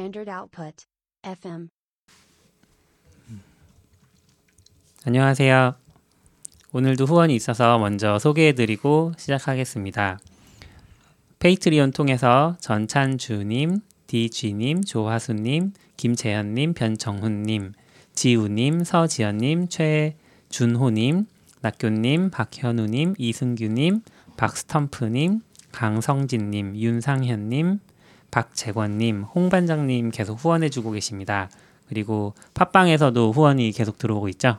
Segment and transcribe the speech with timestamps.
[0.00, 0.86] Standard Output.
[1.24, 1.68] FM.
[5.04, 5.74] 안녕하세요.
[6.72, 10.18] 오늘도 후원이 있어서 먼저 소개해드리고 시작하겠습니다.
[11.38, 17.72] 페이트리온 통해서 전찬주님, 디쥐님, 조화수님, 김재현님, 변정훈님,
[18.14, 21.26] 지우님, 서지연님, 최준호님,
[21.60, 24.00] 낙교님, 박현우님, 이승규님,
[24.38, 25.42] 박스텀프님,
[25.72, 27.80] 강성진님, 윤상현님,
[28.30, 31.50] 박재권님, 홍반장님 계속 후원해주고 계십니다.
[31.88, 34.58] 그리고 팟빵에서도 후원이 계속 들어오고 있죠.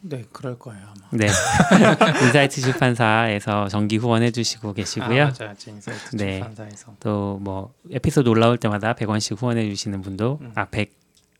[0.00, 1.08] 네, 그럴 거예요 아마.
[1.10, 1.26] 네.
[2.26, 5.22] 인사이트 출판사에서 정기 후원해 주시고 계시고요.
[5.24, 6.32] 아, 맞아요, 인사이트 네.
[6.34, 6.94] 출판사에서.
[7.00, 10.52] 또 뭐 에피소드 올라올 때마다 100원씩 후원해 주시는 분도 음.
[10.54, 10.92] 아 100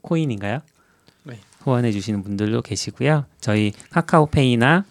[0.02, 0.60] 코인인가요?
[1.24, 1.38] 네.
[1.60, 3.26] 후원해 주시는 분들도 계시고요.
[3.40, 4.84] 저희 카카오페이나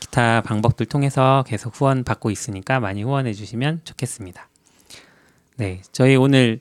[0.00, 4.48] 기타 방법들 통해서 계속 후원 받고 있으니까 많이 후원해 주시면 좋겠습니다.
[5.56, 5.82] 네.
[5.92, 6.60] 저희 오늘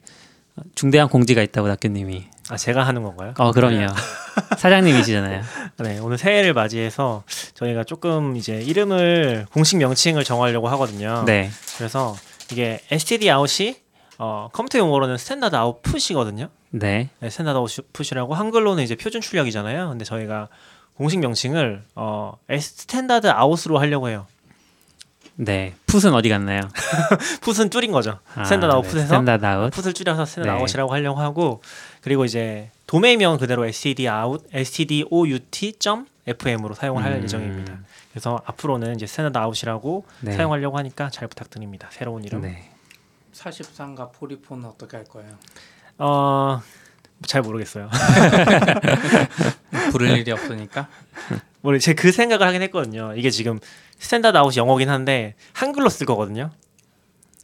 [0.74, 2.26] 중대한 공지가 있다고 낙교님이.
[2.50, 3.34] 아 제가 하는 건가요?
[3.38, 3.88] 어, 그럼요.
[4.58, 5.42] 사장님이시잖아요.
[5.80, 7.24] 네 오늘 새해를 맞이해서
[7.56, 11.24] 저희가 조금 이제 이름을 공식 명칭을 정하려고 하거든요.
[11.26, 11.50] 네.
[11.78, 12.16] 그래서
[12.52, 13.76] 이게 STD out이
[14.18, 16.50] 어, 컴퓨터 용어로는 standard output이거든요.
[16.70, 17.10] 네.
[17.20, 19.90] 네, standard output이라고 한글로는 이제 표준 출력이잖아요.
[19.90, 20.48] 근데 저희가
[20.96, 24.28] 공식 명칭을 어, standard out으로 하려고 해요.
[25.38, 25.74] 네.
[25.88, 26.62] put은 어디 갔나요?
[27.42, 28.20] put은 줄인 거죠.
[28.36, 28.76] 아, standard 네.
[28.76, 29.70] output에서 standard out.
[29.72, 30.60] put을 줄여서 standard 네.
[30.60, 31.62] out이라고 하려고 하고
[32.02, 37.24] 그리고 이제 도메인명 그대로 std out stdout.fm으로 사용을 할 음.
[37.24, 37.78] 예정입니다.
[38.12, 40.32] 그래서 앞으로는 이제 standard out이라고 네.
[40.34, 41.90] 사용하려고 하니까 잘 부탁드립니다.
[41.92, 42.42] 새로운 이름.
[42.42, 42.72] 네.
[43.34, 45.30] 43과 포리폰은 어떻게 할 거예요?
[45.98, 46.62] 어,
[47.28, 47.90] 잘 모르겠어요.
[49.92, 50.88] 부를 일이 없으니까.
[51.66, 53.14] 우리 제가 그 생각을 하긴 했거든요.
[53.16, 53.60] 이게 지금
[53.98, 56.52] standard out이 영어긴 한데 한글로 쓸 거거든요.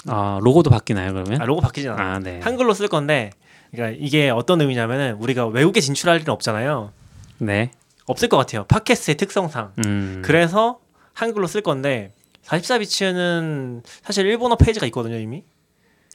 [0.08, 1.42] 어, 로고도 바뀌나요, 그러면?
[1.42, 2.08] 아, 로고 바뀌진 않아요.
[2.16, 2.40] 아, 네.
[2.42, 3.32] 한글로 쓸 건데
[3.72, 6.92] 그러니까 이게 어떤 의미냐면은 우리가 외국에 진출할 일은 없잖아요.
[7.40, 7.72] 네.
[8.06, 8.66] 없을 것 같아요.
[8.66, 9.74] 팟캐스트의 특성상.
[9.86, 10.22] 음.
[10.24, 10.80] 그래서
[11.14, 12.12] 한글로 쓸 건데
[12.46, 15.44] 44bits는 사실 일본어 페이지가 있거든요 이미.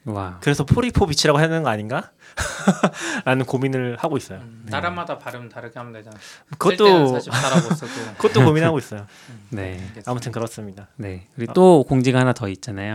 [0.06, 0.39] 와.
[0.41, 2.12] 그래서 포리포 비치라고 해야 되는 거 아닌가?
[3.25, 4.39] 라는 고민을 하고 있어요.
[4.39, 6.17] 음, 나라마다 발음 다르게 하면 되잖아.
[6.59, 7.93] 그것도 44라고 써도.
[8.17, 9.06] 그것도 고민하고 있어요.
[9.50, 9.81] 네.
[10.06, 10.89] 아무튼 그렇습니다.
[10.97, 11.27] 네.
[11.34, 12.94] 그리고 또 공지가 하나 더 있잖아요.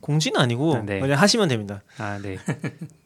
[0.00, 0.98] 공지는 아니고 아, 네.
[0.98, 1.82] 그냥 하시면 됩니다.
[1.98, 2.38] 아, 네.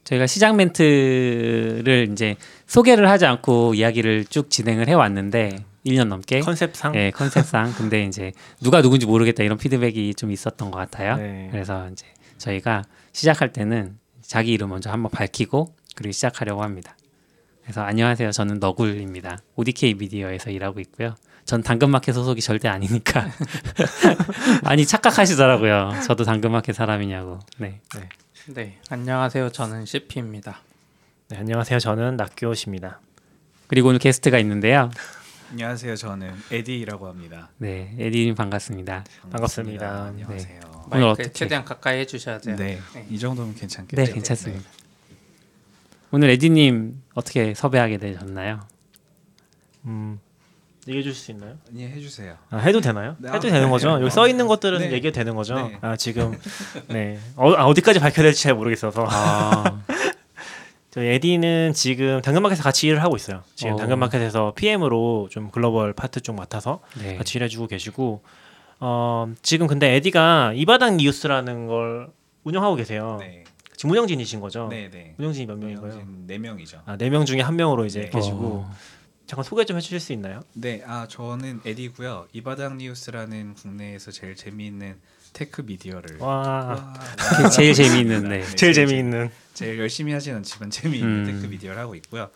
[0.04, 6.92] 저희가 시작 멘트를 이제 소개를 하지 않고 이야기를 쭉 진행을 해 왔는데 1년 넘게 컨셉상
[6.92, 11.16] 네, 컨셉상 근데 이제 누가 누군지 모르겠다 이런 피드백이 좀 있었던 것 같아요.
[11.16, 11.48] 네.
[11.50, 12.06] 그래서 이제
[12.38, 16.96] 저희가 시작할 때는 자기 이름 먼저 한번 밝히고 그리고 시작하려고 합니다.
[17.62, 18.32] 그래서 안녕하세요.
[18.32, 19.38] 저는 너굴입니다.
[19.54, 21.14] ODK 미디어에서 일하고 있고요.
[21.46, 23.26] 전 당근마켓 소속이 절대 아니니까
[24.64, 25.92] 많이 착각하시더라고요.
[26.06, 27.38] 저도 당근마켓 사람이냐고.
[27.58, 27.80] 네.
[28.48, 29.50] 네, 안녕하세요.
[29.50, 30.60] 저는 CP입니다.
[31.28, 31.78] 네, 안녕하세요.
[31.78, 33.00] 저는 낙교십니다.
[33.68, 34.90] 그리고 오늘 게스트가 있는데요.
[35.58, 35.94] 안녕하세요.
[35.94, 37.48] 저는 에디라고 합니다.
[37.58, 39.04] 네, 에디님 반갑습니다.
[39.30, 40.06] 반갑습니다.
[40.06, 40.60] 안녕하세요.
[40.64, 42.56] 오늘 마이크 어떻게- 최대한 가까이 해주셔야 돼요.
[42.56, 43.06] 네, 네.
[43.08, 44.02] 이 정도면 괜찮겠죠.
[44.04, 44.68] 네, 괜찮습니다.
[46.10, 48.66] 오늘 에디님 어떻게 섭외하게 되셨나요?
[49.84, 50.18] 음,
[50.88, 51.56] 얘기해 주실 수 있나요?
[51.70, 52.36] 네, 해주세요.
[52.50, 53.14] 아, 해도 되나요?
[53.20, 53.68] 네, 해도 아, 되는 네.
[53.70, 53.90] 거죠?
[54.00, 54.86] 여기 써 있는 것들은 네.
[54.90, 55.54] 얘기해도 되는 거죠?
[55.68, 55.78] 네.
[55.82, 56.36] 아 지금
[56.88, 59.82] 네 어, 아, 어디까지 밝혀야 될지 잘 모르겠어서 아,
[60.94, 63.42] 저희 에디는 지금 당근마켓에서 같이 일을 하고 있어요.
[63.56, 63.76] 지금 어.
[63.76, 67.16] 당근마켓에서 PM으로 좀 글로벌 파트 쪽 맡아서 네.
[67.16, 68.22] 같이 일해주고 계시고
[68.78, 72.12] 어, 지금 근데 에디가 이바닥 뉴스라는 걸
[72.44, 73.16] 운영하고 계세요.
[73.18, 73.42] 네,
[73.76, 74.68] 지금 운영진이신 거죠?
[74.68, 75.16] 네, 네.
[75.18, 76.00] 운영진이 몇 명인가요?
[76.28, 76.82] 네 명이죠.
[76.86, 78.10] 아, 네 명 중에 한 명으로 이제 네.
[78.10, 78.70] 계시고 어,
[79.26, 80.42] 잠깐 소개 좀 해주실 수 있나요?
[80.52, 82.28] 네, 아 저는 에디고요.
[82.32, 84.94] 이바닥 뉴스라는 국내에서 제일 재미있는
[85.34, 86.94] tech 미디어를 와,
[87.42, 88.46] 와, 제일 재미있는 네.
[88.56, 91.24] 제일 재미있는 제일 열심히 하진 않지만 재미있는 음.
[91.26, 92.30] tech 미디어를 하고 있고요.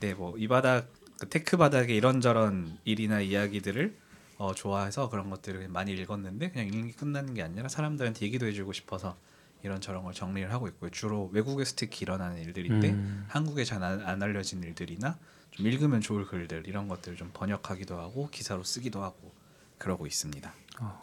[0.00, 0.88] 네, 뭐 이 바닥
[1.20, 3.94] 그 tech 바닥의 이런저런 일이나 이야기들을
[4.38, 8.72] 어, 좋아해서 그런 것들을 많이 읽었는데 그냥 읽는 게 끝나는 게 아니라 사람들한테 얘기도 해주고
[8.72, 9.16] 싶어서
[9.62, 10.90] 이런 저런 걸 정리를 하고 있고요.
[10.90, 13.26] 주로 외국에서 특히 일어나는 일들인데 음.
[13.28, 15.18] 한국에 잘안 알려진 일들이나
[15.50, 19.30] 좀 읽으면 좋을 글들 이런 것들을 좀 번역하기도 하고 기사로 쓰기도 하고
[19.76, 20.50] 그러고 있습니다.
[20.80, 21.02] 어,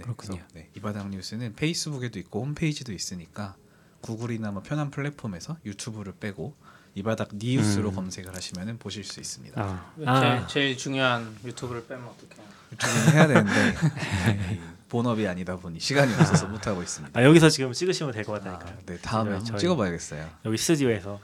[0.00, 0.32] 네, 그렇군요.
[0.36, 3.54] 그래서 네, 이바닥 뉴스는 페이스북에도 있고 홈페이지도 있으니까
[4.00, 6.54] 구글이나 뭐 편한 플랫폼에서 유튜브를 빼고
[6.94, 7.94] 이바닥 뉴스로 음.
[7.94, 9.60] 검색을 하시면 보실 수 있습니다.
[9.62, 10.20] 아, 아.
[10.20, 12.46] 제일, 제일 중요한 유튜브를 빼면 어떡해요?
[12.72, 13.74] 유튜브는 해야 되는데
[14.54, 17.18] 이 본업이 아니다 보니 시간이 없어서 못 하고 있습니다.
[17.18, 18.78] 아, 여기서 지금 찍으시면 될것 아, 같다니까요.
[18.86, 20.28] 네 다음에 한번 저희- 찍어봐야겠어요.
[20.46, 21.20] 여기 스튜디오에서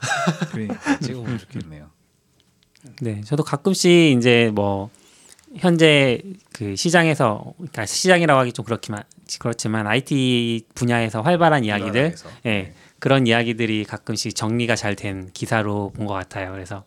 [0.51, 1.89] 그러니까 찍어보면 좋겠네요.
[3.01, 4.89] 네, 저도 가끔씩 이제 뭐
[5.55, 6.21] 현재
[6.53, 9.03] 그 시장에서 그러니까 시장이라고 하기 좀 그렇지만
[9.39, 12.15] 그렇지만 IT 분야에서 활발한 이야기들.
[12.45, 12.49] 예.
[12.49, 12.73] 네.
[12.99, 16.51] 그런 이야기들이 가끔씩 정리가 잘 된 기사로 본 것 같아요.
[16.51, 16.83] 그래서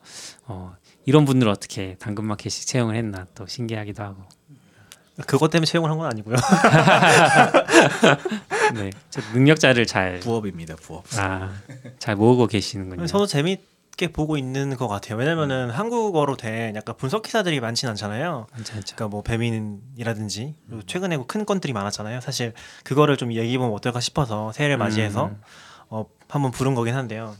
[0.46, 0.74] 어,
[1.06, 4.22] 이런 분들 어떻게 당근마켓이 채용을 했나 또 신기하기도 하고.
[5.26, 6.36] 그것 때문에 채용을 한 건 아니고요.
[8.74, 10.76] 네, 저 능력자를 잘, 부업입니다.
[10.76, 11.04] 부업.
[11.18, 11.52] 아,
[11.98, 13.06] 잘 모으고 계시는군요.
[13.06, 13.42] 저도 재
[14.00, 15.18] 밌게 보고 있는 것 같아요.
[15.18, 18.46] 왜냐면은 한국어로 된 약간 분석 기사들이 많진 않잖아요.
[18.54, 18.96] 괜찮죠.
[18.96, 22.20] 그러니까 뭐 배민이라든지 그리고 최근에 뭐큰 건들이 많았잖아요.
[22.20, 25.40] 사실 그거를 좀 얘기해 보면 어떨까 싶어서 새해를 맞이해서 음.
[25.90, 27.36] 어 한번 부른 거긴 한데요.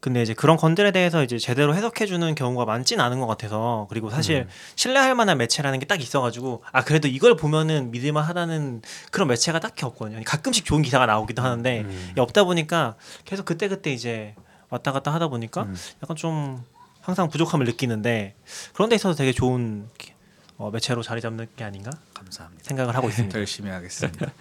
[0.00, 4.08] 근데 이제 그런 건들에 대해서 이제 제대로 해석해 주는 경우가 많진 않은 것 같아서 그리고
[4.08, 9.60] 사실 신뢰할 만한 매체라는 게 딱 있어가지고 아 그래도 이걸 보면은 믿을만 하다는 그런 매체가
[9.60, 10.20] 딱히 없거든요.
[10.24, 12.12] 가끔씩 좋은 기사가 나오기도 하는데 음.
[12.16, 14.34] 없다 보니까 계속 그때 그때 이제
[14.70, 15.76] 왔다 갔다 하다 보니까 음.
[16.02, 16.64] 약간 좀
[17.00, 18.34] 항상 부족함을 느끼는데
[18.72, 20.12] 그런 데 있어서 되게 좋은 기-
[20.58, 22.64] 어, 매체로 자리 잡는 게 아닌가 감사합니다.
[22.64, 23.32] 생각을 하고 있습니다.
[23.34, 24.30] 더 열심히 하겠습니다.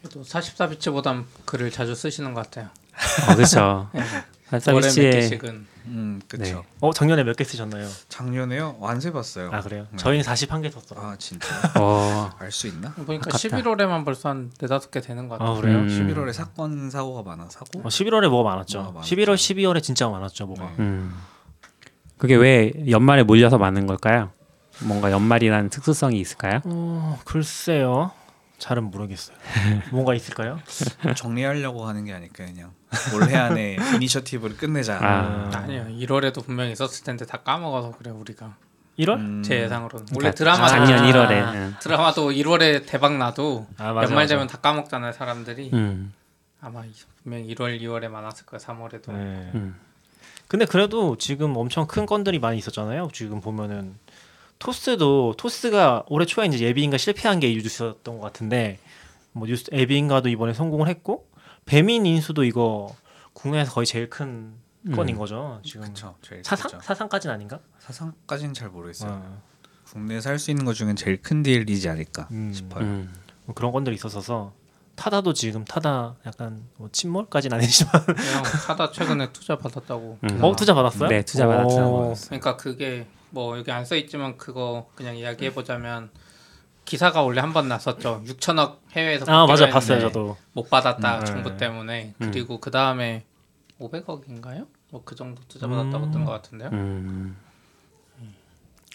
[0.00, 2.70] 그래도 44비치보단 글을 자주 쓰시는 것 같아요.
[3.30, 3.88] 어, 그렇죠.
[3.92, 4.06] 월에
[4.50, 6.54] 몇 살사비치에 개씩은 음, 그렇죠.
[6.56, 6.62] 네.
[6.80, 7.88] 어 작년에 몇 개 쓰셨나요?
[8.08, 8.76] 작년에요?
[8.80, 9.50] 완세 봤어요.
[9.52, 9.86] 아 그래요?
[9.90, 9.96] 네.
[9.96, 11.00] 저희는 41개 썼어요.
[11.06, 11.48] 아 진짜
[11.78, 12.92] 어, 알수 있나?
[12.94, 13.38] 보니까 아깝다.
[13.38, 15.56] 11월에만 벌써 한 네다섯 개 되는 것 같아요.
[15.56, 15.78] 아 그래요?
[15.78, 15.86] 음.
[15.88, 17.80] 11월에 사건 사고가 많아 사고.
[17.80, 18.78] 어, 11월에 뭐가 많았죠.
[18.78, 19.16] 뭐가 많았죠.
[19.16, 20.64] 11월, 12월에 진짜 많았죠, 뭐가.
[20.66, 20.74] 네.
[20.80, 21.14] 음.
[22.18, 24.30] 그게 왜 연말에 몰려서 많은 걸까요?
[24.80, 26.60] 뭔가 연말이라는 특수성이 있을까요?
[26.64, 28.12] 어, 글쎄요.
[28.58, 29.36] 잘은 모르겠어요.
[29.90, 30.58] 뭔가 있을까요?
[31.16, 32.70] 정리하려고 하는 게 아닐까 그냥
[33.14, 34.98] 올해 안에 이니셔티브를 끝내자.
[35.00, 35.50] 아.
[35.54, 35.86] 아니요.
[35.98, 38.54] 1월에도 분명히 있었을 텐데 다 까먹어서 그래 우리가
[38.98, 39.16] 1월?
[39.16, 41.10] 음, 제 예상으로는 그러니까 원래 드라마 작년 아.
[41.10, 41.54] 1월에.
[41.54, 41.74] 응.
[41.80, 44.26] 드라마도 1월에 대박 나도 아, 맞아, 연말.
[44.26, 46.12] 되면 다 까먹잖아요 사람들이 음.
[46.60, 46.92] 아마 이-
[47.22, 49.50] 분명히 1월 2월에 많았을 거예요 3월에도 네.
[49.54, 49.74] 음.
[50.48, 53.08] 근데 그래도 지금 엄청 큰 건들이 많이 있었잖아요.
[53.14, 53.94] 지금 보면은
[54.58, 58.78] 토스도 토스가 올해 초에 이제 예비인가 실패한 게 뉴스였던 것 같은데
[59.32, 61.26] 뭐 뉴스 예비인가도 이번에 성공을 했고
[61.64, 62.94] 배민 인수도 이거
[63.32, 64.54] 국내에서 거의 제일 큰
[64.86, 64.96] 음.
[64.96, 65.60] 건인 거죠.
[65.64, 65.92] 지금.
[66.22, 66.80] 제일 사상 크죠.
[66.82, 67.60] 사상까지는 아닌가?
[67.78, 69.10] 사상까지는 잘 모르겠어요.
[69.12, 69.42] 어.
[69.86, 72.52] 국내에서 할 수 있는 것 중엔 제일 큰 딜이지 않을까 음.
[72.52, 72.84] 싶어요.
[72.84, 73.12] 음.
[73.44, 74.52] 뭐 그런 건들이 있었어서
[74.96, 80.44] 타다도 지금 타다 약간 뭐 침몰까지는 아니지만 그냥 사다 최근에 투자 받았다고 음.
[80.44, 81.08] 어 투자 받았어요?
[81.08, 81.86] 네, 투자 받았어요.
[81.86, 82.14] 오.
[82.26, 86.10] 그러니까 그게 뭐 여기 안 써 있지만 그거 그냥 이야기해 보자면
[86.84, 90.36] 기사가 원래 한 번 났었죠 6천억 해외에서 아 맞아 봤어요 저도.
[90.52, 91.24] 못 받았다 음.
[91.24, 92.30] 정부 때문에 음.
[92.32, 93.24] 그리고 그 다음에
[93.80, 94.66] 500억인가요?
[94.90, 96.10] 뭐 그 정도 투자 받았다고 음.
[96.12, 96.68] 뜬것 같은데요.
[96.72, 97.36] 음.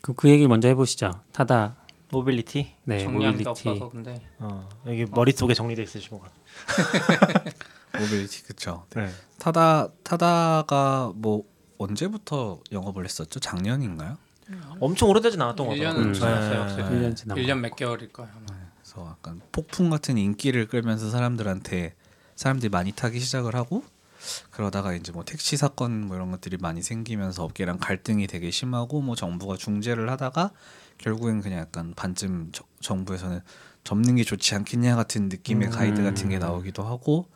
[0.01, 1.12] 그, 그 얘기 먼저 해보시죠.
[1.31, 1.75] 타다
[2.12, 2.74] 모빌리티.
[2.84, 7.54] 네 정리한 없어서 근데 어, 여기 머릿 속에 정리돼 있으신 것 같아요.
[8.00, 8.86] 모빌리티 그쵸.
[8.95, 9.10] 네.
[9.39, 11.44] 타다 타다가 뭐
[11.80, 13.39] 언제부터 영업을 했었죠?
[13.39, 14.18] 작년인가요?
[14.79, 16.03] 엄청 오래되진 않았던 것 1년 같아요.
[16.05, 16.13] 음.
[16.13, 16.49] 지났어요.
[16.49, 16.57] 네.
[16.57, 16.95] 없어요.
[16.95, 18.31] 일년 지난 1년 몇 개월일 거예요.
[18.35, 18.59] 아마.
[18.81, 21.94] 그래서 약간 폭풍 같은 인기를 끌면서 사람들한테
[22.35, 23.83] 사람들이 많이 타기 시작을 하고
[24.51, 29.15] 그러다가 이제 뭐 택시 사건 뭐 이런 것들이 많이 생기면서 업계랑 갈등이 되게 심하고 뭐
[29.15, 30.51] 정부가 중재를 하다가
[30.97, 33.41] 결국엔 그냥 약간 반쯤 저- 정부에서는
[33.83, 35.71] 접는 게 좋지 않겠냐 같은 느낌의 음.
[35.71, 37.27] 가이드 같은 게 나오기도 하고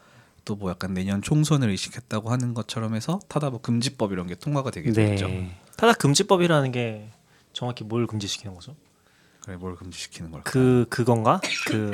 [0.43, 4.71] 또 뭐 약간 내년 총선을 의식했다고 하는 것처럼 해서 타다 뭐 금지법 이런 게 통과가
[4.71, 5.27] 되게 됐죠.
[5.81, 5.87] 네.
[5.87, 7.09] 타다 금지법이라는 게
[7.53, 8.75] 정확히 뭘 금지시키는 거죠?
[9.43, 10.49] 그래 뭘 금지시키는 걸까?
[10.51, 11.41] 그 그건가?
[11.67, 11.91] 그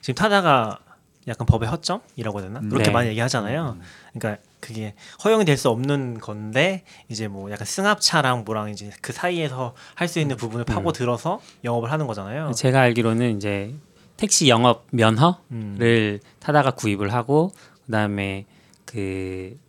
[0.00, 0.78] 지금 타다가
[1.26, 2.60] 약간 법의 허점이라고 해야 되나?
[2.60, 2.90] 그렇게 네.
[2.90, 3.78] 많이 얘기하잖아요.
[4.12, 9.74] 그러니까 그게 허용이 될 수 없는 건데 이제 뭐 약간 승합차랑 뭐랑 이제 그 사이에서
[9.94, 12.52] 할 수 있는 부분을 파고 들어서 영업을 하는 거잖아요.
[12.52, 13.74] 제가 알기로는 이제
[14.18, 16.18] 택시 영업 면허를 음.
[16.40, 17.52] 타다가 구입을 하고
[17.86, 18.44] 그다음에
[18.84, 19.64] 그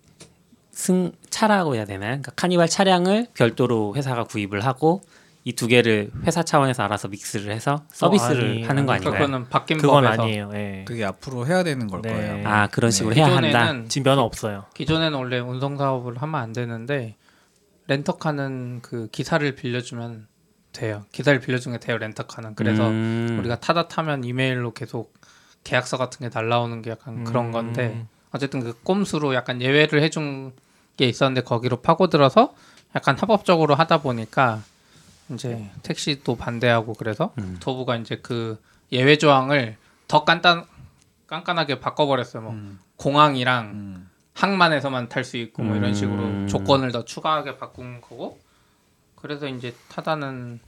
[0.76, 2.12] 승 차라고 해야 되나요?
[2.12, 5.02] 그러니까 카니발 차량을 별도로 회사가 구입을 하고
[5.44, 9.26] 이 두 개를 회사 차원에서 알아서 믹스를 해서 서비스를 아니, 하는 거 아니, 아닌가요?
[9.28, 10.52] 그거는 바뀐 그건 법에서 아니에요.
[10.56, 10.86] 예.
[10.88, 12.12] 그게 앞으로 해야 되는 걸 네.
[12.14, 12.48] 거예요.
[12.48, 13.42] 아 그런 식으로 해야 한다.
[13.42, 14.66] 기존에는 지금 면허 없어요.
[14.74, 17.16] 기존에는 원래 운송 사업을 하면 안 되는데
[17.88, 20.28] 렌터카는 그 기사를 빌려주면
[20.72, 21.06] 돼요.
[21.12, 21.98] 기사를 빌려주는 게 돼요.
[22.00, 22.56] 렌터카는.
[22.56, 23.38] 그래서 음.
[23.40, 25.14] 우리가 타다 타면 이메일로 계속
[25.64, 27.52] 계약서 같은 게 날라오는 게 약간 그런 음.
[27.52, 30.54] 건데 어쨌든 그 꼼수로 약간 예외를 해준
[30.98, 32.54] 게 있었는데 거기로 파고들어서
[32.96, 34.64] 약간 합법적으로 하다 보니까
[35.30, 37.58] 이제 택시도 반대하고 그래서 음.
[37.60, 38.62] 도부가 이제 그
[38.92, 40.66] 예외 조항을 더 간단
[41.28, 42.44] 깐깐하게 바꿔버렸어요.
[42.44, 42.80] 뭐 음.
[42.98, 44.10] 공항이랑 음.
[44.34, 46.48] 항만에서만 탈 수 있고 뭐 이런 식으로 음.
[46.48, 48.40] 조건을 더 추가하게 바꾼 거고
[49.16, 50.60] 그래서 이제 타다는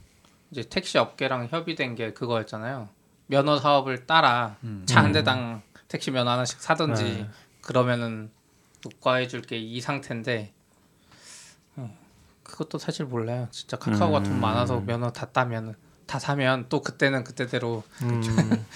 [0.50, 2.88] 이제 택시 업계랑 협의된 게 그거였잖아요.
[3.26, 4.84] 면허 사업을 따라 음.
[4.86, 7.28] 차한 대당 택시 면허 하나씩 사든지 네.
[7.60, 8.30] 그러면은
[8.82, 10.52] 녹과해 줄 게 이 상태인데
[11.76, 11.96] 어,
[12.42, 13.48] 그것도 사실 몰라요.
[13.50, 14.40] 진짜 카카오가 돈 음.
[14.40, 15.74] 많아서 면허 다 따면
[16.06, 18.20] 다 사면 또 그때는 그때대로 음.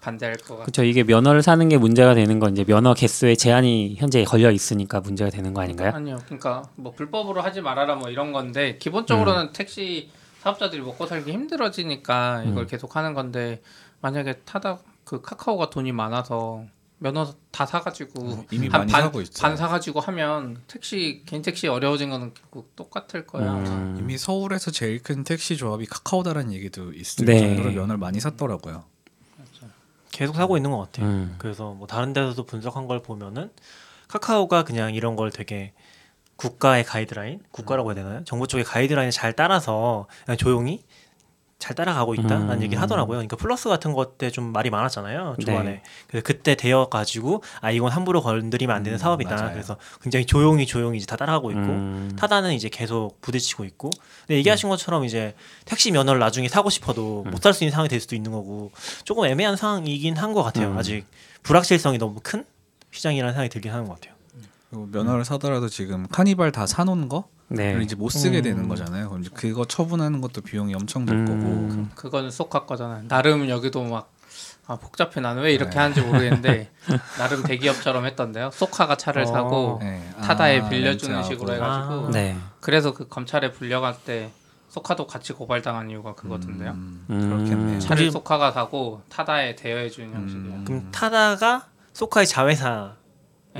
[0.00, 0.60] 반대할 것 같아요.
[0.64, 0.84] 그렇죠.
[0.84, 5.30] 이게 면허를 사는 게 문제가 되는 건 이제 면허 개수에 제한이 현재 걸려 있으니까 문제가
[5.30, 5.90] 되는 거 아닌가요?
[5.94, 6.18] 아니요.
[6.26, 9.52] 그러니까 뭐 불법으로 하지 말아라 뭐 이런 건데 기본적으로는 음.
[9.52, 10.10] 택시
[10.42, 12.66] 사업자들이 먹고 살기 힘들어지니까 이걸 음.
[12.68, 13.60] 계속 하는 건데
[14.00, 16.64] 만약에 타다 그 카카오가 돈이 많아서
[16.98, 19.42] 면허 다 사가지고 이미 한 많이 반, 사고 있죠.
[19.42, 23.52] 반 사가지고 하면 택시 개인 택시 어려워진 거는 결국 똑같을 거야.
[23.52, 23.96] 음.
[23.98, 27.38] 이미 서울에서 제일 큰 택시 조합이 카카오다라는 얘기도 있을 네.
[27.38, 28.84] 정도로 면허를 많이 샀더라고요.
[30.10, 31.06] 계속 사고 있는 것 같아요.
[31.06, 31.34] 음.
[31.36, 33.50] 그래서 뭐 다른 데서도 분석한 걸 보면은
[34.08, 35.74] 카카오가 그냥 이런 걸 되게
[36.36, 38.24] 국가의 가이드라인, 국가라고 해야 되나요?
[38.24, 40.84] 정부 쪽의 가이드라인을 잘 따라서 그냥 조용히
[41.58, 42.62] 잘 따라가고 있다라는 음.
[42.62, 43.16] 얘기를 하더라고요.
[43.16, 45.36] 그러니까 플러스 같은 것 때 좀 말이 많았잖아요.
[45.40, 45.70] 초반에.
[45.70, 45.82] 네.
[46.06, 49.34] 그래서 그때 되어 가지고 아 이건 함부로 건드리면 안 되는 음, 사업이다.
[49.34, 49.52] 맞아요.
[49.52, 52.12] 그래서 굉장히 조용히 조용히 이제 다 따라가고 있고 음.
[52.18, 53.88] 타다는 이제 계속 부딪히고 있고
[54.26, 55.34] 근데 얘기하신 것처럼 이제
[55.64, 57.30] 택시 면허를 나중에 사고 싶어도 음.
[57.30, 58.70] 못살 수 있는 상황이 될 수도 있는 거고
[59.04, 60.78] 조금 애매한 상황이긴 한 것 같아요 음.
[60.78, 61.06] 아직
[61.42, 62.44] 불확실성이 너무 큰
[62.90, 64.15] 시장이라는 생각이 들긴 하는 것 같아요
[64.90, 67.72] 면허를 사더라도 지금 카니발 다 사놓은 거 네.
[67.72, 68.42] 를 이제 못 쓰게 음.
[68.42, 69.08] 되는 거잖아요.
[69.08, 71.26] 그럼 이제 그거 처분하는 것도 비용이 엄청 들 음.
[71.26, 71.94] 거고.
[71.94, 73.08] 그거는 쏙할 거잖아요.
[73.08, 74.12] 나름 여기도 막
[74.68, 75.78] 아, 복잡해 나는 왜 이렇게 네.
[75.78, 76.70] 하는지 모르겠는데
[77.18, 78.50] 나름 대기업처럼 했던데요.
[78.52, 79.26] 쏘카가 차를 어.
[79.26, 80.02] 사고 네.
[80.22, 81.28] 타다에 아, 빌려주는 렌트하고.
[81.28, 82.10] 식으로 해가지고 아.
[82.10, 82.36] 네.
[82.60, 84.32] 그래서 그 검찰에 불려갈 때
[84.68, 86.72] 쏘카도 같이 고발당한 이유가 그거던데요.
[86.72, 87.30] 음, 음.
[87.30, 87.78] 그렇겠네요.
[87.78, 90.54] 차를 쏘카가 사고 타다에 대여해 주는 형식이야.
[90.54, 90.64] 음.
[90.64, 92.90] 그럼 타다가 소카의 자회사인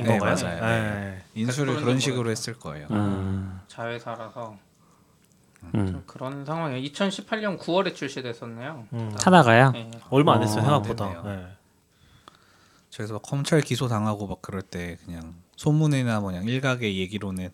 [0.03, 0.35] 네, 건가요?
[0.35, 0.61] 맞아요.
[0.61, 1.23] 네.
[1.35, 2.31] 인수를 그런 식으로 보여요.
[2.31, 2.87] 했을 거예요.
[2.91, 3.61] 음.
[3.69, 4.57] 자회사라서
[5.75, 5.87] 음.
[5.87, 6.89] 좀 그런 상황이에요.
[6.91, 8.87] 2018년 9월에 출시됐었네요.
[8.93, 9.15] 음.
[9.19, 9.71] 타다가요?
[9.73, 9.91] 네.
[10.11, 11.23] 얼마 안 어, 됐어요 생각보다 됐네요.
[11.25, 11.47] 네.
[12.95, 17.51] 그래서 막 검찰 기소 당하고 막 그럴 때 그냥 소문이나 뭐냐 일각의 얘기로는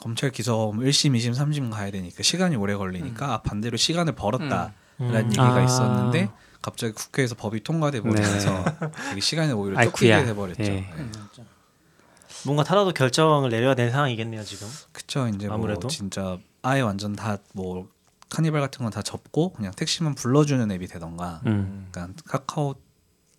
[0.00, 5.24] 검찰 기소하면 1심, 2심, 3심 가야 되니까 시간이 오래 걸리니까 아, 반대로 시간을 벌었다라는 음.
[5.26, 5.62] 얘기가 아.
[5.62, 6.30] 있었는데
[6.62, 8.64] 갑자기 국회에서 법이 통과돼 버려서
[9.08, 9.82] 되게 시간이 오히려.
[9.84, 10.62] 쫓기게 돼 버렸죠.
[10.62, 10.68] 예.
[10.68, 11.10] 네.
[12.42, 12.46] 음.
[12.46, 15.80] 뭔가 타다도 결정을 내려야 되는 상황이겠네요 지금 그쵸 이제 아무래도?
[15.82, 17.88] 뭐 진짜 아예 완전 다 뭐
[18.30, 21.88] 카니발 같은 건 다 접고 그냥 택시만 불러주는 앱이 되던가 음.
[21.90, 22.76] 그러니까 카카오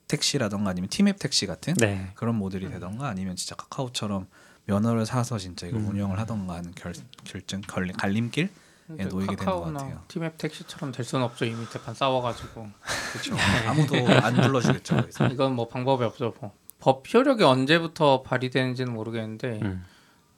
[0.07, 2.11] 택시라던가 아니면 티맵 택시 같은 네.
[2.15, 4.27] 그런 모델이 되던가 아니면 진짜 카카오처럼
[4.65, 5.87] 면허를 사서 진짜 이거 음.
[5.89, 6.93] 운영을 하던가 하는 결,
[7.23, 8.49] 결정 걸림, 갈림길
[8.87, 10.03] 근데 놓이게 되는 것 같아요.
[10.09, 11.45] 티맵 택시처럼 될 수는 없죠.
[11.45, 12.67] 이미 대판 싸워가지고
[13.13, 16.33] 그렇죠 아무도 안 불러주겠죠 그래서 이건 뭐 방법이 없죠.
[16.41, 16.53] 뭐.
[16.81, 19.85] 법 효력이 언제부터 발휘되는지는 모르겠는데 음.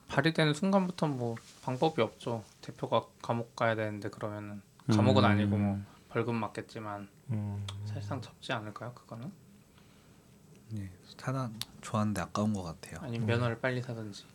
[0.10, 2.44] 발휘되는 순간부터 뭐 방법이 없죠.
[2.62, 5.30] 대표가 감옥 가야 되는데 그러면은 감옥은 음.
[5.30, 7.66] 아니고 뭐 벌금 맞겠지만 음.
[7.86, 8.94] 사실상 접지 않을까요?
[8.94, 9.32] 그거는
[10.70, 11.50] 네, 타다
[11.82, 12.98] 좋았는데 아까운 것 같아요.
[13.02, 14.26] 아니면 면허를 빨리 사든지.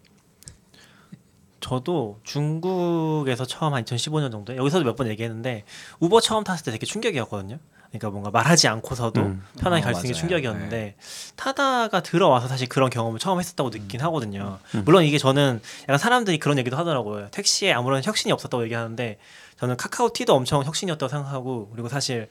[1.61, 5.65] 저도 중국에서 처음 한 2015년 정도에 여기서도 몇 번 얘기했는데
[6.01, 7.59] 우버 처음 탔을 때 되게 충격이었거든요.
[7.91, 9.45] 그러니까 뭔가 말하지 않고서도 음.
[9.59, 10.21] 편하게 어, 갈수 있는 게.
[10.21, 10.97] 충격이었는데
[11.37, 14.59] 타다가 들어와서 사실 그런 경험을 처음 했었다고 느낀 하거든요.
[14.75, 14.83] 음.
[14.85, 17.29] 물론 이게 저는 약간 사람들이 그런 얘기도 하더라고요.
[17.31, 19.19] 택시에 아무런 혁신이 없었다고 얘기하는데
[19.59, 22.29] 저는 카카오 티도 엄청 혁신이었다고 생각하고 그리고 사실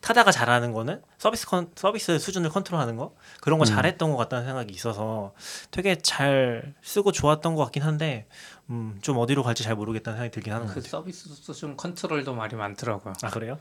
[0.00, 3.66] 타다가 잘하는 거는 서비스 컨, 서비스 수준을 컨트롤하는 거 그런 거 음.
[3.66, 5.32] 잘했던 것 같다는 생각이 있어서
[5.70, 8.26] 되게 잘 쓰고 좋았던 것 같긴 한데
[8.70, 10.90] 음, 좀 어디로 갈지 잘 모르겠다는 생각이 들긴 하는 것그 같아요.
[10.90, 13.14] 서비스 수준 컨트롤도 말이 많더라고요.
[13.22, 13.58] 아 그래요?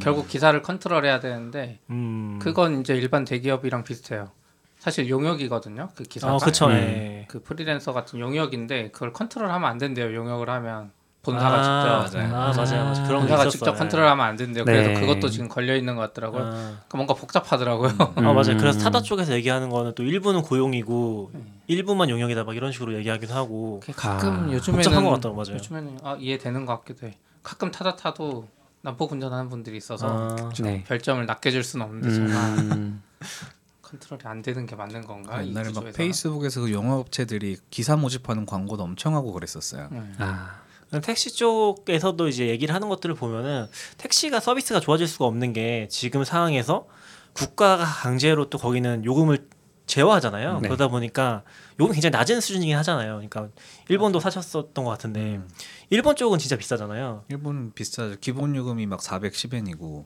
[0.00, 2.38] 결국 기사를 컨트롤해야 되는데 음.
[2.42, 4.30] 그건 이제 일반 대기업이랑 비슷해요.
[4.78, 5.90] 사실 용역이거든요.
[5.94, 6.34] 그 기사가.
[6.34, 6.66] 아 그쵸.
[6.66, 6.72] 음.
[6.72, 7.26] 네.
[7.28, 10.14] 그 프리랜서 같은 용역인데 그걸 컨트롤하면 안 된대요.
[10.14, 12.34] 용역을 하면 본사가 아, 직접 맞아요.
[12.34, 13.06] 아 맞아요, 맞아요.
[13.06, 13.50] 그런 거 본사가 있었어요.
[13.50, 14.64] 직접 컨트롤하면 안 된대요.
[14.64, 14.72] 네.
[14.72, 16.42] 그래서 그것도 지금 걸려 있는 것 같더라고요.
[16.42, 16.50] 아.
[16.50, 17.90] 그러니까 뭔가 복잡하더라고요.
[17.98, 18.56] 아 맞아요.
[18.56, 18.82] 그래서 음.
[18.82, 21.30] 타다 쪽에서 얘기하는 거는 또 일부는 고용이고
[21.66, 25.44] 일부만 용역이다 막 이런 식으로 얘기하기도 하고 가끔 아, 요즘에는 복잡한 것 같더라고요.
[25.44, 25.56] 맞아요.
[25.56, 27.16] 요즘에는 아, 이해되는 것 같기도 해.
[27.42, 28.48] 가끔 타다 타도
[28.82, 30.84] 난폭 운전하는 분들이 있어서 아, 네.
[30.84, 33.02] 별점을 낮게 줄 수는 없는데 제가 음.
[33.82, 35.36] 컨트롤이 안 되는 게 맞는 건가?
[35.36, 35.84] 아, 이 옛날에 막?
[35.92, 39.88] 페이스북에서 그 영업업체들이 기사 모집하는 광고도 엄청 하고 그랬었어요.
[39.90, 40.00] 네.
[40.18, 40.60] 아.
[41.02, 43.66] 택시 쪽에서도 이제 얘기를 하는 것들을 보면은
[43.96, 46.88] 택시가 서비스가 좋아질 수가 없는 게 지금 상황에서
[47.32, 49.48] 국가가 강제로 또 거기는 요금을
[49.86, 50.60] 제어하잖아요.
[50.60, 50.68] 네.
[50.68, 51.42] 그러다 보니까
[51.78, 53.14] 요금 굉장히 낮은 수준이긴 하잖아요.
[53.14, 53.48] 그러니까
[53.88, 55.48] 일본도 사셨었던 것 같은데 음.
[55.90, 57.24] 일본 쪽은 진짜 비싸잖아요.
[57.28, 58.16] 일본 비싸죠.
[58.20, 60.04] 기본 요금이 막 410엔이고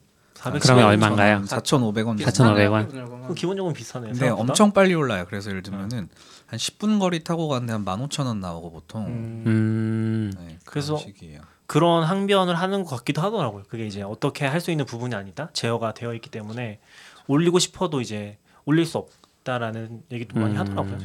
[0.60, 1.42] 그러면 얼마인가요?
[1.42, 2.18] 4,500원.
[2.18, 2.88] 4,500원.
[2.88, 4.08] 비슷하네요, 그 기본 요금 비싸네요.
[4.10, 4.50] 근데 생각보다.
[4.52, 5.24] 엄청 빨리 올라요.
[5.28, 6.08] 그래서 예를 들면은
[6.46, 9.06] 한 10분 거리 타고 가는데 한 15,000원 나오고 보통.
[9.06, 10.32] 음, 음.
[10.38, 11.40] 네, 그래서 그런 식이에요.
[11.66, 13.64] 그런 항변을 하는 것 같기도 하더라고요.
[13.68, 15.48] 그게 이제 어떻게 할 수 있는 부분이 아니다.
[15.54, 16.78] 제어가 되어 있기 때문에
[17.26, 18.36] 올리고 싶어도 이제
[18.66, 20.58] 올릴 수 없다라는 얘기도 많이 음.
[20.60, 20.98] 하더라고요.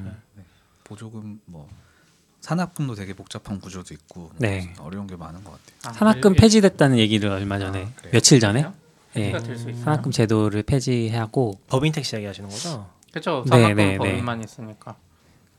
[0.84, 1.70] 보조금 뭐
[2.42, 4.74] 산납금도 되게 복잡한 구조도 있고 네.
[4.80, 5.78] 어려운 게 많은 것 같아요.
[5.86, 8.10] 아, 산악금 일본- 폐지됐다는 얘기를 얼마 전에 아?
[8.12, 8.66] 며칠 전에
[9.16, 9.84] 예, 해지가 될 수 있어요.
[9.84, 12.88] 산학금 제도를 폐지하고 법인 택시 이야기하시는 거죠?
[13.12, 13.44] 그렇죠.
[13.46, 13.98] 네, 산학금 네, 네.
[13.98, 14.96] 법인만 있으니까.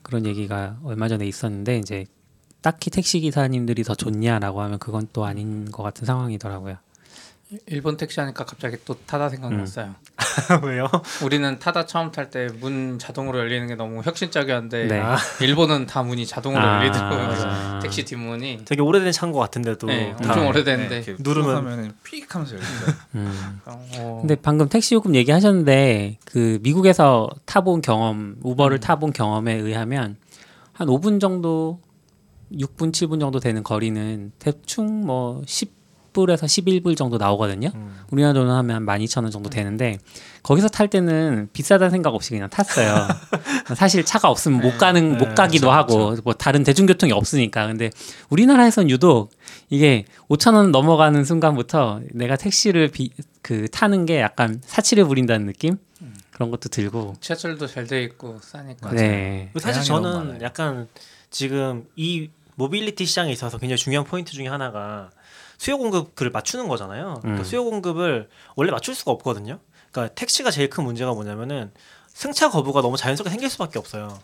[0.02, 2.06] 그런 얘기가 얼마 전에 있었는데 이제
[2.62, 6.76] 딱히 택시 기사님들이 더 좋냐라고 하면 그건 또 아닌 것 같은 상황이더라고요.
[7.66, 9.94] 일본 택시 하니까 갑자기 또 타다 생각났어요.
[10.62, 10.86] 왜요?
[11.24, 15.02] 우리는 타다 처음 탈 때 문 자동으로 열리는 게 너무 혁신적이었는데 네.
[15.40, 17.80] 일본은 다 문이 자동으로 아, 열리더라고요.
[17.80, 18.60] 택시 뒷문이.
[18.64, 20.96] 되게 오래된 차인 것 같은데도 네, 다 엄청 오래됐는데.
[21.00, 22.98] 이렇게 누르면- 픽 하면서 열리죠.
[23.16, 23.60] 음.
[23.66, 28.80] 어, 근데 방금 택시 요금 얘기하셨는데 그 미국에서 타본 경험, 우버를 음.
[28.80, 30.16] 타본 경험에 의하면
[30.72, 31.80] 한 5분 정도,
[32.52, 35.79] 6분, 7분 정도 되는 거리는 대충 뭐 10
[36.12, 37.70] 불에서 11불 정도 나오거든요.
[37.74, 38.00] 음.
[38.10, 39.98] 우리나라 돈으로 하면 한 12,000원 정도 되는데
[40.42, 43.08] 거기서 탈 때는 비싸다는 생각 없이 그냥 탔어요.
[43.76, 47.66] 사실 차가 없으면 못 가는 네, 못 가기도 그쵸, 하고 뭐 다른 대중교통이 없으니까.
[47.66, 47.90] 근데
[48.30, 49.30] 우리나라에선 유독
[49.68, 53.10] 이게 5,000원 넘어가는 순간부터 내가 택시를 비,
[53.42, 55.76] 그 타는 게 약간 사치를 부린다는 느낌?
[56.32, 57.16] 그런 것도 들고.
[57.20, 58.90] 지하철도 잘 돼 있고 싸니까.
[58.92, 59.50] 네.
[59.58, 60.42] 사실 대안이 너무 저는.
[60.42, 60.88] 약간
[61.28, 65.10] 지금 이 모빌리티 시장에 있어서 굉장히 중요한 포인트 중에 하나가
[65.60, 67.18] 수요 공급을 맞추는 거잖아요.
[67.20, 67.44] 그러니까 음.
[67.44, 69.58] 수요 공급을 원래 맞출 수가 없거든요.
[69.92, 71.70] 그러니까 택시가 제일 큰 문제가 뭐냐면은
[72.08, 74.18] 승차 거부가 너무 자연스럽게 생길 수밖에 없어요.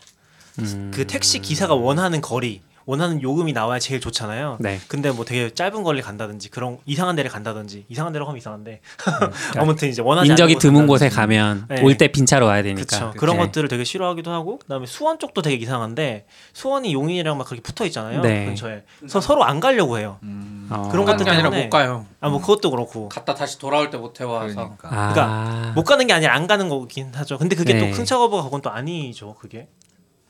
[0.57, 0.91] 음.
[0.91, 4.57] 그 택시 기사가 원하는 거리, 원하는 요금이 나와야 제일 좋잖아요.
[4.61, 4.79] 네.
[4.87, 9.31] 근데 뭐 되게 짧은 거리 간다든지 그런 이상한 데를 간다든지 이상한 데로 하면 이상한데 그러니까
[9.61, 11.81] 아무튼 이제 원하지 인적이 드문 곳에 가면 네.
[11.83, 12.85] 올때 빈차로 와야 되니까.
[12.85, 13.13] 그렇죠.
[13.19, 13.43] 그런 네.
[13.43, 18.21] 것들을 되게 싫어하기도 하고 그다음에 수원 쪽도 되게 이상한데 수원이 용인이랑 막 그렇게 붙어 있잖아요.
[18.21, 18.45] 네.
[18.45, 18.83] 근처에.
[18.99, 20.17] 그래서 서로 안 가려고 해요.
[20.23, 20.87] 음, 어.
[20.89, 22.05] 그런 것들 게 아니라 때문에 못 가요.
[22.21, 24.53] 아 뭐 그것도 그렇고 갔다 다시 돌아올 때 못 해와서.
[24.77, 24.87] 그러니까.
[24.91, 25.11] 아.
[25.13, 27.37] 그러니까 못 가는 게 아니라 안 가는 거긴 하죠.
[27.37, 27.89] 근데 그게 네.
[27.89, 29.35] 또 승차 거부가 그건 또 아니죠.
[29.35, 29.67] 그게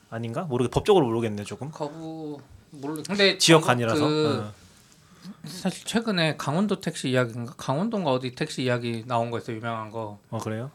[0.09, 0.43] 아닌가?
[0.43, 1.69] 모르겠 법적으로 모르겠네 조금.
[1.71, 2.39] 거부
[2.71, 3.01] 모르.
[3.03, 4.07] 근데 지역 간이라서.
[4.07, 4.67] 그 어.
[5.45, 10.19] 사실 최근에 강원도 택시 이야기인가 강원도인가 어디 택시 이야기 나온 거 있어 요 유명한 거
[10.29, 10.71] 어 그래요?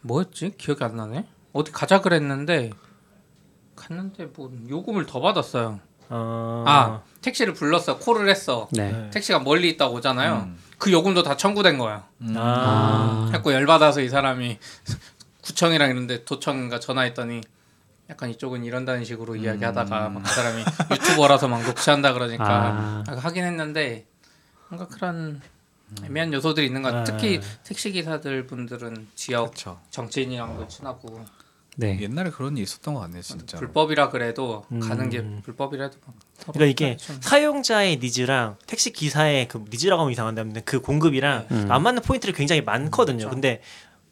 [0.00, 2.70] 뭐였지 기억이 안 나네 어디 가자 그랬는데
[3.76, 6.64] 갔는데 뭐 요금을 더 받았어요 어...
[6.66, 8.90] 아 택시를 불렀어 콜을 했어 네.
[8.90, 9.10] 네.
[9.10, 10.58] 택시가 멀리 있다 오잖아요 음.
[10.78, 12.34] 그 요금도 다 청구된 거야 음.
[12.36, 13.28] 아.
[13.30, 14.58] 자꾸 열받아서 이 사람이
[15.42, 17.42] 구청이랑 이런데 도청인가 전화했더니
[18.10, 23.04] 약간 이쪽은 이런다는 식으로 이야기하다가 막 그 사람이 유튜버라서 막 녹취한다 그러니까 아.
[23.08, 24.06] 아, 하긴 했는데
[24.68, 25.40] 뭔가 그런
[26.04, 27.04] 애매한 요소들이 있는 것 같아요.
[27.04, 27.12] 네.
[27.12, 29.78] 특히 택시 기사들 분들은 지역 그렇죠.
[29.90, 31.24] 정치인이랑도 친하고
[31.76, 31.98] 네.
[32.00, 33.56] 옛날에 그런 일 있었던 것 같네요, 진짜.
[33.58, 34.80] 불법이라 그래도 음.
[34.80, 35.96] 가는 게 불법이라도
[36.52, 41.70] 그러니까 이게 좀- 사용자의 니즈랑 택시 기사의 그 니즈라고 하면 이상한데 그 공급이랑 음.
[41.72, 43.18] 안 맞는 포인트들이 굉장히 많거든요.
[43.18, 43.30] 그렇죠.
[43.30, 43.62] 근데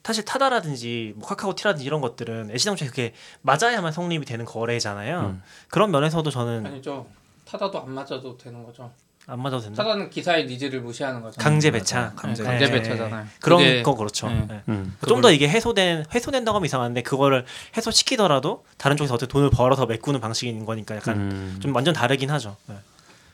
[0.05, 5.21] 사실 타다라든지 뭐 카카오 티라든지 이런 것들은 애시당초에 그게 맞아야만 성립이 되는 거래잖아요.
[5.21, 5.43] 음.
[5.69, 7.07] 그런 면에서도 저는 아니죠.
[7.45, 8.91] 타다도 안 맞아도 되는 거죠.
[9.27, 9.83] 안 맞아도 된다.
[9.83, 11.39] 타다는 기사의 needs를 무시하는 거죠.
[11.41, 11.71] 강제.
[11.71, 12.73] 배차, 강제 강제 네.
[12.73, 13.27] 배차잖아요.
[13.41, 14.29] 그런 그게- 거 그렇죠.
[14.29, 14.47] 네.
[14.49, 14.63] 네.
[14.71, 14.97] 음.
[15.07, 17.45] 좀더 이게 해소된 해소된다고 하면 이상한데 그거를
[17.77, 21.59] 해소시키더라도 다른 쪽에서 어떻게 돈을 벌어서 메꾸는 방식인 거니까 약간 음.
[21.61, 22.57] 좀 완전 다르긴 하죠.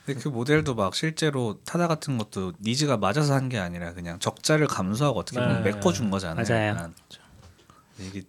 [0.06, 0.14] 네.
[0.14, 4.66] 근데 그 모델도 막 실제로 타다 같은 것도 needs가 맞아서 한 게 아니라 그냥 적자를
[4.66, 5.72] 감수하고 어떻게 보면 네.
[5.72, 6.44] 메꿔준 거잖아요.
[6.48, 6.92] 맞아요.
[8.00, 8.22] 이게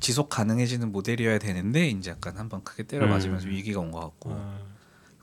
[0.00, 3.50] 지속 가능해지는 모델이어야 되는데 이제 약간 한번 크게 때려 맞으면서 음.
[3.50, 4.58] 위기가 온 것 같고 어.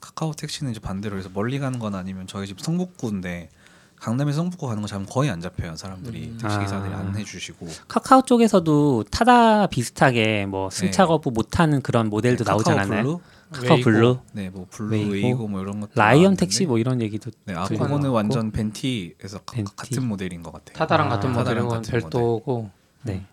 [0.02, 3.50] 카카오 택시는 이제 반대로 해서 멀리 가는 건 아니면 저희 집 성북구인데
[3.96, 6.38] 강남에 성북구 가는 거 잡으면 거의 안 잡혀요 사람들이 음.
[6.40, 7.00] 택시 기사들이 아.
[7.00, 11.08] 안 해 주시고 카카오 쪽에서도 타다 비슷하게 뭐 승차 네.
[11.08, 13.22] 거부 못하는 그런 모델도 카카오 않았나요?
[13.52, 13.84] 블루, 카카오 웨이고.
[13.92, 17.54] 블루, 네 뭐 블루 웨이고, 웨이고 뭐 이런 것도 라이언 택시 뭐 이런 얘기도 네,
[17.56, 19.76] 아 그거는 것 완전 벤티에서 가- 벤티.
[19.76, 20.76] 같은 모델인 것 같아요.
[20.78, 22.70] 타다랑 아, 같은 모델이고 같은 별도고
[23.04, 23.26] 네.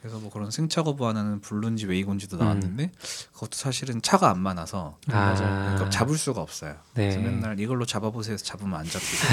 [0.00, 2.38] 그래서 뭐 그런 승차 거부 하나는 블루인지 웨이고인지도 음.
[2.38, 2.92] 나왔는데
[3.32, 5.34] 그것도 사실은 차가 안 많아서 아.
[5.34, 6.74] 그러니까 잡을 수가 없어요.
[6.94, 7.10] 네.
[7.10, 8.34] 그래서 맨날 이걸로 잡아보세요.
[8.34, 9.26] 해서 잡으면 안 잡히고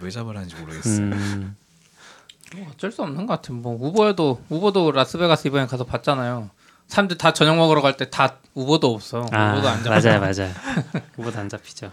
[0.04, 1.06] 왜 잡으라는지 모르겠어요.
[1.06, 1.56] 음.
[2.56, 3.56] 뭐 어쩔 수 없는 것 같아요.
[3.58, 6.50] 뭐 우버에도 우버도 라스베가스 이번에 가서 봤잖아요.
[6.88, 9.26] 사람들 다 저녁 먹으러 갈 때 다 우버도 없어.
[9.30, 9.90] 아, 우버도 안 잡혀.
[10.10, 10.52] 맞아요, 맞아요.
[11.14, 11.92] 그보다 안 잡히죠.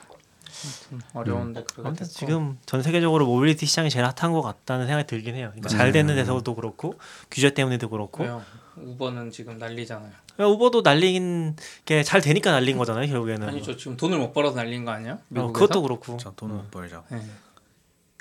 [1.13, 2.09] 어려운데 아무튼 됐고.
[2.11, 5.49] 지금 전 세계적으로 모빌리티 시장이 제일 핫한 것 같다는 생각이 들긴 해요.
[5.51, 6.95] 그러니까 잘 되는 데서도 그렇고
[7.29, 8.41] 규제 때문에도 그렇고 왜요?
[8.77, 10.11] 우버는 지금 난리잖아요.
[10.39, 13.47] 야, 우버도 난린 게 잘 되니까 난린 거잖아요 결국에는.
[13.47, 13.75] 아니죠.
[13.77, 15.19] 지금 돈을 못 벌어서 난린 거 아니야?
[15.35, 15.51] 어?
[15.51, 16.17] 그것도 그렇고.
[16.17, 17.03] 저돈못 벌죠.
[17.09, 17.21] 네.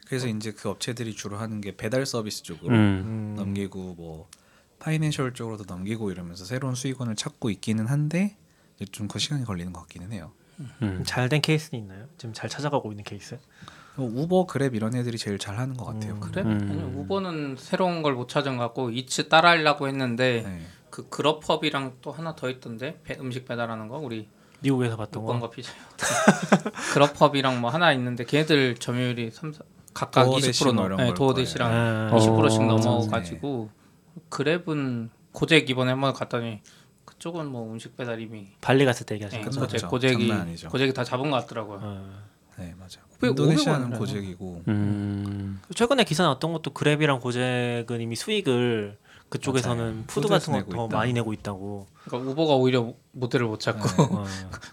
[0.06, 2.74] 그래서 이제 그 업체들이 주로 하는 게 배달 서비스 쪽으로 음.
[2.74, 3.34] 음.
[3.36, 4.28] 넘기고 뭐
[4.88, 8.36] financial 쪽으로도 넘기고 이러면서 새로운 수익원을 찾고 있기는 한데
[8.92, 10.32] 좀 그 시간이 걸리는 것 같기는 해요.
[10.82, 11.02] 음.
[11.06, 12.06] 잘된 케이스는 있나요?
[12.18, 13.38] 지금 잘 찾아가고 있는 케이스?
[13.96, 16.14] 뭐 우버, 그랩 이런 애들이 제일 잘하는 것 같아요.
[16.14, 16.20] 음.
[16.20, 16.42] 그래?
[16.42, 16.68] 음.
[16.70, 20.60] 아니 우버는 새로운 걸 못 찾은 것 같고 이츠 따라하려고 했는데 네.
[20.90, 24.28] 그 그럽펍이랑 또 하나 더 있던데 배- 음식 배달하는 거 우리
[24.60, 25.50] 미국에서 봤던 거.
[25.50, 25.72] 피자
[26.92, 29.52] 그럽펍이랑 뭐 하나 있는데 걔네들 점유율이 3,
[29.94, 31.04] 각각 도어대시 20%뭐 넘, 이런 네,
[31.66, 32.16] 아, 어.
[32.18, 33.70] 20%씩 어, 넘어가지고
[34.30, 36.60] 그랩은 고잭 이번에 한번 갔더니
[37.04, 39.60] 그쪽은 뭐 음식 배달 이미 발리 갔을 때 네, 얘기하신 끝났죠.
[39.60, 39.88] 거죠.
[39.88, 40.56] 고잭 고잭이.
[40.68, 41.80] 고잭이 다 잡은 것 같더라고요.
[41.82, 42.22] 어.
[42.58, 42.72] 네.
[43.18, 45.60] 500 인도네시아는 500 고잭이고 음.
[45.74, 48.96] 최근에 기사 나왔던 것도 그랩이랑 고잭은 이미 수익을
[49.28, 50.04] 그쪽에서는 맞아요.
[50.06, 50.86] food 같은 거 더.
[50.88, 51.88] 많이 내고 있다고.
[52.04, 53.94] 그러니까 우버가 오히려 모델을 못 찾고 네.
[54.14, 54.26] 어.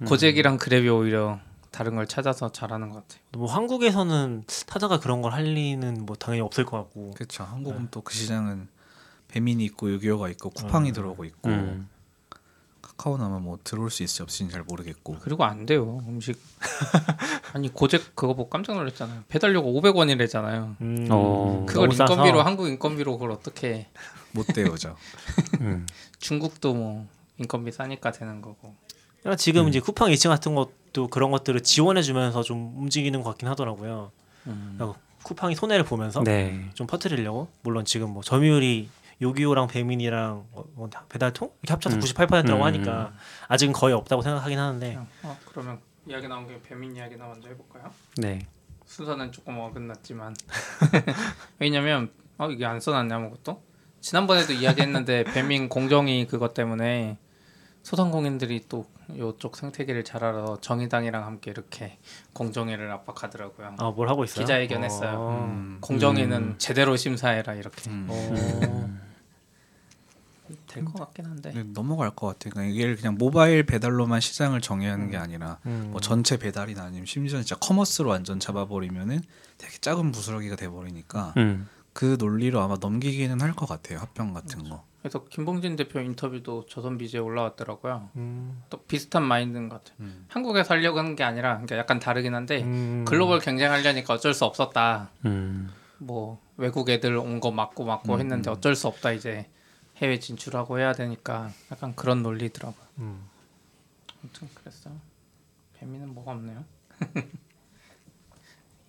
[0.06, 1.40] 고잭이랑 그랩이 오히려
[1.72, 3.22] 다른 걸 찾아서 잘하는 것 같아요.
[3.32, 7.12] 뭐 한국에서는 타다가 그런 걸 할 리는 뭐 당연히 없을 것 같고.
[7.12, 7.44] 그렇죠.
[7.46, 8.68] 한국은 또그 시장은
[9.32, 10.94] 배민이 있고 유기어가 있고 쿠팡이 음.
[10.94, 11.90] 들어오고 있고 음.
[12.82, 16.40] 카카오는 아마 뭐 들어올 수 있을지 없을지는 잘 모르겠고 그리고 안 돼요 음식.
[17.54, 19.24] 아니 고잭 그거 보고 깜짝 놀랐잖아요.
[19.30, 20.76] 배달료가 500원이래잖아요.
[20.82, 21.66] 음, 어.
[21.68, 22.14] 그걸 너무 싸서.
[22.14, 23.88] 인건비로 한국 인건비로 그걸 어떻게
[24.34, 24.96] 못 데우죠.
[25.62, 25.88] 음.
[26.20, 28.76] 중국도 뭐 인건비 싸니까 되는 거고.
[29.22, 34.12] 그러니까 지금 이제 쿠팡 2층 같은 것도 그런 것들을 지원해주면서 좀 움직이는 것 같긴 하더라고요.
[34.48, 34.74] 음.
[34.78, 36.70] 그러니까 쿠팡이 손해를 보면서 네.
[36.74, 38.90] 좀 퍼뜨리려고 물론 지금 뭐 점유율이
[39.22, 42.00] 요기요랑 배민이랑 어, 뭐 배달통 이렇게 합쳐서 음.
[42.02, 42.64] 98%라고 음.
[42.64, 43.14] 하니까
[43.48, 47.92] 아직은 거의 없다고 생각하긴 하는데 어, 그러면 이야기 나온 김에 배민 이야기나 먼저 해볼까요?
[48.18, 48.48] 네.
[48.86, 50.36] 순서는 조금 어긋났지만
[51.60, 53.62] 왜냐면 어 이게 안 써놨네 아무것도
[54.02, 57.18] 지난번에도 이야기했는데 배민 공정위 그것 때문에
[57.84, 58.86] 소상공인들이 또
[59.18, 61.98] 요쪽 생태계를 잘 알아서 정의당이랑 함께 이렇게
[62.34, 63.76] 공정위를 압박하더라고요.
[63.78, 64.44] 아 뭘 하고 있어요?
[64.44, 65.18] 기자회견했어요.
[65.18, 65.46] 어.
[65.50, 65.78] 음.
[65.82, 66.56] 공정위는 음.
[66.58, 68.08] 제대로 심사해라 이렇게 음.
[70.54, 70.64] 어.
[70.68, 72.52] 될것 같긴 한데 근데 넘어갈 것 같아요.
[72.54, 75.90] 그러니까 이게 그냥 모바일 배달로만 시장을 정의하는 게 아니라 음.
[75.92, 79.22] 뭐 전체 배달이나 아니면 심지어 진짜 commerce로 완전 잡아버리면은
[79.58, 81.68] 되게 작은 부스러기가 돼버리니까 음.
[81.94, 84.00] 그 논리로 아마 넘기기는 할 것 같아요.
[84.00, 84.84] 합병 같은 거.
[85.02, 88.10] 그래서 김봉진 대표 인터뷰도 조선 비즈에 올라왔더라고요.
[88.18, 88.62] 음.
[88.70, 89.98] 또 비슷한 마인드인 것 같아요.
[90.02, 90.26] 음.
[90.30, 93.04] 한국에서 하려고 하는 게 아니라 그러니까 약간 다르긴 한데 음.
[93.08, 95.10] 글로벌 경쟁하려니까 어쩔 수 없었다.
[95.26, 95.70] 음.
[95.98, 98.54] 뭐 외국 애들 온 거 맞고 맞고 음, 했는데 음.
[98.54, 99.48] 어쩔 수 없다 이제
[100.02, 102.86] 해외 진출하고 해야 되니까 약간 그런 논리더라고요.
[103.00, 103.22] 음.
[104.22, 104.96] 아무튼 그랬어요.
[105.80, 106.64] 배미는 뭐가 없네요.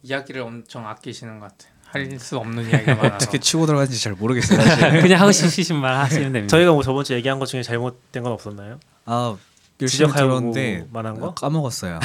[0.03, 1.73] 이야기를 엄청 아끼시는 것 같아요.
[1.85, 3.15] 할수 없는 이야기가 많아서.
[3.17, 4.61] 어떻게 치고 들어가는지 잘 모르겠어요.
[4.61, 4.91] 사실.
[5.03, 6.51] 그냥 하고 싶으신 말 하시면 됩니다.
[6.57, 8.81] 저희가 뭐 저번 주에 얘기한 것 중에 잘못된 건 없었나요?
[9.05, 9.37] 아
[9.81, 11.35] 열심히 지적하고 들었는데 말한 거?
[11.35, 12.01] 까먹었어요.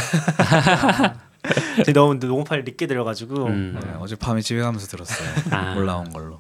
[1.93, 3.79] 너무 녹음 파일 늦게 들어가지고 음.
[3.81, 5.29] 네, 어젯밤에 집에 가면서 들었어요.
[5.51, 5.75] 아.
[5.75, 6.39] 올라온 걸로.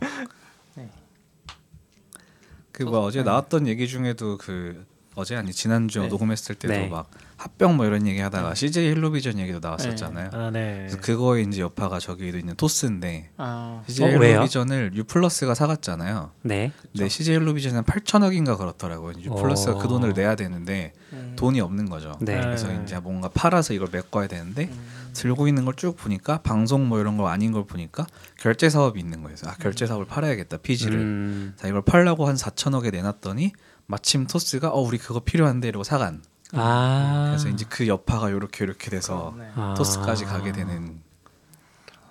[2.77, 2.85] 네.
[2.85, 4.85] 그뭐 어제 나왔던 얘기 중에도 그
[5.15, 6.07] 어제 아니 지난주 네.
[6.07, 6.87] 녹음했을 때도 네.
[6.87, 10.29] 막 합병 뭐 이런 얘기 하다가 CJ 헬로비전 얘기도 나왔었잖아요.
[10.33, 10.77] 아 네.
[10.79, 14.09] 그래서 그거에 이제 여파가 저기도 있는 토스인데 아, CJ 어?
[14.19, 16.31] 헬로비전을 유플러스가 사갔잖아요.
[16.41, 16.71] 네.
[16.91, 19.13] 근데 CJ 헬로비전은 8천억인가 그렇더라고요.
[19.19, 19.77] 유플러스가 어.
[19.77, 21.33] 그 돈을 내야 되는데 음.
[21.37, 22.13] 돈이 없는 거죠.
[22.21, 22.41] 네.
[22.41, 25.11] 그래서 이제 뭔가 팔아서 이걸 메꿔야 되는데 음.
[25.13, 28.07] 들고 있는 걸 쭉 보니까 방송 뭐 이런 거 아닌 걸 보니까
[28.39, 29.35] 결제 사업이 있는 거예요.
[29.45, 30.97] 아 결제 사업을 팔아야겠다 피지를.
[30.97, 31.53] 음.
[31.55, 33.51] 자 이걸 팔려고 한 4천억에 내놨더니
[33.85, 36.23] 마침 토스가 어 우리 그거 필요한데 이러고 사간.
[36.53, 37.25] 아.
[37.29, 39.51] 그래서 이제 그 여파가 요렇게 요렇게 돼서 네.
[39.55, 39.73] 아.
[39.77, 41.01] 토스까지 가게 되는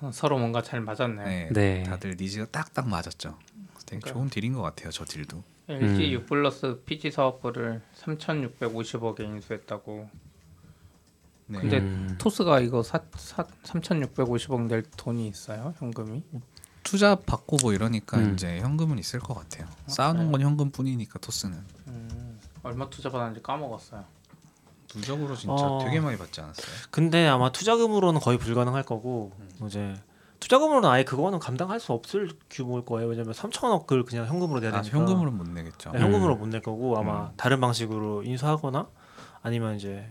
[0.01, 1.25] 어, 서로 뭔가 잘 맞았네.
[1.25, 1.83] 네, 네.
[1.85, 3.39] 다들 니즈가 딱딱 맞았죠.
[3.87, 4.13] 되게 그러니까요.
[4.13, 4.91] 좋은 딜인 것 같아요.
[4.91, 5.43] 저 딜도.
[5.69, 6.13] LG 음.
[6.13, 10.09] U 플러스 PG 사업부를 3,650억에 인수했다고.
[11.49, 11.61] 네.
[11.61, 12.17] 근데 음.
[12.19, 15.75] 토스가 이거 사, 사 3,650억 낼 돈이 있어요?
[15.79, 16.23] 현금이?
[16.83, 18.35] 투자 받고 뭐 이러니까 음.
[18.35, 19.67] 이제 현금은 있을 것 같아요.
[19.87, 24.05] 쌓아놓은 건 현금뿐이니까 토스는 음, 얼마 투자 받았는지 까먹었어요.
[24.97, 25.79] 누적으로 진짜 어.
[25.85, 26.67] 되게 많이 받지 않았어요.
[26.91, 29.33] 근데 아마 투자금으로는 거의 불가능할 거고
[29.67, 29.95] 이제
[30.41, 33.09] 투자금으로는 아예 그거는 감당할 수 없을 규모일 거예요.
[33.09, 34.99] 왜냐면 3천억을 그냥 현금으로 내야 아, 되니까.
[34.99, 35.93] 현금으로 못 내겠죠.
[35.93, 37.31] 네, 현금으로 못낼 거고 아마 음.
[37.37, 38.87] 다른 방식으로 인수하거나
[39.43, 40.09] 아니면 이제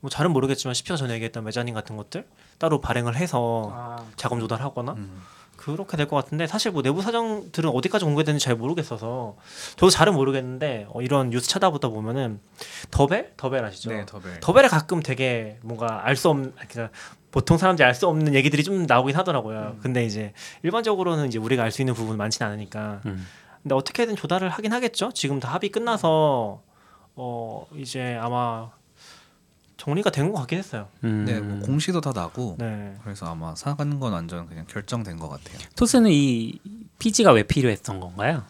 [0.00, 2.26] 뭐 잘은 모르겠지만 10편 전에 얘기했던 메자닌 같은 것들
[2.58, 5.22] 따로 발행을 해서 아, 자금 조달하거나 음.
[5.64, 9.36] 그렇게 될 것 같은데 사실 뭐 내부 사정들은 어디까지 공개되는지 잘 모르겠어서
[9.76, 12.40] 저도 잘은 모르겠는데 어, 이런 뉴스 찾아보다 보면은
[12.90, 13.90] 더벨 더벨 아시죠?
[13.90, 14.40] 네, 더벨.
[14.40, 16.90] 더벨에 가끔 되게 뭔가 알 수 없는 그냥
[17.30, 19.76] 보통 사람들이 알 수 없는 얘기들이 좀 나오긴 하더라고요.
[19.82, 23.00] 근데 이제 일반적으로는 이제 우리가 알 수 있는 부분 많지는 않으니까.
[23.06, 23.26] 음.
[23.62, 25.10] 근데 어떻게든 조달을 하긴 하겠죠.
[25.14, 26.62] 지금 다 합의 끝나서
[27.16, 28.70] 어 이제 아마
[29.84, 30.88] 정리가 된 것 같긴 했어요.
[31.04, 31.24] 음.
[31.26, 32.94] 네, 뭐 공시도 다 나고 네.
[33.04, 35.58] 그래서 아마 사가는 건 완전 그냥 결정된 것 같아요.
[35.76, 36.58] 토스는 이
[36.98, 38.44] PG가 왜 필요했던 건가요?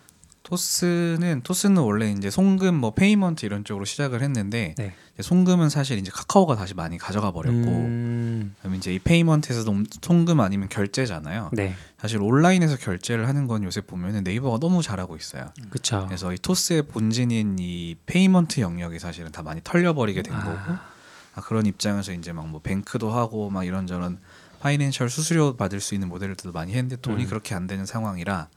[0.44, 4.92] 토스는 토스는 원래 이제 송금 뭐 payment 이런 쪽으로 시작을 했는데 네.
[5.14, 8.54] 이제 송금은 사실 이제 카카오가 다시 많이 가져가 버렸고 음.
[8.58, 11.50] 그다음에 이제 이 payment에서도 송금 아니면 결제잖아요.
[11.54, 11.74] 네.
[11.98, 15.46] 사실 온라인에서 결제를 하는 건 요새 보면은 네이버가 너무 잘하고 있어요.
[15.70, 16.04] 그렇죠.
[16.06, 20.93] 그래서 이 토스의 본진인 이 payment 영역이 사실은 다 많이 털려버리게 된 거고 아,
[21.42, 24.18] 그런 입장에서 이제 막 뭐 뱅크도 하고 막 이런저런
[24.60, 27.28] financial 수수료 받을 수 있는 모델들도 많이 했는데 돈이 음.
[27.28, 28.48] 그렇게 안 되는 상황이라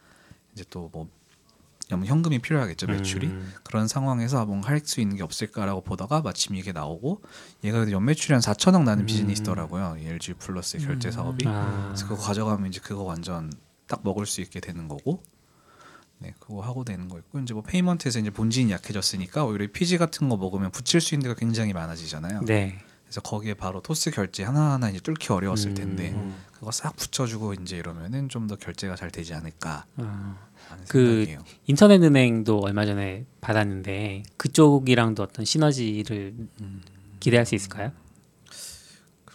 [0.53, 1.07] 이제 또뭐
[1.89, 3.53] 현금이 필요하겠죠 매출이 음.
[3.63, 7.21] 그런 상황에서 뭔가 할 수 있는 게 없을까라고 보다가 마침 이게 나오고
[7.63, 9.05] 얘가 그래도 연매출이 한 4천억 나는 음.
[9.05, 11.85] 비즈니스더라고요 이 LG 플러스의 결제 사업이 아.
[11.87, 13.51] 그래서 그거 가져가면 이제 그거 완전
[13.87, 15.23] 딱 먹을 수 있게 되는 거고
[16.19, 20.29] 네 그거 하고 되는 거 있고 이제 뭐 payment에서 이제 본진이 약해졌으니까 오히려 PG 같은
[20.29, 22.79] 거 먹으면 붙일 수 있는 데가 굉장히 많아지잖아요 네.
[23.03, 26.35] 그래서 거기에 바로 토스 결제 하나하나 이제 뚫기 어려웠을 텐데 음.
[26.53, 30.37] 그거 싹 붙여주고 이제 이러면은 좀 더 결제가 잘 되지 않을까 아.
[30.89, 31.39] 그 생각이에요.
[31.67, 36.81] 인터넷 은행도 얼마 전에 받았는데 그쪽이랑도 어떤 시너지를 음.
[37.21, 37.91] 기대할 수 있을까요?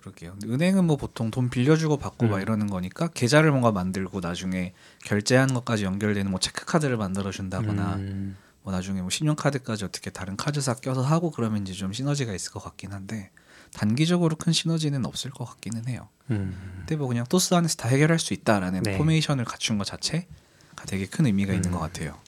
[0.02, 0.36] 그러게요.
[0.44, 2.42] 은행은 뭐 보통 돈 빌려주고 받고 막 음.
[2.42, 8.36] 이러는 거니까 계좌를 뭔가 만들고 나중에 결제하는 것까지 연결되는 뭐 체크 카드를 만들어 준다거나 음.
[8.62, 12.62] 뭐 나중에 뭐 신용카드까지 어떻게 다른 카드사 껴서 하고 그러면 이제 좀 시너지가 있을 것
[12.62, 13.30] 같긴 한데
[13.72, 16.08] 단기적으로 큰 시너지는 없을 것 같기는 해요.
[16.30, 16.76] 음.
[16.78, 18.98] 근데 뭐 그냥 토스 안에서 다 해결할 수 있다라는 네.
[18.98, 21.74] 포메이션을 갖춘 것 자체가 되게 큰 의미가 있는 음.
[21.74, 22.18] 것 같아요.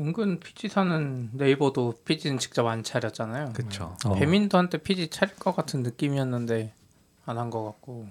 [0.00, 3.52] 은근 PG사는 네이버도 PG는 직접 안 차렸잖아요.
[3.52, 3.96] 그렇죠.
[4.04, 4.14] 어.
[4.14, 6.74] 배민도 한때 PG 차릴 것 같은 느낌이었는데
[7.26, 8.08] 안 한 것 같고.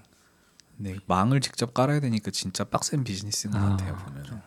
[0.77, 4.41] 네, 망을 직접 깔아야 되니까 진짜 빡센 비즈니스인 것 아, 같아요 보면.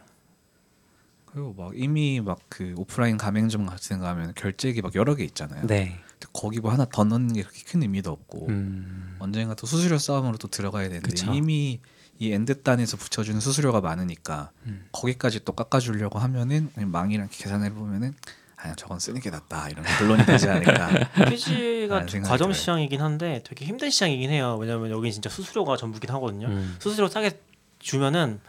[1.27, 5.67] 그리고 막 이미 막 그 오프라인 가맹점 같은 거 하면 결제기 막 여러 개 있잖아요.
[5.67, 6.01] 네.
[6.09, 9.17] 근데 거기 뭐 하나 더 넣는 게 그렇게 큰 의미도 없고 음.
[9.19, 11.31] 언젠가 또 수수료 싸움으로 또 들어가야 되는데 그쵸.
[11.35, 11.81] 이미
[12.19, 14.87] 이 end 단에서 붙여주는 수수료가 많으니까 음.
[14.93, 18.15] 거기까지 또 깎아주려고 하면은 망이랑 계산해 보면은
[18.57, 20.89] 아 저건 쓰는 게 낫다 이런 결론이 되지 않을까.
[21.29, 22.53] PG가 과점.
[22.53, 24.57] 시장이긴 한데 되게 힘든 시장이긴 해요.
[24.59, 26.47] 왜냐면 여기 진짜 수수료가 전부긴 하거든요.
[26.49, 26.77] 음.
[26.81, 27.39] 수수료 싸게
[27.79, 28.41] 주면은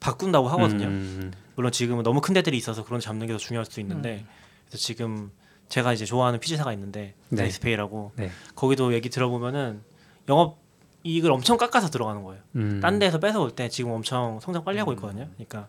[0.00, 0.86] 바꾼다고 하거든요.
[0.86, 1.32] 음.
[1.56, 4.26] 물론 지금은 너무 큰 데들이 있어서 그런 데 잡는 게 더 중요할 수도 있는데
[4.68, 5.30] 그래서 지금
[5.70, 7.44] 제가 이제 좋아하는 PG사가 있는데 네.
[7.44, 8.30] 나이스페이라고 네.
[8.54, 9.82] 거기도 얘기 들어보면은
[10.28, 10.58] 영업
[11.04, 12.42] 이익을 엄청 깎아서 들어가는 거예요.
[12.56, 12.80] 음.
[12.80, 15.28] 딴 데에서 뺏어올 때 지금 엄청 성장 빨리 하고 있거든요.
[15.34, 15.68] 그러니까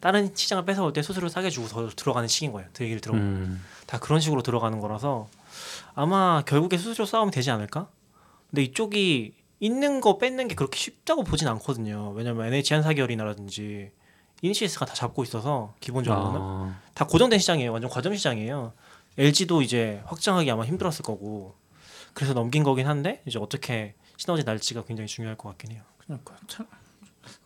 [0.00, 2.68] 다른 시장을 뺏어올 때 수수료 싸게 주고 더 들어가는 시기인 거예요.
[2.72, 3.64] 그 얘기를 들어보면 음.
[3.86, 5.28] 다 그런 식으로 들어가는 거라서
[5.94, 7.88] 아마 결국에 수수료 싸움이 되지 않을까?
[8.48, 12.12] 근데 이쪽이 있는 거 뺏는 게 그렇게 쉽다고 보진 않거든요.
[12.16, 13.90] 왜냐면 NHN 한사결이라든지
[14.40, 16.80] 이니시스가 다 잡고 있어서 기본적으로는 아.
[16.94, 17.70] 다 고정된 시장이에요.
[17.70, 18.72] 완전 과점 시장이에요.
[19.18, 21.54] LG도 이제 확장하기 아마 힘들었을 거고
[22.14, 25.82] 그래서 넘긴 거긴 한데 이제 어떻게 시너지 날지가 굉장히 중요할 것 같긴 해요.
[25.96, 26.66] 그러니까 참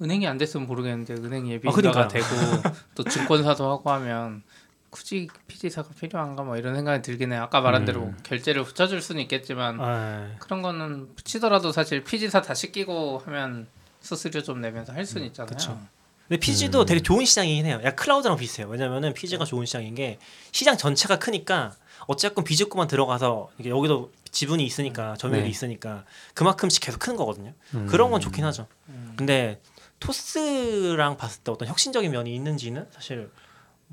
[0.02, 2.08] 은행이 안 됐으면 모르겠는데 은행 아, 예비인가가 그러니까요.
[2.08, 4.42] 되고 또 증권사도 하고 하면
[4.90, 7.44] 굳이 피지사가 필요한가 뭐 이런 생각이 들긴 해요.
[7.44, 7.86] 아까 말한 음.
[7.86, 13.68] 대로 결제를 붙여줄 수는 있겠지만 아, 그런 거는 붙이더라도 사실 피지사 다 시키고 하면
[14.00, 15.54] 수수료 좀 내면서 할 수는 있잖아요.
[15.54, 15.80] 그쵸.
[16.26, 16.86] 근데 피지도 음.
[16.86, 17.80] 되게 좋은 시장이긴 해요.
[17.84, 18.66] 야 클라우드랑 비슷해요.
[18.66, 20.18] 왜냐면은 피지가 좋은 시장인 게
[20.50, 21.72] 시장 전체가 크니까
[22.08, 25.48] 어쨌건 비즈코만 들어가서 이게 여기도 지분이 있으니까 점유율이 네.
[25.48, 27.54] 있으니까 그만큼씩 계속 크는 거거든요.
[27.74, 27.86] 음.
[27.86, 28.66] 그런 건 좋긴 하죠.
[28.88, 29.14] 음.
[29.16, 29.62] 근데
[30.00, 33.30] 토스랑 봤을 때 어떤 혁신적인 면이 있는지는 사실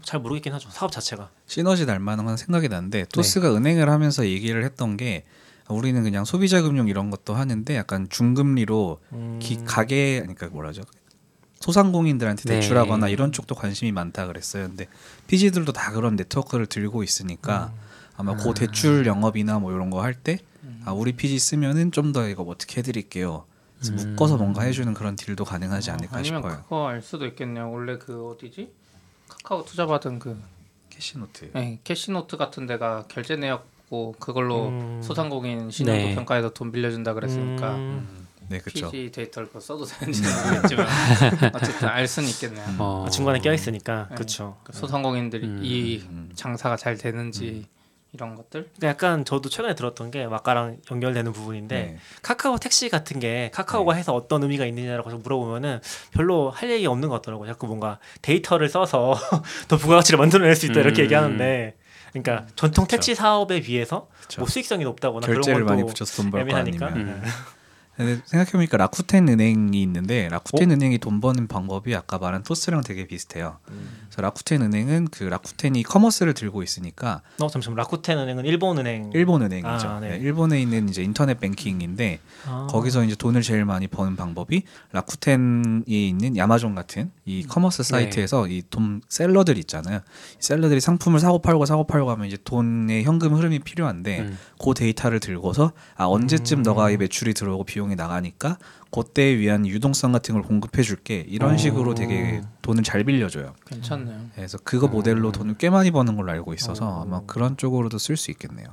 [0.04, 0.70] 잘 모르겠긴 하죠.
[0.72, 1.30] 사업 자체가.
[1.46, 2.76] 시너지 날 만한 건 생각이 네.
[2.76, 5.26] 나는데 토스가 은행을 하면서 얘기를 했던 게
[5.70, 10.82] 우리는 그냥 소비자 금융 이런 것도 하는데 약간 중금리로 음, 기, 가게 그러니까 뭐라죠
[11.60, 12.56] 소상공인들한테 네.
[12.56, 14.68] 대출하거나 이런 쪽도 관심이 많다 그랬어요.
[14.68, 14.88] 근데
[15.28, 17.72] 피지들도 다 그런 네트워크를 들고 있으니까
[18.22, 20.40] 아마 그 대출 영업이나 뭐 이런 거 할 때
[20.86, 23.46] 아, 우리 PG 쓰면은 좀 더 이거 뭐 어떻게 해드릴게요.
[23.80, 24.10] 그래서 음.
[24.12, 26.64] 묶어서 뭔가 해주는 그런 deal도 가능하지 어, 않을까 아니면 싶어요.
[26.64, 27.72] 그거 알 수도 있겠네요.
[27.72, 28.72] 원래 그 어디지?
[29.28, 30.40] 카카오 투자 받은 그
[30.90, 31.52] 캐시노트.
[31.54, 35.02] 네, 캐시노트 같은 데가 결제 내역고 그걸로 음.
[35.04, 36.16] 소상공인 신용도 네.
[36.16, 38.92] 평가해서 돈 빌려준다 그랬으니까 음, 네, 그렇죠.
[38.92, 40.88] PG 데이터를 그거 써도 되는지는 모르겠지만
[41.56, 42.66] 어쨌든 알 수는 있겠네요.
[42.78, 43.06] 어.
[43.08, 44.16] 아, 중간에 껴 있으니까 네.
[44.16, 44.58] 그렇죠.
[44.64, 45.60] 그 소상공인들이 음.
[45.64, 46.30] 이 음.
[46.36, 47.66] 장사가 잘 되는지
[48.14, 48.70] 이런 것들.
[48.74, 51.98] 근데 약간 저도 최근에 들었던 게 아까랑 연결되는 부분인데 네.
[52.22, 55.80] 카카오 택시 같은 게 카카오가 해서 어떤 의미가 있느냐라고 물어보면은
[56.12, 57.48] 별로 할 얘기 없는 것 같더라고요.
[57.48, 59.16] 자꾸 뭔가 데이터를 써서
[59.70, 61.06] 더 부가가치를 만들어낼 수 있다 이렇게 음.
[61.06, 61.76] 얘기하는데,
[62.12, 62.98] 그러니까 전통 그쵸.
[62.98, 64.42] 택시 사업에 비해서 그쵸.
[64.42, 66.88] 뭐 수익성이 높다거나 결제를 그런 많이 건또 붙여서 돈벌거 애매하니까.
[66.90, 67.24] 음.
[67.98, 73.60] 생각해보니까 라쿠텐 은행이 있는데 라쿠텐 은행이 돈 버는 방법이 아까 말한 토스랑 되게 비슷해요.
[73.66, 79.12] 그래서 라쿠텐 은행은 그 라쿠텐이 commerce를 들고 있으니까 어 잠시만 라쿠텐 은행은 일본 은행.
[79.14, 79.88] 일본 은행이죠.
[79.88, 80.12] 아, 네.
[80.12, 82.68] 네, 일본에 있는 이제 인터넷 뱅킹인데 아.
[82.70, 89.02] 거기서 이제 돈을 제일 많이 버는 방법이 라쿠텐이 있는 아마존 같은 이 commerce 사이트에서 이런
[89.08, 90.00] seller들 있잖아요.
[90.00, 94.38] 이 seller들이 상품을 사고 팔고 사고 팔고 하면 이제 돈의 현금 흐름이 필요한데 음.
[94.60, 96.64] 그 데이터를 들고서 아 언제쯤 음.
[96.64, 98.58] 너가 이 매출이 들어오고 비용 이 나가니까
[98.92, 101.58] 그때에 위한 유동성 같은 걸 공급해 줄게 이런 오.
[101.58, 103.54] 식으로 되게 돈을 잘 빌려줘요.
[103.66, 104.28] 괜찮네요.
[104.36, 104.92] 그래서 그거 음.
[104.92, 107.02] 모델로 돈을 꽤 많이 버는 걸로 알고 있어서 오.
[107.02, 108.68] 아마 그런 쪽으로도 쓸 수 있겠네요.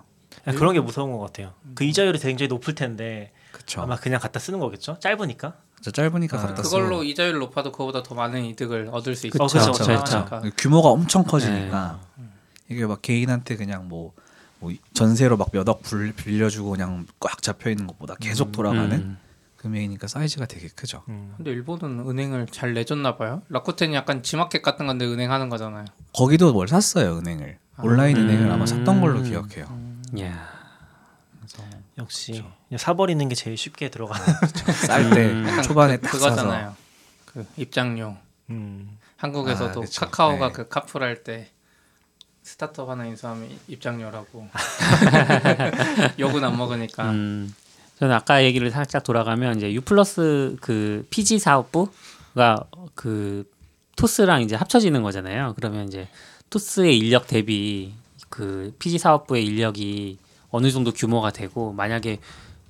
[0.44, 1.52] 그런 게 무서운 것 같아요.
[1.74, 3.82] 그 이자율이 굉장히 높을 텐데 그쵸.
[3.82, 4.98] 아마 그냥 갖다 쓰는 거겠죠.
[5.00, 5.54] 짧으니까.
[5.80, 7.04] 저 짧으니까 아, 갖다 그걸로 쓰고.
[7.04, 9.38] 이자율 높아도 그거보다 더 많은 이득을 얻을 수 있죠.
[9.38, 9.60] 그쵸.
[9.84, 12.00] 그러니까 규모가 엄청 커지니까
[12.68, 14.12] 이게 막 개인한테 그냥 뭐,
[14.60, 15.82] 뭐 전세로 막 몇 억
[16.16, 19.18] 빌려주고 그냥 꽉 잡혀 있는 것보다 계속 돌아가는 음.
[19.56, 21.02] 금액이니까 사이즈가 되게 크죠.
[21.08, 21.34] 음.
[21.36, 23.42] 근데 일본은 은행을 잘 내줬나 봐요.
[23.48, 25.84] 라쿠텐이 약간 지마켓 같은 건데 은행 하는 거잖아요.
[26.12, 28.22] 거기도 뭘 샀어요 은행을 온라인 음.
[28.28, 29.66] 은행을 아마 샀던 걸로 기억해요.
[30.20, 30.48] 야.
[31.38, 31.62] 그래서
[31.98, 32.32] 역시
[32.68, 34.24] 그냥 사버리는 게 제일 쉽게 들어가는.
[34.86, 35.46] 쌀때 음.
[35.48, 36.76] 약간 초반에 그, 딱 그거잖아요.
[37.26, 38.16] 그 입장료.
[38.50, 38.96] 음.
[39.16, 39.84] 한국에서도 아.
[39.98, 40.52] 카카오가 네.
[40.52, 41.50] 그 카풀 할때
[42.48, 44.48] 스타트업 하나 인수하면 입장료라고
[46.18, 47.54] 욕은 안 먹으니까 음.
[47.98, 53.44] 저는 아까 얘기를 살짝 돌아가면 이제 U 플러스 그 PG 사업부가 그
[53.96, 55.54] 토스랑 이제 합쳐지는 거잖아요.
[55.56, 56.08] 그러면 이제
[56.48, 57.92] 토스의 인력 대비
[58.30, 60.18] 그 PG 사업부의 인력이
[60.50, 62.20] 어느 정도 규모가 되고 만약에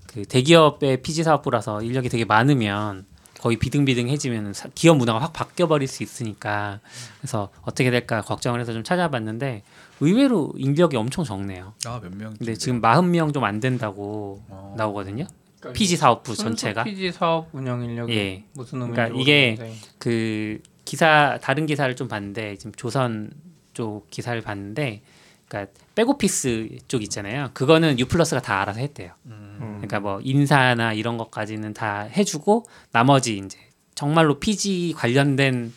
[0.06, 3.04] 그 대기업의 PG 사업부라서 인력이 되게 많으면
[3.38, 6.80] 거의 비등비등해지면 사- 기업 문화가 확 바뀌어 버릴 수 있으니까
[7.20, 9.62] 그래서 어떻게 될까 걱정을 해서 좀 찾아봤는데
[10.00, 11.72] 의외로 인력이 엄청 적네요.
[11.86, 12.34] 아 몇 명?
[12.38, 14.74] 근데 지금 40명 좀 안 된다고 어.
[14.76, 15.26] 나오거든요.
[15.60, 18.44] 그러니까 PG 사업부 전체가 PG 사업 운영 인력이 예.
[18.54, 19.80] 무슨 의미인지 그러니까 이게 모르겠는데.
[19.98, 23.30] 그 기사 다른 기사를 좀 봤는데 지금 조선
[23.74, 25.02] 쪽 기사를 봤는데
[25.48, 27.50] 그러니까 백오피스 쪽 있잖아요.
[27.54, 29.12] 그거는 U 플러스가 다 알아서 했대요.
[29.26, 29.78] 음.
[29.78, 33.58] 그러니까 뭐 인사나 이런 것까지는 다 해주고 나머지 이제
[33.94, 35.72] 정말로 PG 관련된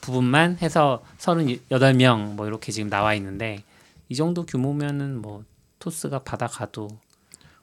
[0.00, 3.62] 부분만 해서 38명 뭐 이렇게 지금 나와 있는데
[4.08, 5.44] 이 정도 규모면은 뭐
[5.80, 6.88] 토스가 받아가도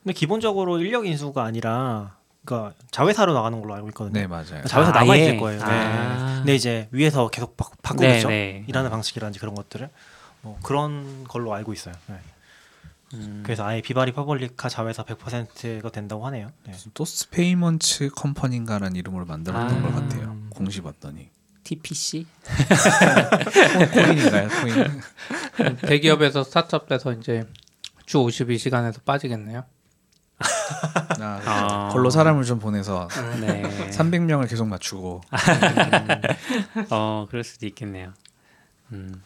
[0.04, 4.14] 근데 기본적으로 인력 인수가 아니라 그러니까 자회사로 나가는 걸로 알고 있거든요.
[4.20, 4.64] 네 맞아요.
[4.68, 5.24] 자회사 아, 남아 예.
[5.24, 5.60] 있을 거예요.
[5.60, 5.66] 네.
[5.66, 6.36] 아.
[6.38, 8.28] 근데 이제 위에서 계속 바, 바꾸겠죠.
[8.28, 8.64] 네, 네.
[8.68, 9.90] 일하는 방식이라든지 그런 것들을
[10.46, 11.96] 뭐 그런 걸로 알고 있어요.
[12.06, 12.20] 네.
[13.16, 13.42] 음.
[13.44, 16.52] 그래서 아예 비바리 퍼블리카 자회사 100%가 된다고 하네요.
[16.68, 16.74] 네.
[16.94, 19.82] 토스 페이먼츠 컴퍼니인가라는 이름으로 만들었던 아.
[19.82, 20.38] 것 같아요.
[20.52, 21.32] 공시 봤더니
[21.64, 22.28] TPC
[23.92, 24.50] 코인인가요?
[24.50, 25.78] 코인.
[25.82, 27.44] 대기업에서 스타트업 돼서 이제
[28.06, 29.66] 주 52시간에서 빠지겠네요.
[31.20, 31.90] 아, 아.
[31.92, 33.08] 걸로 사람을 좀 보내서
[33.42, 33.64] 네.
[33.90, 35.22] 300명을 계속 맞추고
[36.92, 38.14] 어 그럴 수도 있겠네요.
[38.92, 39.24] 음.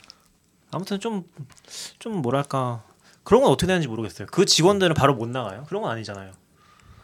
[0.72, 2.84] 아무튼 좀좀 뭐랄까
[3.24, 4.28] 그런 건 어떻게 되는지 모르겠어요.
[4.32, 5.64] 그 직원들은 바로 못 나가요.
[5.68, 6.32] 그런 건 아니잖아요.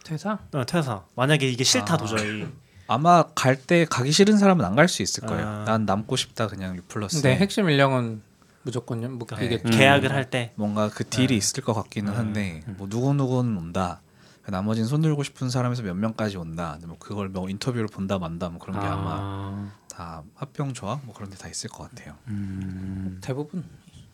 [0.04, 0.38] 퇴사?
[0.52, 1.02] 어, 퇴사.
[1.14, 1.96] 만약에 이게 싫다 아.
[1.96, 2.46] 도저히.
[2.88, 5.46] 아마 갈 때 가기 싫은 사람은 안 갈 수 있을 거예요.
[5.46, 5.64] 아.
[5.64, 7.20] 난 남고 싶다 그냥 유플러스.
[7.22, 8.22] 근데 핵심 인력은
[8.62, 9.08] 무조건요.
[9.10, 9.70] 뭐 그러니까 이게 음.
[9.76, 11.34] 계약을 할때 뭔가 그 딜이 네.
[11.34, 12.16] 있을 것 같기는 네.
[12.16, 14.00] 한데 뭐 누구 누구는 온다.
[14.48, 16.78] 나머지는 손 들고 싶은 사람에서 몇 명까지 온다.
[16.86, 18.96] 뭐 그걸 뭐 인터뷰를 본다 만다 뭐 그런 게 아.
[18.96, 22.14] 마 아, 다 합병 조합 뭐 그런 게다 있을 것 같아요.
[22.28, 23.18] 음.
[23.22, 23.64] 대부분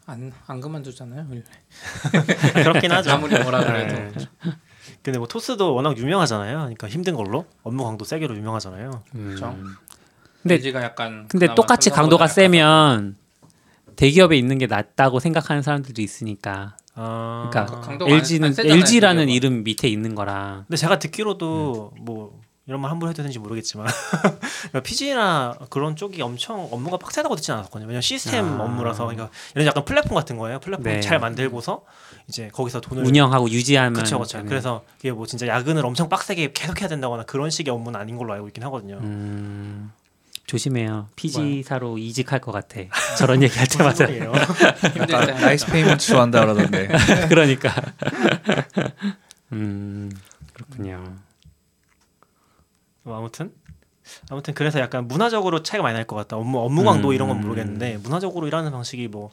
[0.07, 1.27] 안, 안 그만두잖아요.
[1.29, 1.43] 원래.
[2.55, 3.11] 그렇긴 하죠.
[3.11, 3.95] 아무리 뭐라 그래도.
[3.97, 4.27] 네.
[5.03, 6.59] 근데 뭐 토스도 워낙 유명하잖아요.
[6.59, 9.03] 그러니까 힘든 걸로 업무 강도 세게로 유명하잖아요.
[9.17, 9.25] 음.
[9.27, 9.57] 그렇죠.
[10.43, 13.17] 근데- 약간 근데 똑같이 강도가 약간 세면
[13.97, 16.77] 대기업에 있는 게 낫다고 생각하는 사람들도 있으니까.
[16.95, 19.35] 아, 그러니까 LG는 안 세잖아요, LG라는 대기업은.
[19.35, 20.65] 이름 밑에 있는 거랑.
[20.69, 23.89] 근데 제가 듣기로도 뭐 이런 말 함부로 해도 되는지 모르겠지만
[24.85, 27.87] PG나 그런 쪽이 엄청 업무가 빡세다고 듣진 않았거든요.
[27.89, 28.65] 왜냐면 시스템 아.
[28.65, 30.61] 업무라서 그러니까 이런 약간 플랫폼 같은 거예요.
[30.61, 31.01] 플랫폼 네.
[31.01, 31.83] 잘 만들고서
[32.29, 34.45] 이제 거기서 돈을 운영하고 유지하면 그렇죠, 그렇죠.
[34.45, 38.33] 그래서 이게 뭐 진짜 야근을 엄청 빡세게 계속 해야 된다거나 그런 식의 업무는 아닌 걸로
[38.35, 38.99] 알고 있긴 하거든요.
[38.99, 39.91] 음,
[40.47, 41.09] 조심해요.
[41.17, 42.81] PG사로 이직할 것 같아.
[43.19, 44.07] 저런 얘기 할 때마다.
[44.07, 44.33] 무슨 소리예요?
[44.83, 46.89] 힘들 때 아까 나이스 페이먼트 좋아한다 그러던데.
[47.29, 47.75] 그러니까.
[49.51, 50.13] 음
[50.53, 51.17] 그렇군요.
[53.03, 53.53] 뭐 아무튼
[54.31, 56.37] 아무튼 그래서 약간 문화적으로 차이가 많이 날 것 같다.
[56.37, 57.15] 업무 업무 강도 음.
[57.15, 59.31] 이런 건 모르겠는데 문화적으로 일하는 방식이 뭐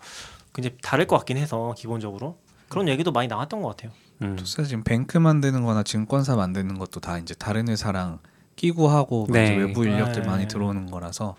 [0.54, 2.38] 굉장히 다를 것 같긴 해서 기본적으로
[2.70, 3.92] 그런 얘기도 많이 나왔던 것 같아요.
[4.22, 4.36] 음.
[4.36, 8.20] 토스가 지금 뱅크 만드는-거나 증권사 만드는 것도 다 이제 다른 회사랑
[8.56, 9.56] 끼고 하고 막 네.
[9.56, 10.28] 외부 인력들 네.
[10.28, 11.36] 많이 들어오는 거라서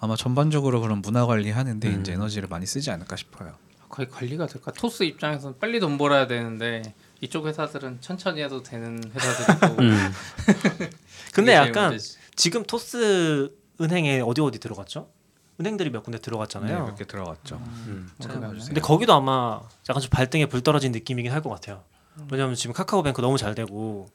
[0.00, 2.00] 아마 전반적으로 그런 문화 관리하는데 음.
[2.00, 3.52] 이제 에너지를 많이 쓰지 않을까 싶어요.
[3.88, 4.72] 거의 관리가 될까?
[4.72, 6.82] 토스 입장에서는 빨리 돈 벌어야 되는데
[7.20, 9.80] 이쪽 회사들은 천천히 해도 되는 회사들이고.
[9.84, 10.10] 음.
[11.34, 12.18] 근데 약간 문제지.
[12.36, 15.10] 지금 토스 은행에 어디 어디 들어갔죠?
[15.60, 16.86] 은행들이 몇 군데 네, 들어갔잖아요.
[16.86, 17.56] 몇개 들어갔죠.
[17.56, 18.10] 음.
[18.20, 18.66] 찾아봐주세요.
[18.66, 21.84] 근데 거기도 아마 약간 좀 발등에 불 떨어진 느낌이긴 할 것 같아요.
[22.30, 24.06] 왜냐하면 지금 카카오뱅크 너무 잘 되고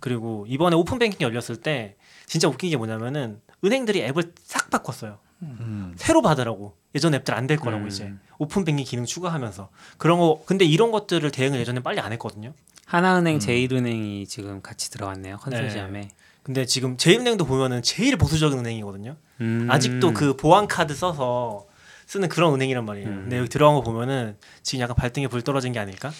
[0.00, 1.96] 그리고 이번에 오픈 뱅킹 열렸을 때
[2.26, 5.18] 진짜 웃긴 게 뭐냐면은 은행들이 앱을 싹 바꿨어요.
[5.42, 5.94] 음.
[5.96, 7.88] 새로 받으라고 예전 앱들 안 될 거라고 음.
[7.88, 12.52] 이제 오픈 뱅킹 기능 추가하면서 그런 거 근데 이런 것들을 대응을 예전에 빨리 안 했거든요.
[12.86, 13.40] 하나은행, 음.
[13.40, 16.10] 제일은행이 지금 같이 들어갔네요 컨소시엄에.
[16.42, 19.16] 근데 지금 제일은행도 보면은 제일 보수적인 은행이거든요.
[19.40, 19.68] 음.
[19.70, 21.66] 아직도 그 보안 카드 써서
[22.06, 23.08] 쓰는 그런 은행이란 말이에요.
[23.08, 23.14] 음.
[23.22, 26.10] 근데 여기 들어간 거 보면은 지금 약간 발등에 불 떨어진 게 아닐까?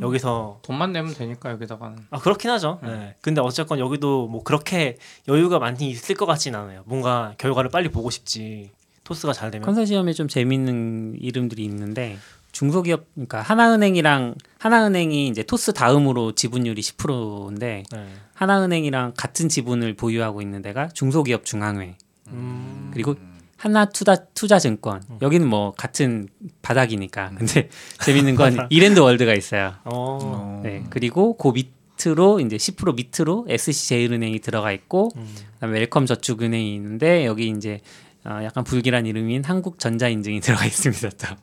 [0.00, 2.80] 여기서 돈만 내면 되니까 여기다가는 아 그렇긴 하죠.
[2.84, 2.88] 음.
[2.88, 3.14] 네.
[3.20, 4.96] 근데 어쨌건 여기도 뭐 그렇게
[5.28, 6.82] 여유가 많이 있을 것 같진 않아요.
[6.86, 8.70] 뭔가 결과를 빨리 보고 싶지.
[9.04, 9.66] 토스가 잘 되면.
[9.66, 12.18] 컨소시엄에 좀 재밌는 이름들이 있는데
[12.62, 18.06] 중소기업 그러니까 하나은행이랑 하나은행이 이제 토스 다음으로 지분율이 10%인데 네.
[18.34, 21.96] 하나은행이랑 같은 지분을 보유하고 있는 데가 중소기업 중앙회
[22.28, 22.90] 음.
[22.92, 23.16] 그리고
[23.56, 26.28] 하나 투자 투자증권 여기는 뭐 같은
[26.62, 27.68] 바닥이니까 근데
[28.04, 29.74] 재밌는 건 이랜드 월드가 있어요.
[29.84, 30.60] 어.
[30.62, 35.28] 네 그리고 그 밑으로 이제 10% 밑으로 SC 제일은행이 들어가 있고 음.
[35.54, 37.80] 그다음에 웰컴 저축은행이 있는데 여기 이제
[38.24, 41.10] 어, 약간 불길한 이름인 한국전자인증이 들어가 있습니다.
[41.10, 41.36] 또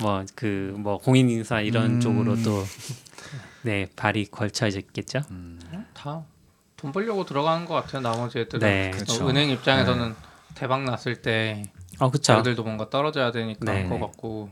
[0.00, 2.00] 뭐 그 뭐 공인인증서 이런 음.
[2.00, 5.22] 쪽으로 또네 발이 걸쳐져 있겠죠.
[5.30, 5.58] 음.
[5.94, 8.02] 다돈 벌려고 들어가는 것 같아요.
[8.02, 8.88] 나머지 애들은 네.
[8.88, 9.28] 어, 그쵸.
[9.28, 10.14] 은행 입장에서는
[10.54, 11.62] 대박 났을 때
[11.98, 12.24] 어 그렇죠.
[12.24, 14.06] 자기들도 뭔가 떨어져야 되니까 네, 할것 네.
[14.06, 14.50] 같고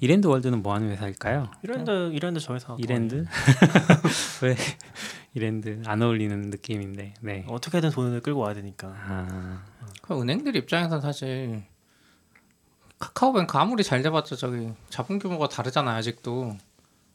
[0.00, 1.50] 이랜드 월드는 뭐 하는 회사일까요?
[1.64, 3.24] 이랜드 이랜드 저 회사 이랜드
[4.42, 4.56] 왜
[5.34, 7.44] 이랜드 안 어울리는 느낌인데 네.
[7.48, 8.88] 어떻게든 돈을 끌고 와야 되니까.
[8.96, 9.64] 아,
[10.02, 11.64] 그 은행들 입장에서는 사실
[12.98, 16.56] 카카오뱅크 아무리 잘 돼봤자 저기 자본 규모가 다르잖아요 아직도.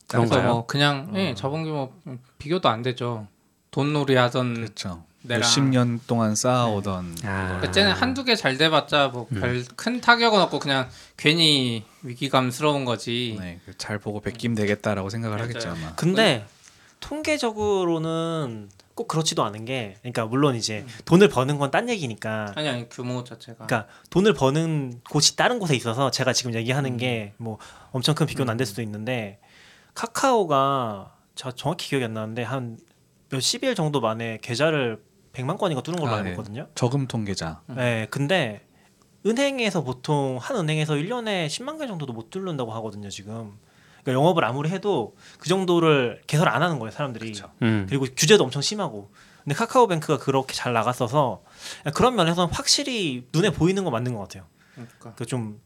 [0.07, 0.41] 그래서?
[0.41, 1.91] 뭐 그냥 예 자본 규모
[2.37, 3.27] 비교도 안 되죠.
[3.71, 5.03] 돈놀이 하던 그렇죠.
[5.25, 7.45] 몇십 년 동안 쌓아오던 아.
[7.47, 13.37] 그러니까 쟤는 한두 개 잘 돼봤자 뭐 별큰 타격은 없고 그냥 괜히 위기감스러운 거지.
[13.39, 15.49] 네, 그잘 보고 베끼면 되겠다라고 생각을 맞아요.
[15.49, 15.95] 하겠죠 아마.
[15.95, 16.45] 근데
[16.99, 22.53] 통계적으로는 꼭 그렇지도 않은 게, 그러니까 물론 이제 돈을 버는 건 딴 얘기니까.
[22.55, 23.65] 아니 아니 규모 자체가.
[23.65, 27.57] 그러니까 돈을 버는 곳이 다른 곳에 있어서 제가 지금 얘기하는 게뭐
[27.91, 29.39] 엄청 큰 비교는 안 될 수도 있는데
[29.95, 32.77] 카카오가 저 정확히 기억이 안 나는데 한
[33.29, 35.01] 몇십 일 정도 만에 계좌를
[35.33, 36.29] 100만 건인가 뚫은 걸로 아, 알고 네.
[36.31, 36.67] 있거든요.
[36.75, 37.61] 저금통 계좌.
[37.69, 37.75] 음.
[37.75, 38.67] 네, 근데
[39.25, 43.57] 은행에서 보통 한 은행에서 1년에 10만 개 정도도 못 뚫는다고 하거든요, 지금.
[44.03, 47.33] 그러니까 영업을 아무리 해도 그 정도를 개설 안 하는 거예요, 사람들이.
[47.61, 47.85] 음.
[47.89, 49.09] 그리고 규제도 엄청 심하고.
[49.43, 51.41] 근데 카카오뱅크가 그렇게 잘 나갔어서
[51.93, 54.45] 그런 면에서는 확실히 눈에 보이는 거 맞는 것 같아요.
[54.75, 55.13] 그러니까.
[55.15, 55.59] 그 좀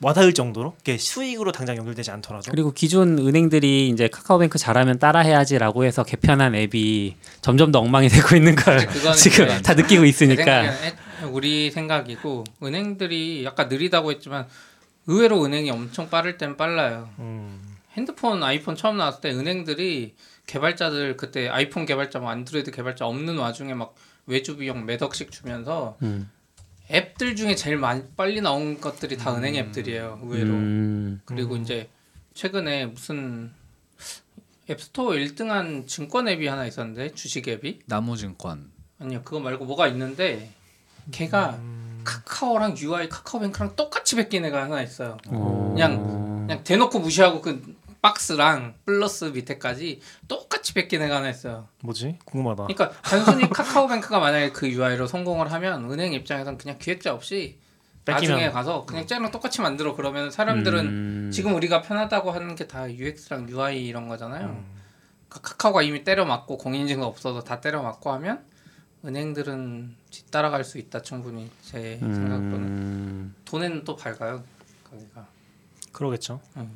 [0.00, 2.50] 와닿을 정도로 이게 수익으로 당장 연결되지 않더라도.
[2.50, 8.54] 그리고 기존 은행들이 이제 카카오뱅크 잘하면 따라해야지라고 해서 개편한 앱이 점점 더 엉망이 되고 있는
[8.54, 10.72] 걸 지금 다 느끼고 제 있으니까
[11.32, 14.46] 우리 생각이고 은행들이 약간 느리다고 했지만
[15.08, 17.08] 의외로 은행이 엄청 빠를 땐 빨라요.
[17.18, 17.67] 음.
[17.96, 20.14] 핸드폰, 아이폰 처음 나왔을 때 은행들이
[20.46, 23.94] 개발자들 그때 아이폰 개발자, 뭐 안드로이드 개발자 없는 와중에 막
[24.26, 26.30] 외주 비용 몇 억씩 주면서 음.
[26.90, 30.20] 앱들 중에 제일 많이 빨리 나온 것들이 다 은행 앱들이에요.
[30.22, 30.50] 의외로.
[30.50, 31.20] 음.
[31.24, 31.88] 그리고 이제
[32.34, 33.52] 최근에 무슨
[34.70, 38.70] 앱스토어 1등한 증권 앱이 하나 있었는데 주식 앱이 나무증권.
[39.00, 40.50] 아니요 그거 말고 뭐가 있는데
[41.10, 41.58] 걔가
[42.04, 45.18] 카카오랑 UI 카카오뱅크랑 똑같이 베낀 애가 하나 있어요.
[45.28, 45.72] 어.
[45.74, 51.68] 그냥 그냥 대놓고 무시하고 그 박스랑 플러스 밑에까지 똑같이 베낀 애가 하나 있어요.
[51.82, 52.18] 뭐지?
[52.24, 52.66] 궁금하다.
[52.66, 57.58] 그러니까 단순히 카카오뱅크가 만약에 그 UI로 성공을 하면 은행 입장에선 그냥 기획자 없이
[58.04, 61.30] 나중에 뺏기면 가서 그냥 쟤랑 똑같이 만들어 그러면 사람들은 음.
[61.32, 64.46] 지금 우리가 편하다고 하는 게 다 UX랑 UI 이런 거잖아요.
[64.46, 64.64] 음.
[65.28, 68.44] 그 카카오가 이미 때려 맞고 공인인증도 없어서 다 때려 맞고 하면
[69.04, 73.34] 은행들은 뒤따라갈 수 있다 충분히 제 생각으로는 음.
[73.44, 74.42] 돈에는 또 밝아요
[74.88, 75.26] 거기가.
[75.92, 76.40] 그러겠죠.
[76.54, 76.68] 뭐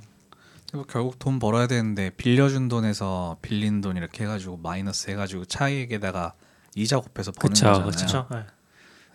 [0.89, 6.33] 결국 돈 벌어야 되는데 빌려준 돈에서 빌린 돈 이렇게 해가지고 마이너스 해가지고 차익에다가
[6.75, 7.91] 이자 곱해서 버는 그쵸, 거잖아요.
[7.91, 8.27] 그렇죠.
[8.31, 8.45] 네.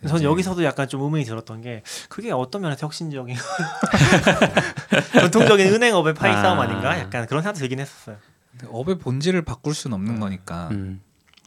[0.08, 3.34] 저는 이제- 여기서도 약간 좀 의문이 들었던 게 그게 어떤 면에서 혁신적인
[5.20, 6.42] 전통적인 은행업의 파이 아.
[6.42, 6.96] 싸움 아닌가?
[6.98, 8.16] 약간 그런 생각도 들긴 했었어요.
[8.52, 11.00] 근데 업의 본질을 바꿀 수는 없는 거니까 음.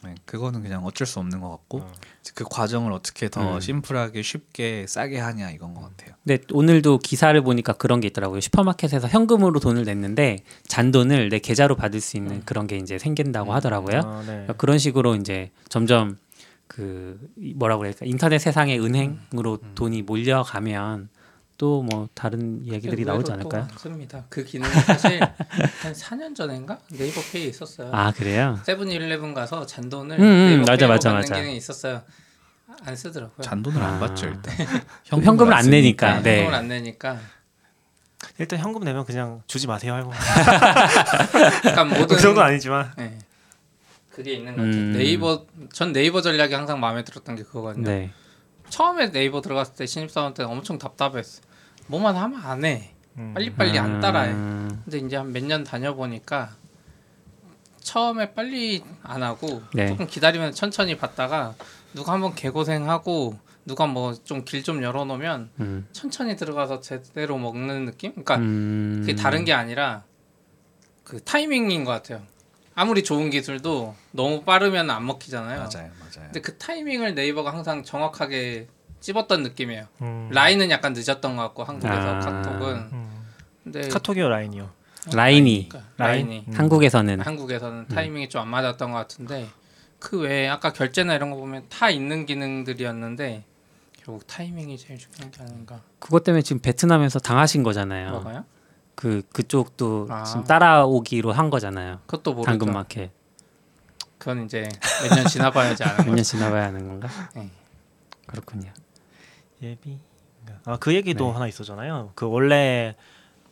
[0.04, 1.92] 네, 그거는 그냥 어쩔 수 없는 것 같고 어.
[2.34, 3.60] 그 과정을 어떻게 더 음.
[3.60, 6.14] 심플하게 쉽게 싸게 하냐 이건 것 같아요.
[6.24, 8.40] 근데 오늘도 기사를 보니까 그런 게 있더라고요.
[8.40, 14.00] 슈퍼마켓에서 현금으로 돈을 냈는데 잔돈을 내 계좌로 받을 수 있는 그런 게 이제 생긴다고 하더라고요.
[14.04, 14.26] 아, 네.
[14.26, 16.18] 그러니까 그런 식으로 이제 점점
[16.66, 21.08] 그 이- 뭐라고 그럴까 인터넷 세상의 은행으로 돈이 몰려가면
[21.58, 23.62] 또 뭐 다른 이야기들이 나오지 않을까요?
[23.70, 24.24] 많습니다.
[24.28, 25.20] 그 기능 사실
[25.82, 27.90] 한 4년 전인가 네이버 페이 있었어요.
[27.92, 28.58] 아 그래요?
[28.64, 31.34] 세븐일레븐 가서 잔돈을 음, 음, 네이버 맞아, 페이로 맞아, 받는 맞아.
[31.36, 32.02] 기능이 있었어요.
[32.84, 33.42] 안 쓰더라고요.
[33.42, 33.86] 잔돈을 아.
[33.92, 34.54] 안 받죠 일단.
[35.04, 36.20] 현금을 안 내니까.
[36.22, 36.38] 네.
[36.38, 37.18] 현금을 안 내니까.
[38.38, 40.12] 일단 현금 내면 그냥 주지 마세요 하고
[41.66, 43.18] 약간 모든 그 정도 아니지만 네.
[44.10, 44.80] 그게 있는 것 같아요.
[44.80, 44.92] 음.
[44.92, 47.84] 네이버 전 네이버 전략이 항상 마음에 들었던 게 그거거든요.
[47.88, 48.10] 네.
[48.72, 51.42] 처음에 네이버 들어갔을 때 신입사원 때 엄청 답답했어.
[51.88, 52.94] 뭐만 하면 안 해.
[53.18, 53.32] 음.
[53.34, 54.30] 빨리빨리 안 따라해.
[54.32, 56.56] 음, 근데 이제 한 몇 년 다녀보니까
[57.82, 59.88] 처음에 빨리 안 하고 네.
[59.88, 61.54] 조금 기다리면 천천히 받다가
[61.92, 68.12] 누가 한번 개고생하고 누가 뭐 좀 길좀 열어놓으면 음, 천천히 들어가서 제대로 먹는 느낌?
[68.12, 69.00] 그러니까 음.
[69.00, 70.04] 그게 다른 게 아니라
[71.04, 72.22] 그 타이밍인 것 같아요.
[72.74, 75.58] 아무리 좋은 기술도 너무 빠르면 안 먹히잖아요.
[75.58, 76.24] 맞아요, 맞아요.
[76.26, 78.68] 근데 그 타이밍을 네이버가 항상 정확하게
[79.00, 79.86] 찝었던 느낌이에요.
[80.02, 80.28] 음.
[80.32, 82.18] 라인은 약간 늦었던 것 같고 한국에서 아.
[82.20, 82.76] 카톡은.
[82.92, 83.26] 음.
[83.64, 84.70] 근데 카톡이요 라인이요.
[85.12, 86.26] 라인이 그러니까 라인?
[86.28, 86.52] 라인이 음.
[86.54, 89.48] 한국에서는 한국에서는 타이밍이 좀 안 맞았던 것 같은데
[89.98, 93.44] 그 외에 아까 결제나 이런 거 보면 다 있는 기능들이었는데
[94.04, 95.80] 결국 타이밍이 제일 중요한 게 아닌가.
[95.98, 98.10] 그것 때문에 지금 베트남에서 당하신 거잖아요.
[98.10, 98.44] 뭐가요?
[98.94, 100.22] 그 그쪽도 아.
[100.24, 102.00] 지금 따라오기로 한 거잖아요.
[102.06, 102.50] 그것도 모르죠.
[102.58, 103.10] 당근마켓
[104.18, 104.68] 그건 이제
[105.08, 106.14] 몇 년 지나봐야지 아는 몇 거죠.
[106.14, 107.08] 년 지나봐야 하는 건가?
[107.34, 107.50] 네.
[108.26, 108.70] 그렇군요.
[109.62, 109.98] 예비.
[110.64, 111.32] 아그 얘기도 네.
[111.32, 112.12] 하나 있었잖아요.
[112.14, 112.94] 그 원래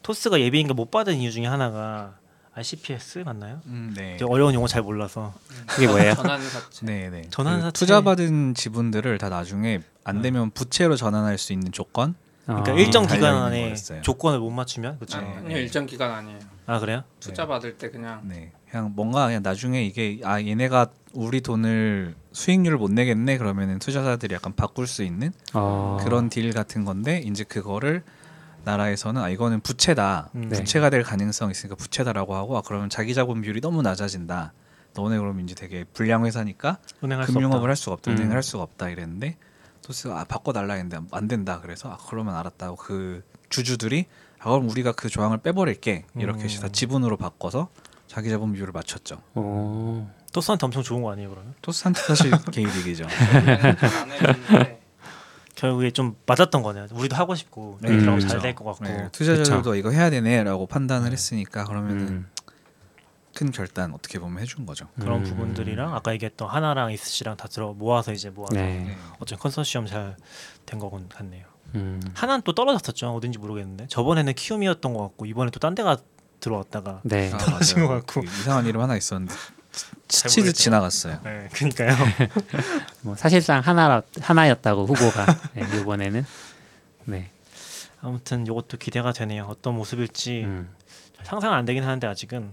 [0.03, 2.14] 토스가 예비인가 못 받은 이유 중에 하나가
[2.55, 3.61] RCPS 맞나요?
[3.66, 4.18] 음, 네.
[4.28, 5.32] 어려운 용어 잘 몰라서
[5.66, 6.14] 그게 뭐예요?
[6.14, 6.84] 전환 사채.
[6.86, 7.22] 네, 네.
[7.30, 12.14] 전환 그 사채- 투자받은 지분들을 다 나중에 안 되면 부채로 전환할 수 있는 조건.
[12.51, 12.77] 그러니까 어.
[12.77, 14.03] 일정 기간 안에 거였어요.
[14.03, 15.21] 조건을 못 맞추면 그렇죠.
[15.21, 15.35] 네.
[15.39, 16.39] 아니요 일정 기간 아니에요.
[16.67, 17.03] 아 그래요?
[17.21, 18.53] 투자 받을 때 그냥 네.
[18.71, 24.55] 그냥 뭔가 그냥 나중에 이게 아 얘네가 우리 돈을 수익률을 못 내겠네 그러면은 투자자들이 약간
[24.55, 25.99] 바꿀 수 있는 어.
[26.03, 28.03] 그런 딜 같은 건데 이제 그거를
[28.65, 30.49] 나라에서는 아 이거는 부채다 음.
[30.49, 30.59] 네.
[30.59, 34.53] 부채가 될 가능성 이 있으니까 부채다라고 하고 아 그러면 자기 자본 비율이 너무 낮아진다
[34.95, 37.69] 너네 그럼 이제 되게 불량 회사니까 은행할 수 금융업을 없다.
[37.69, 38.17] 할 수가 없다 음.
[38.17, 39.37] 은행을 할 수가 없다 이랬는데
[39.91, 44.07] 토스가 아 바꿔달라 했는데 안 된다 그래서 아 그러면 알았다고 그 주주들이
[44.38, 46.72] 아 그럼 우리가 그 조항을 빼버릴게 이렇게 해서 다 음.
[46.72, 47.68] 지분으로 바꿔서
[48.07, 50.07] 자기 자본 비율을 맞췄죠 오.
[50.32, 51.55] 토스한테 엄청 좋은 거 아니에요 그러면?
[51.61, 53.05] 토스한테 사실 개이득이죠
[55.57, 56.86] 결국에 좀 맞았던 거네요.
[56.91, 58.28] 우리도 하고 싶고 네, 그러면 그렇죠.
[58.28, 58.84] 잘될 것 같고.
[58.84, 62.30] 네, 투자자들도 이거 해야 되네라고 판단을 했으니까 그러면은 음.
[63.35, 64.89] 큰 결단 어떻게 보면 해준 거죠.
[64.99, 65.24] 그런 음.
[65.24, 68.97] 부분들이랑 아까 얘기했던 하나랑 이스씨랑 다 들어 모아서 이제 모아서 네.
[69.18, 70.16] 어쩐 컨소시엄 잘
[70.66, 71.47] 된 거군 같네요.
[71.74, 72.01] 음.
[72.14, 73.12] 하나는 또 떨어졌었죠.
[73.14, 75.97] 어딘지 모르겠는데 저번에는 키움이었던 것 같고 이번에 또 딴 데가
[76.41, 77.31] 들어왔다가 네.
[77.35, 78.01] 아, 떨어진 것 맞아요.
[78.03, 78.20] 같고.
[78.22, 79.35] 그 이상한 이름 하나 있었는데
[80.09, 80.53] 잘 치즈.
[80.53, 81.20] 지나갔어요.
[81.24, 81.97] 네, 그러니까요.
[83.03, 86.24] 뭐 사실상 하나 하나였다고 후보가 네, 이번에는
[87.05, 87.31] 네.
[88.01, 89.45] 아무튼 이것도 기대가 되네요.
[89.49, 90.70] 어떤 모습일지 음.
[91.24, 92.51] 상상 안 되긴 하는데 아직은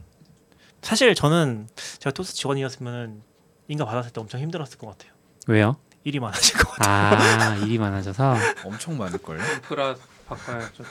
[0.87, 1.67] 사실 저는
[1.99, 3.21] 제가 토스 직원이었으면
[3.67, 5.11] 인가 받았을 때 엄청 힘들었을 것 같아요.
[5.45, 5.75] 왜요?
[6.05, 7.41] 일이 많아질 것 같아요.
[7.41, 9.41] 아 일이 많아져서 엄청 많을 걸요.
[9.55, 9.93] 인프라
[10.29, 10.85] 바꿔야죠.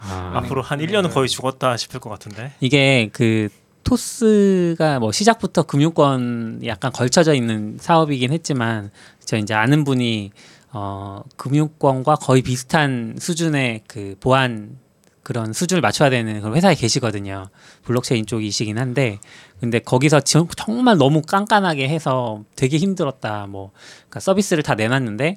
[0.00, 0.86] 아, 앞으로 한 네.
[0.86, 2.54] 1년은 거의 죽었다 싶을 것 같은데.
[2.60, 3.50] 이게 그
[3.82, 8.90] 토스가 뭐 시작부터 금융권 약간 걸쳐져 있는 사업이긴 했지만
[9.26, 10.32] 저 이제 아는 분이
[10.72, 14.78] 어 금융권과 거의 비슷한 수준의 그 보안
[15.24, 17.48] 그런 수준을 맞춰야 되는 그런 회사에 계시거든요.
[17.82, 19.18] 블록체인 쪽 이시긴 한데
[19.58, 23.46] 근데 거기서 지- 정말 너무 깐깐하게 해서 되게 힘들었다.
[23.48, 23.72] 뭐
[24.02, 25.36] 그러니까 서비스를 다 내놨는데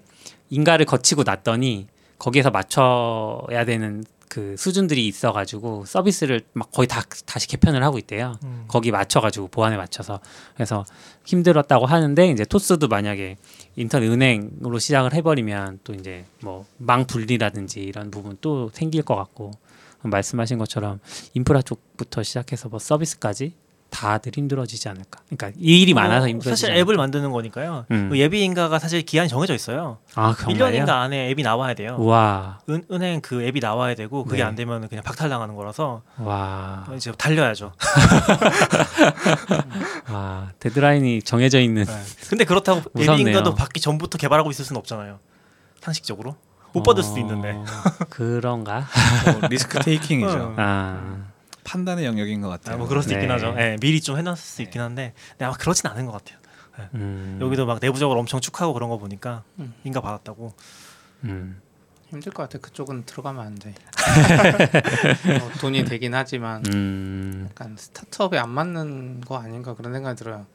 [0.49, 1.87] 인가를 거치고 났더니
[2.19, 8.35] 거기에서 맞춰야 되는 그 수준들이 있어가지고 서비스를 막 거의 다 다시 개편을 하고 있대요.
[8.43, 8.65] 음.
[8.67, 10.19] 거기 맞춰가지고 보안에 맞춰서
[10.53, 10.83] 그래서
[11.25, 13.37] 힘들었다고 하는데 이제 토스도 만약에
[13.77, 19.51] 인터넷 은행으로 시작을 해버리면 또 이제 뭐 망 분리라든지 이런 부분 또 생길 것 같고
[20.09, 20.99] 말씀하신 것처럼
[21.33, 23.53] 인프라 쪽부터 시작해서 뭐 서비스까지
[23.89, 25.21] 다들 힘들어지지 않을까.
[25.29, 27.85] 그러니까 이 일이 많아서 뭐 힘들어지지 사실 앱을 만드는 거니까요.
[27.91, 28.09] 음.
[28.09, 29.99] 그 예비 인가가 사실 기한이 정해져 있어요.
[30.13, 30.83] 아 그런가요?
[30.85, 31.95] 1년인가 안에 앱이 나와야 돼요.
[31.97, 34.43] 우와 은, 은행 그 앱이 나와야 되고 그게 네.
[34.43, 37.71] 안 되면 그냥 박탈당하는 거라서 와, 이제 달려야죠.
[40.11, 41.93] 와 데드라인이 정해져 있는 네.
[42.29, 43.21] 근데 그렇다고 예비.
[43.21, 45.19] 인가도 받기 전부터 개발하고 있을 수는 없잖아요.
[45.81, 46.35] 상식적으로
[46.73, 47.51] 못 받을 수도 있는데.
[47.51, 47.65] 어,
[48.09, 48.85] 그런가?
[49.39, 50.37] 뭐 리스크 테이킹이죠.
[50.37, 50.55] 어.
[50.57, 51.27] 아
[51.63, 52.75] 판단의 영역인 것 같아요.
[52.75, 53.15] 아, 뭐 그럴 수 네.
[53.15, 53.53] 있긴 하죠.
[53.57, 56.37] 예, 미리 좀 해놨을 수 있긴 한데, 근데 아마 그렇진 않은 것 같아요.
[56.93, 59.73] 음, 여기도 막 내부적으로 엄청 축하하고 그런 거 보니까 음.
[59.83, 60.53] 인가 받았다고.
[61.23, 61.59] 음,
[62.07, 62.59] 힘들 것 같아.
[62.59, 63.73] 그쪽은 들어가면 안 돼.
[65.41, 70.45] 어, 돈이 되긴 하지만 음, 약간 스타트업에 안 맞는 거 아닌가 그런 생각이 들어요.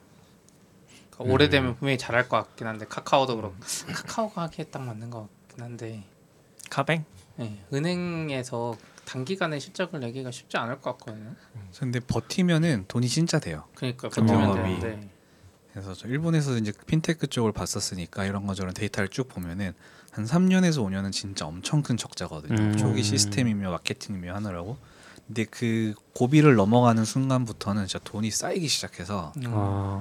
[1.10, 1.30] 그러니까 음.
[1.30, 3.56] 오래되면 분명히 잘할 것 같긴 한데 카카오도 그렇고
[3.92, 6.04] 카카오가 하기에 딱 맞는 것 같긴 한데
[6.70, 7.04] 카뱅?
[7.40, 11.34] 예, 은행에서 단기간에 실적을 내기가 쉽지 않을 것 같거든요.
[11.78, 13.64] 근데 버티면은 돈이 진짜 돼요.
[13.74, 14.08] 그러니까.
[14.08, 15.10] 버티면 되는데
[15.72, 19.72] 그래서 저 일본에서 이제 핀테크 쪽을 봤었으니까 이런 거 저런 데이터를 쭉 보면은
[20.10, 22.54] 한 3년에서 5년은 진짜 엄청 큰 적자거든요.
[22.60, 22.76] 음.
[22.76, 24.76] 초기 시스템이며 마케팅이며 하느라고.
[25.32, 29.32] 근데 그 고비를 넘어가는 순간부터는 진짜 돈이 쌓이기 시작해서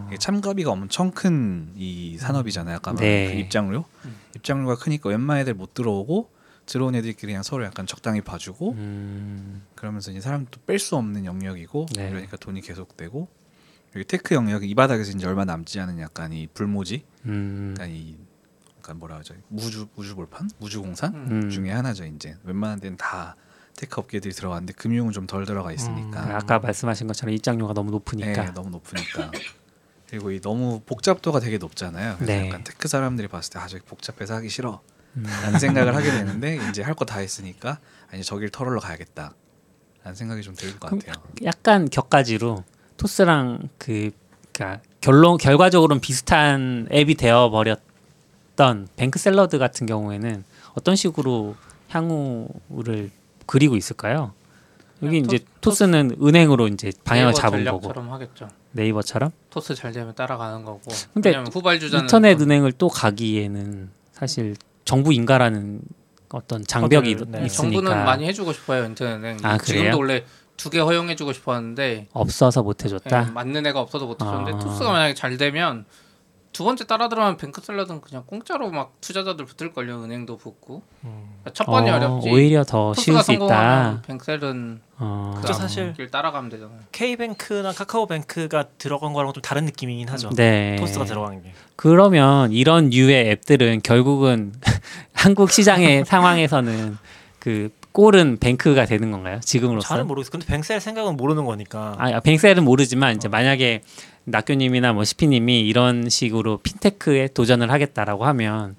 [0.09, 2.75] 이게 참가비가 엄청 큰 이 산업이잖아요.
[2.75, 3.31] 아까 네.
[3.33, 3.85] 그 입장료.
[4.03, 4.15] 음.
[4.35, 6.29] 입장료가 크니까 웬만한 애들 못 들어오고
[6.65, 11.85] 들어온 애들끼리 그냥 서로 약간 적당히 봐주고 음, 그러면서 이제 사람도 뺄 수 없는 영역이고
[11.95, 12.09] 네.
[12.09, 13.27] 이러니까 돈이 계속되고
[13.95, 18.15] 여기 테크 영역이 이 바닥에서 이제 얼마 남지 않은 약간 이 불모지, 음, 약간 이
[18.77, 21.27] 약간 뭐라 하죠 무주 무주 벌판, 무주공산 음.
[21.31, 22.05] 음, 중에 하나죠.
[22.05, 23.35] 이제 웬만한 데는 다
[23.75, 28.45] 테크 업계들이 들어갔는데 금융은 좀 덜 들어가 있으니까 그 아까 말씀하신 것처럼 입장료가 너무 높으니까
[28.45, 29.31] 네, 너무 높으니까
[30.09, 32.15] 그리고 이 너무 복잡도가 되게 높잖아요.
[32.17, 32.47] 그래서 네.
[32.47, 34.81] 약간 테크 사람들이 봤을 때 아 저기 복잡해서 하기 싫어
[35.15, 35.23] 음.
[35.23, 37.79] 라는 생각을 하게 되는데 이제 할 거 다 했으니까
[38.11, 39.33] 아니 저길 털으러 가야겠다
[40.03, 41.13] 라는 생각이 좀 들 것 같아요.
[41.43, 42.63] 약간 곁가지로
[42.97, 44.11] 토스랑 그
[44.53, 50.43] 그러니까 결론 결과적으로는 비슷한 앱이 되어 버렸던 뱅크 샐러드 같은 경우에는
[50.73, 51.55] 어떤 식으로
[51.89, 53.11] 향후를
[53.51, 54.31] 그리고 있을까요?
[55.03, 58.47] 여기 이제 토- 토스 는 은행으로 이제 방향을 잡은 거고 하겠죠.
[58.71, 60.81] 네이버처럼 토스 잘 되면 따라가는 거고.
[61.13, 65.81] 근데 후발주자는 인터넷 또- 은행을 또 가기에는 사실 정부 인가라는
[66.29, 67.45] 어떤 장벽이 네.
[67.45, 69.37] 있으니까 정부는 많이 해주고 싶어요 인터넷 은행.
[69.43, 69.57] 아?
[69.57, 70.23] 지금도 원래
[70.55, 73.31] 두 개 허용해주고 싶었는데 없어서 못 예, 해줬다.
[73.33, 74.59] 맞는 애가 없어서 못 해줬는데 아.
[74.59, 75.83] 토스가 만약에 잘 되면
[76.53, 81.51] 두 번째 따라 들어가면 뱅크 샐러드는 그냥 공짜로 막 투자자들 붙을 걸요 은행도 붙고 그러니까
[81.53, 83.39] 첫 번이 어, 어렵지 오히려 더 쉬울 수 있다.
[83.39, 85.31] 성공하면 뱅크샐은 어.
[85.35, 85.93] 그 그죠, 앞 사실.
[85.93, 90.29] 길 따라가면 되잖아요 K뱅크나 카카오뱅크가 들어간 거랑 좀 다른 느낌이긴 하죠.
[90.35, 90.75] 네.
[90.77, 91.53] 토스가 들어간 게.
[91.77, 94.53] 그러면 이런 류의 앱들은 결국은
[95.13, 96.97] 한국 시장의 상황에서는
[97.39, 99.39] 그 꼴은 뱅크가 되는 건가요?
[99.43, 99.87] 지금으로서?
[99.87, 100.31] 잘은 모르겠어.
[100.31, 101.95] 근데 뱅셀 생각은 모르는 거니까.
[101.97, 103.13] 아, 뱅셀은 모르지만 어.
[103.13, 103.81] 이제 만약에
[104.25, 108.75] 낙교님이나 뭐 시피님이 이런 식으로 핀테크에 도전을 하겠다라고 하면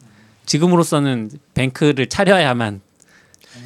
[0.46, 2.80] 지금으로서는 뱅크를 차려야만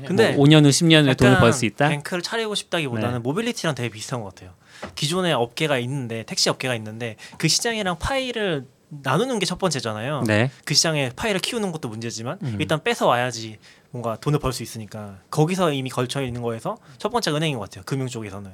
[0.07, 1.89] 근데 뭐 5년 후 10년 후에 돈을 벌 수 있다.
[1.89, 3.19] 뱅크를 차리고 싶다기보다는 네.
[3.21, 4.51] 모빌리티랑 되게 비슷한 것 같아요.
[4.95, 10.25] 기존에 업계가 있는데 택시 업계가 있는데 그 시장이랑 파이를 나누는 게 첫 번째잖아요.
[10.27, 10.51] 네.
[10.65, 12.57] 그 시장에 파이를 키우는 것도 문제지만 음.
[12.61, 13.59] 일단 뺏어 와야지
[13.97, 17.83] 뭔가 돈을 벌 수 있으니까 거기서 이미 걸쳐 있는 거에서 첫 번째 은행인 것 같아요.
[17.85, 18.51] 금융 쪽에서는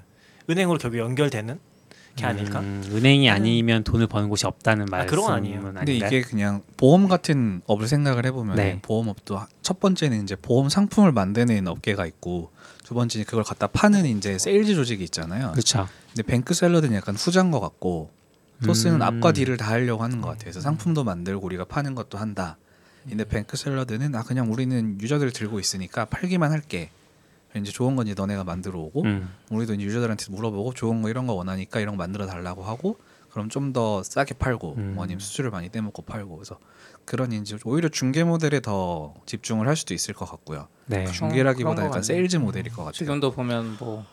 [0.48, 1.58] 은행으로 결국 연결되는
[2.16, 2.60] 게 아닐까?
[2.60, 5.62] 음, 은행이 아니면 돈을 버는 곳이 없다는 아, 말씀은 그런 건 아니에요.
[5.62, 6.08] 근데 아닌가요?
[6.08, 8.78] 이게 그냥 보험 같은 업을 생각을 해보면 네.
[8.82, 12.50] 보험업도 첫 번째는 이제 보험 상품을 만드는 업계가 있고
[12.84, 15.52] 두 번째는 그걸 갖다 파는 이제 세일즈 조직이 있잖아요.
[15.52, 15.88] 그렇죠.
[16.08, 18.10] 근데 뱅크 샐러드는 약간 후자인 것 같고
[18.64, 19.02] 토스는 음.
[19.02, 20.44] 앞과 뒤를 다 하려고 하는 것 같아요.
[20.44, 22.58] 그래서 상품도 만들고 우리가 파는 것도 한다.
[23.08, 26.90] 근데 뱅크 샐러드는 아 그냥 우리는 유저들을 들고 있으니까 팔기만 할게.
[27.54, 29.30] 이제 좋은 건 이제 너네가 만들어 오고 음.
[29.50, 32.98] 우리도 이제 유저들한테 물어보고 좋은 거 이런 거 원하니까 이런 거 만들어 달라고 하고
[33.30, 34.92] 그럼 좀 더 싸게 팔고 음.
[34.94, 36.58] 뭐 아니면 수수료 많이 떼먹고 팔고 그래서
[37.04, 40.68] 그런 이제 오히려 중개 모델에 더 집중을 할 수도 있을 것 같고요.
[40.86, 41.04] 네.
[41.06, 42.02] 중개라기보다 약간.
[42.02, 42.92] 세일즈 모델일 것 같아요.
[42.92, 44.06] 지금도 보면 뭐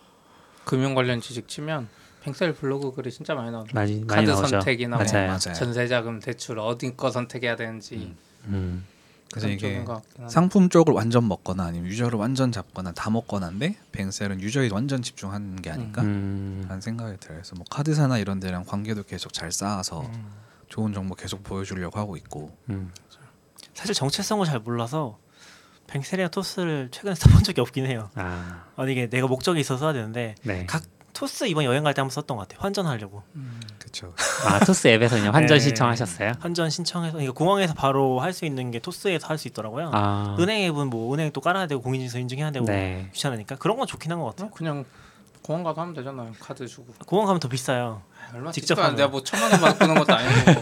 [0.65, 1.87] 금융 관련 지식 치면
[2.23, 4.47] 뱅셀 블로그 글이 진짜 많이 나오죠 많이 많이 카드 나오죠.
[4.47, 5.27] 선택이나 뭐 맞아요.
[5.27, 5.53] 맞아요.
[5.53, 8.17] 전세자금 대출 어디 거 선택해야 되는지 음.
[9.31, 9.85] 그래서 이게.
[10.27, 15.69] 상품 쪽을 완전 먹거나 아니면 유저를 완전 잡거나 다 먹거나인데 뱅셀은 유저에 완전 집중하는 게
[15.69, 16.65] 아닐까 음.
[16.67, 17.37] 라는 생각이 들어요.
[17.37, 20.31] 그래서 뭐 카드사나 이런 데랑 관계도 계속 잘 쌓아서 음.
[20.67, 22.91] 좋은 정보 계속 보여주려고 하고 있고 음.
[23.73, 25.19] 사실 정체성을 잘 몰라서
[25.87, 28.09] 뱅셀이나 토스를 최근에 써본 적이 없긴 해요.
[28.15, 30.65] 아, 아니 이게 내가 목적이 있어서 써야 되는데 네.
[30.65, 30.83] 각
[31.20, 32.63] 토스 이번 여행 갈 때 한번 썼던 것 같아요.
[32.63, 33.24] 환전하려고.
[33.78, 34.13] 그렇죠.
[34.45, 35.63] 아, 토스 앱에서 그냥 환전 네.
[35.63, 36.34] 신청하셨어요?
[36.39, 39.91] 환전 신청해서 그러니까 공항에서 바로 할 수 있는 게 토스에서 할 수 있더라고요.
[39.93, 40.38] 아.
[40.39, 43.09] 은행 앱은 뭐 은행 또 깔아야 되고 공인인증서 인증해야 되고 네.
[43.13, 44.47] 귀찮으니까 그런 건 좋긴 한 것 같아요.
[44.47, 44.86] 어, 그냥
[45.41, 48.01] 공항 가서 하면 되잖아요 카드 주고 공항 가면 더 비싸요.
[48.32, 48.95] 아, 얼마 직접 하면.
[48.95, 50.61] 내가 뭐 천만 원 바꾸는 것도 아니고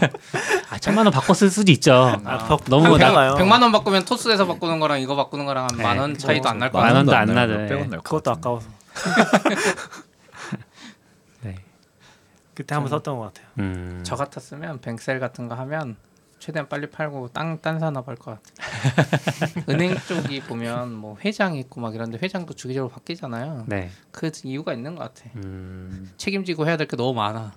[0.70, 1.92] 아, 천만 원 바꿔 쓸 수도 있죠.
[1.92, 3.34] 아, 아, 버- 너무 나- 나가요.
[3.34, 5.82] 100만 원 바꾸면 토스에서 바꾸는 거랑 이거 바꾸는 거랑 한 네.
[5.84, 6.96] 만원 차이도 안 날 것만 같아요.
[6.98, 7.26] 원도 안.
[7.88, 8.02] 나죠.
[8.02, 8.30] 그것도.
[8.32, 8.74] 아까워서 네.
[12.58, 13.46] 그때 한번 썼던 것 같아요.
[13.60, 14.00] 음.
[14.02, 15.94] 저 같았으면 뱅셀 같은 거 하면
[16.40, 19.62] 최대한 빨리 팔고 딴 산업 할 것 같아요.
[19.70, 23.66] 은행 쪽이 보면 뭐 회장 있고 막 이런데 회장도 주기적으로 바뀌잖아요.
[23.68, 23.90] 네.
[24.10, 25.30] 그 이유가 있는 것 같아.
[25.36, 26.10] 음.
[26.16, 27.52] 책임지고 해야 될 게 너무 많아.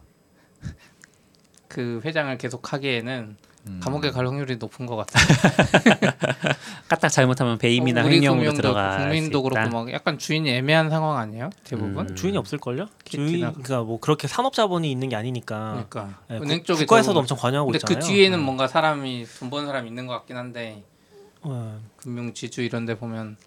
[1.68, 3.38] 그 회장을 계속 하기에는 음.
[3.80, 5.20] 감옥에 갈 확률이 높은 것 같아.
[6.90, 9.64] 까딱 잘못하면 배임이나 어, 횡령으로 들어가 국민도 수 있다.
[9.64, 11.50] 그렇고 막 약간 주인이 애매한 상황 아니에요?
[11.64, 12.10] 대부분.
[12.10, 12.16] 음.
[12.16, 12.88] 주인이 없을걸요?
[13.06, 13.40] 주인.
[13.40, 15.86] 그러니까 뭐 그렇게 산업자본이 있는 게 아니니까.
[15.90, 18.00] 그러니까 네, 은행 국- 쪽에 국가에서도 엄청 관여하고 근데 있잖아요.
[18.00, 18.44] 그 뒤에는 음.
[18.44, 20.84] 뭔가 사람이 돈 버는 사람이 있는 것 같긴 한데
[21.42, 23.38] 어, 금융 지주 이런데 보면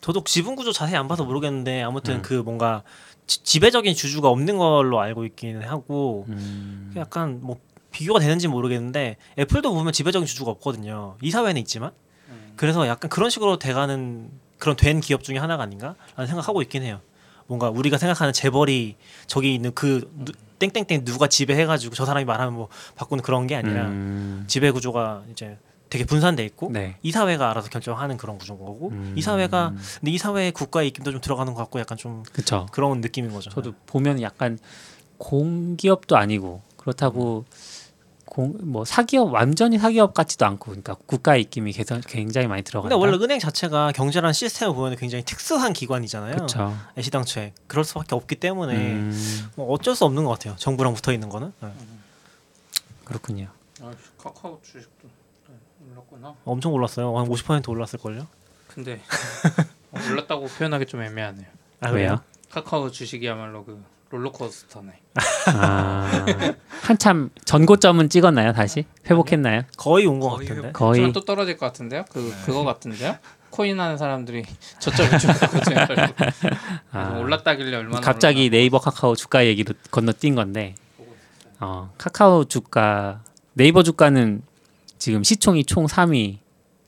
[0.00, 2.22] 저도 지분 구조 자세히 안 봐서 모르겠는데 아무튼 음.
[2.22, 2.82] 그 뭔가
[3.26, 6.92] 지, 지배적인 주주가 없는 걸로 알고 있기는 하고 음.
[6.96, 7.58] 약간 뭐
[7.90, 11.16] 비교가 되는지 모르겠는데 애플도 보면 지배적인 주주가 없거든요.
[11.22, 11.92] 이사회는 있지만
[12.56, 17.00] 그래서 약간 그런 식으로 돼가는 그런 된 기업 중에 하나가 아닌가라는 생각하고 있긴 해요.
[17.46, 22.68] 뭔가 우리가 생각하는 재벌이 저기 있는 그 누, 땡땡땡 누가 지배해가지고 저 사람이 말하면 뭐
[22.96, 24.44] 바꾸는 그런 게 아니라 음.
[24.48, 25.56] 지배 구조가 이제
[25.88, 26.96] 되게 분산돼 있고 네.
[27.02, 29.14] 이사회가 알아서 결정하는 그런 구조인 거고 음.
[29.16, 32.66] 이사회가 근데 이사회에 국가의 입김도 좀 들어가는 것 같고 약간 좀 그렇죠.
[32.72, 33.50] 그런 느낌인 거죠.
[33.50, 34.58] 저도 보면 약간
[35.16, 37.44] 공기업도 아니고 그렇다고
[38.30, 42.94] 공, 뭐 사기업 완전히 사기업 같지도 않고 그러니까 국가의 입김이 계속 굉장히 많이 들어간다.
[42.94, 46.34] 근데 원래 은행 자체가 경제라는 시스템을 보면 굉장히 특수한 기관이잖아요.
[46.34, 46.76] 그렇죠.
[46.96, 50.54] 애시당초에 그럴 수밖에 없기 때문에 음, 뭐 어쩔 수 없는 것 같아요.
[50.56, 51.72] 정부랑 붙어 있는 거는 네.
[53.04, 53.48] 그렇군요.
[53.80, 55.08] 아, 카카오 주식도
[55.48, 55.54] 네,
[55.92, 56.34] 올랐구나.
[56.44, 57.16] 엄청 올랐어요.
[57.18, 58.26] 한 50% 올랐을 걸요.
[58.68, 59.00] 근데
[59.92, 61.46] 어, 올랐다고 표현하기 좀 애매하네요.
[61.80, 62.20] 아, 왜요?
[62.50, 64.92] 카카오 주식이야말로 그 롤러코스터네.
[65.54, 66.24] 아,
[66.82, 68.52] 한참 전고점은 찍었나요?
[68.52, 69.62] 다시 회복했나요?
[69.76, 70.72] 거의 온 것 같은데.
[70.72, 72.04] 거의 좀또 떨어질 것 같은데요?
[72.10, 73.16] 그 그거 같은데요?
[73.50, 74.44] 코인 하는 사람들이
[74.78, 75.88] 저점 이쪽하고 제가
[76.92, 80.74] 아, 올랐다길래 얼마나 갑자기 네이버 카카오 주가 얘기로 건너뛴 건데
[81.60, 83.22] 어, 카카오 주가
[83.54, 84.42] 네이버 주가는
[84.98, 86.38] 지금 시총이 총 3위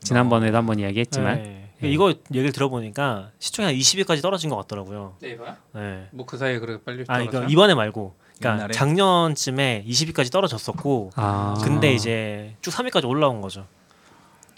[0.00, 1.59] 지난번에도 한번 이야기했지만 네.
[1.88, 5.16] 이거 얘기를 들어보니까 시총이 한 20위까지 떨어진 것 같더라고요.
[5.20, 5.56] 네이버야?
[5.74, 6.08] 네.
[6.12, 7.20] 뭐 그 사이에 그렇게 빨리 아?
[7.20, 8.72] 이거 이번에 말고, 그러니까 옛날에?
[8.72, 13.66] 작년쯤에 20위까지 떨어졌었고, 아, 근데 이제 쭉 3위까지 올라온 거죠.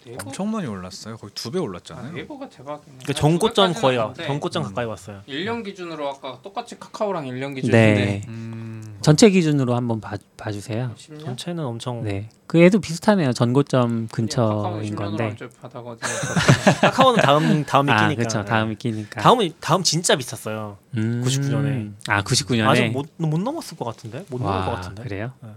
[0.04, 0.24] 네이버?
[0.26, 1.16] 엄청 많이 올랐어요.
[1.16, 2.12] 거의 두배 아, 올랐잖아요.
[2.12, 2.96] 네이버가 대박이네.
[3.02, 4.68] 그러니까 전고점 거의 전 전고점 음.
[4.68, 5.22] 가까이 왔어요.
[5.28, 10.92] 1년 기준으로 아까 똑같이 카카오랑 1년 기준인데 네 음, 전체 기준으로 한번 봐, 봐주세요.
[10.96, 11.24] 10년?
[11.24, 13.32] 전체는 엄청 네, 그 애도 비슷하네요.
[13.32, 15.36] 전고점 근처인 10년으로 건데.
[16.80, 18.14] 카카오는 다음 다음 아, 위기니까.
[18.18, 18.44] 그렇죠.
[18.44, 19.20] 다음 끼니까.
[19.20, 20.78] 다음 다음 진짜 비쌌어요.
[20.96, 21.88] 음, 99 년에.
[22.09, 22.68] 아, 99년에.
[22.68, 24.24] 아직 못, 못 넘었을 것 같은데?
[24.28, 25.03] 못 넘을 것 같은데?
[25.03, 25.32] 그래요?
[25.42, 25.50] 네.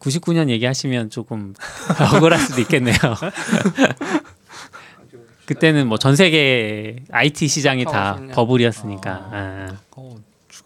[0.00, 1.54] 99년 얘기하시면 조금
[2.14, 2.96] 억울할 수도 있겠네요.
[5.46, 9.10] 그때는 뭐 전 세계 IT 시장이 다 버블이었으니까.
[9.10, 9.30] 아.
[9.32, 9.68] 아,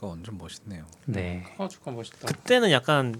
[0.02, 0.84] 어, 주가 완전 멋있네요.
[1.06, 1.44] 네.
[1.50, 2.26] 카카오 주가 멋있다.
[2.26, 3.14] 그때는 약간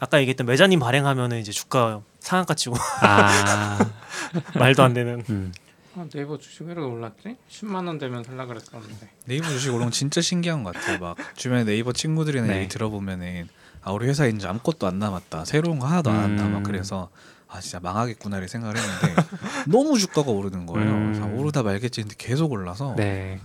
[0.00, 3.78] 아까 얘기했던 메자님 발행하면은 이제 주가 상한가 치고 아,
[4.58, 5.22] 말도 안 되는.
[5.30, 5.52] 음.
[5.96, 7.36] 아, 네이버 주식 왜 이렇게 올랐지?
[7.48, 9.10] 10만 원 되면 살라 그랬었는데.
[9.26, 10.98] 네이버 주식 오른 거 진짜 신기한 것 같아요.
[10.98, 12.58] 막 주변에 네이버 친구들이나 네.
[12.58, 13.48] 얘기 들어보면은
[13.82, 15.44] 아 우리 회사에 이제 아무것도 안 남았다.
[15.44, 16.46] 새로운 거 하나도 안 한다.
[16.46, 16.52] 음.
[16.54, 17.10] 막 그래서
[17.46, 19.22] 아 진짜 망하겠구나를 생각을 했는데
[19.68, 20.90] 너무 주가가 오르는 거예요.
[20.90, 21.34] 음.
[21.38, 23.40] 오르다 말겠지 했는데 계속 올라서 네.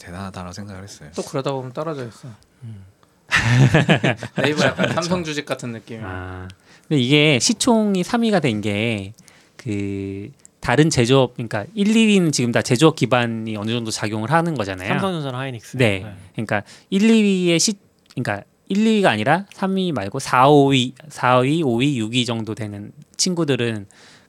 [0.00, 1.10] 아, 대단하다라고 생각을 했어요.
[1.14, 2.28] 또 그러다 보면 떨어져 있어.
[2.64, 2.84] 음.
[4.42, 6.06] 네이버 약간 삼성 주식 같은 느낌이야.
[6.06, 6.48] 아.
[6.88, 9.12] 근데 이게 시총이 3위가 된 게
[9.56, 10.30] 그
[10.60, 14.88] 다른 제조업 그러니까 1, 2위는 지금 다 제조업 기반이 어느 정도 작용을 하는 거잖아요.
[14.88, 15.76] 삼성전자랑 하이닉스.
[15.76, 16.06] 네.
[16.32, 17.74] 그러니까 1, 2위의 시
[18.14, 23.86] 그러니까 1, 2위가 아니라 3위 말고 4, 5위, 4위, 5위, 6위 정도 되는 친구들은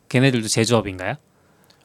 [0.10, 1.16] 걔네들도 제조업인가요?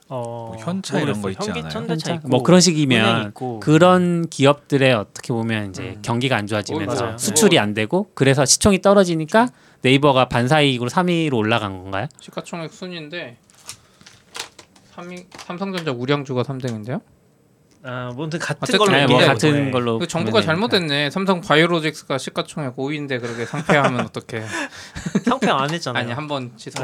[0.09, 1.51] 어, 뭐 현차 이런 거 모르겠어요.
[1.51, 1.73] 있지 않아요?
[1.75, 3.59] 현대차 있고 뭐 그런 식이면 있고.
[3.61, 6.03] 그런 기업들의 어떻게 보면 이제 음.
[6.03, 7.19] 경기가 안 어, 좋아지면서 맞아요.
[7.19, 9.49] 수출이 안 되고 그래서 시총이 떨어지니까
[9.83, 12.07] 네이버가 반사이익으로 3위로 올라간 건가요?
[12.21, 13.37] 시가총액 순인데
[14.95, 17.01] 3위 삼성전자 우량주가 3등인데요?
[17.83, 19.71] 아, 뭐든 같은 걸로 네, 네, 뭐 같은 네.
[19.71, 20.53] 걸로 그 정부가 되니까.
[20.53, 21.11] 잘못했네.
[21.11, 24.45] 삼성 바이오로직스가 시가총액 5위인데 그렇게 상폐하면 어떡해?
[25.25, 26.03] 상패 안 했잖아요.
[26.03, 26.83] 아니 한번 취소.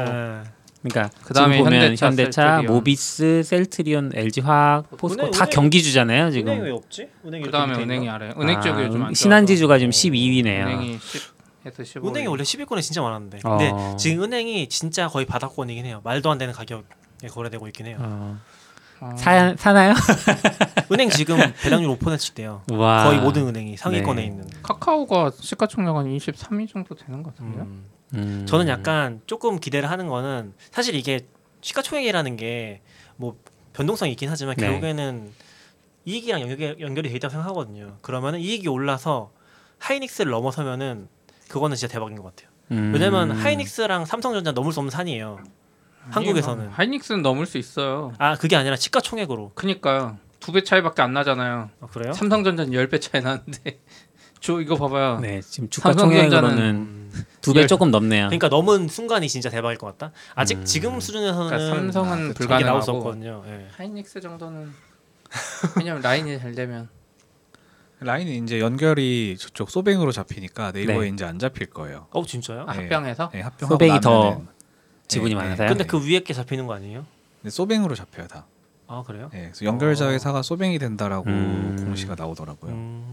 [0.83, 0.89] 네.
[0.89, 2.73] 그러니까 그다음에 지금 보면 현대차, 현대차, 셀트리온.
[2.73, 6.71] 모비스, 셀트리온, LG화학, 포스코 은행- 다 은행- 경기주잖아요 은행이 왜 지금.
[6.73, 7.09] 없지?
[7.25, 8.09] 은행이 그다음에 은행이?
[8.09, 8.29] 아래.
[8.37, 10.07] 은행 쪽이 아, 요즘 안 신한지주가 지금 좋아서.
[10.09, 10.61] 12위네요.
[10.67, 10.99] 은행이
[11.65, 12.09] 10에서 15.
[12.09, 13.39] 은행이 원래 10위권에 진짜 많았는데.
[13.41, 13.95] 근데 어.
[13.97, 16.01] 지금 은행이 진짜 거의 바닥권이긴 해요.
[16.03, 16.83] 말도 안 되는 가격에
[17.31, 17.97] 거래되고 있긴 해요.
[18.01, 18.37] 어.
[18.99, 19.93] 아, 사 사나요?
[20.91, 22.61] 은행 지금 배당률 5%씩 돼요.
[22.71, 23.05] 와.
[23.05, 24.27] 거의 모든 은행이 상위권에 네.
[24.27, 24.47] 있는.
[24.61, 27.63] 카카오가 시가총액 한 23위 정도 되는 것 같은데요?
[27.63, 27.85] 음.
[28.13, 28.45] 음.
[28.47, 31.21] 저는 약간 조금 기대를 하는 거는 사실 이게
[31.61, 32.81] 시가총액이라는 게
[33.15, 33.37] 뭐
[33.73, 34.65] 변동성이 있긴 하지만 네.
[34.65, 35.31] 결국에는
[36.05, 37.97] 이익이랑 연결, 연결이 돼 있다고 생각하거든요.
[38.01, 39.31] 그러면은 이익이 올라서
[39.79, 41.07] 하이닉스를 넘어서면은
[41.47, 42.49] 그거는 진짜 대박인 것 같아요.
[42.71, 42.91] 음.
[42.93, 45.39] 왜냐면 하이닉스랑 삼성전자 넘을 수 없는 산이에요.
[46.09, 46.69] 한국에서는.
[46.69, 48.13] 하이닉스는 넘을 수 있어요.
[48.17, 49.51] 아 그게 아니라 시가총액으로.
[49.55, 50.17] 그니까요.
[50.39, 51.69] 두 배 차이밖에 안 나잖아요.
[51.79, 52.11] 아, 그래요?
[52.13, 53.79] 삼성전자는 10배 차이 나는데
[54.43, 55.19] 저 이거 봐봐요.
[55.21, 57.25] 네 지금 주가 총액으로는 음.
[57.39, 58.25] 두배 열- 조금 넘네요.
[58.25, 60.11] 그러니까 넘은 순간이 진짜 대박일 것 같다.
[60.35, 60.65] 아직 음.
[60.65, 63.13] 지금 수준에서는 그러니까 삼성은 아, 저게 불가능하고.
[63.47, 63.67] 예.
[63.77, 64.69] 하이닉스 정도는
[65.77, 66.89] 왜냐면 라인이 잘 되면
[68.01, 71.07] 라인이 이제 연결이 저쪽 소뱅으로 잡히니까 네이버에 네.
[71.07, 72.07] 이제 안 잡힐 거예요.
[72.11, 72.65] 어 진짜요?
[72.67, 72.81] 아, 네.
[72.81, 74.47] 합병해서 네, 합병하고 소뱅이 더 나면은-
[75.07, 75.43] 지분이 네, 네.
[75.45, 75.67] 많아서요?
[75.69, 77.05] 근데 그 위에 게 잡히는 거 아니에요?
[77.41, 78.45] 근데 소뱅으로 잡혀요 다.
[78.87, 79.29] 아 그래요?
[79.31, 80.09] 네, 그래서 연결자 어.
[80.09, 81.77] 회사가 소뱅이 된다라고 음.
[81.85, 82.71] 공시가 나오더라고요.
[82.73, 83.12] 음.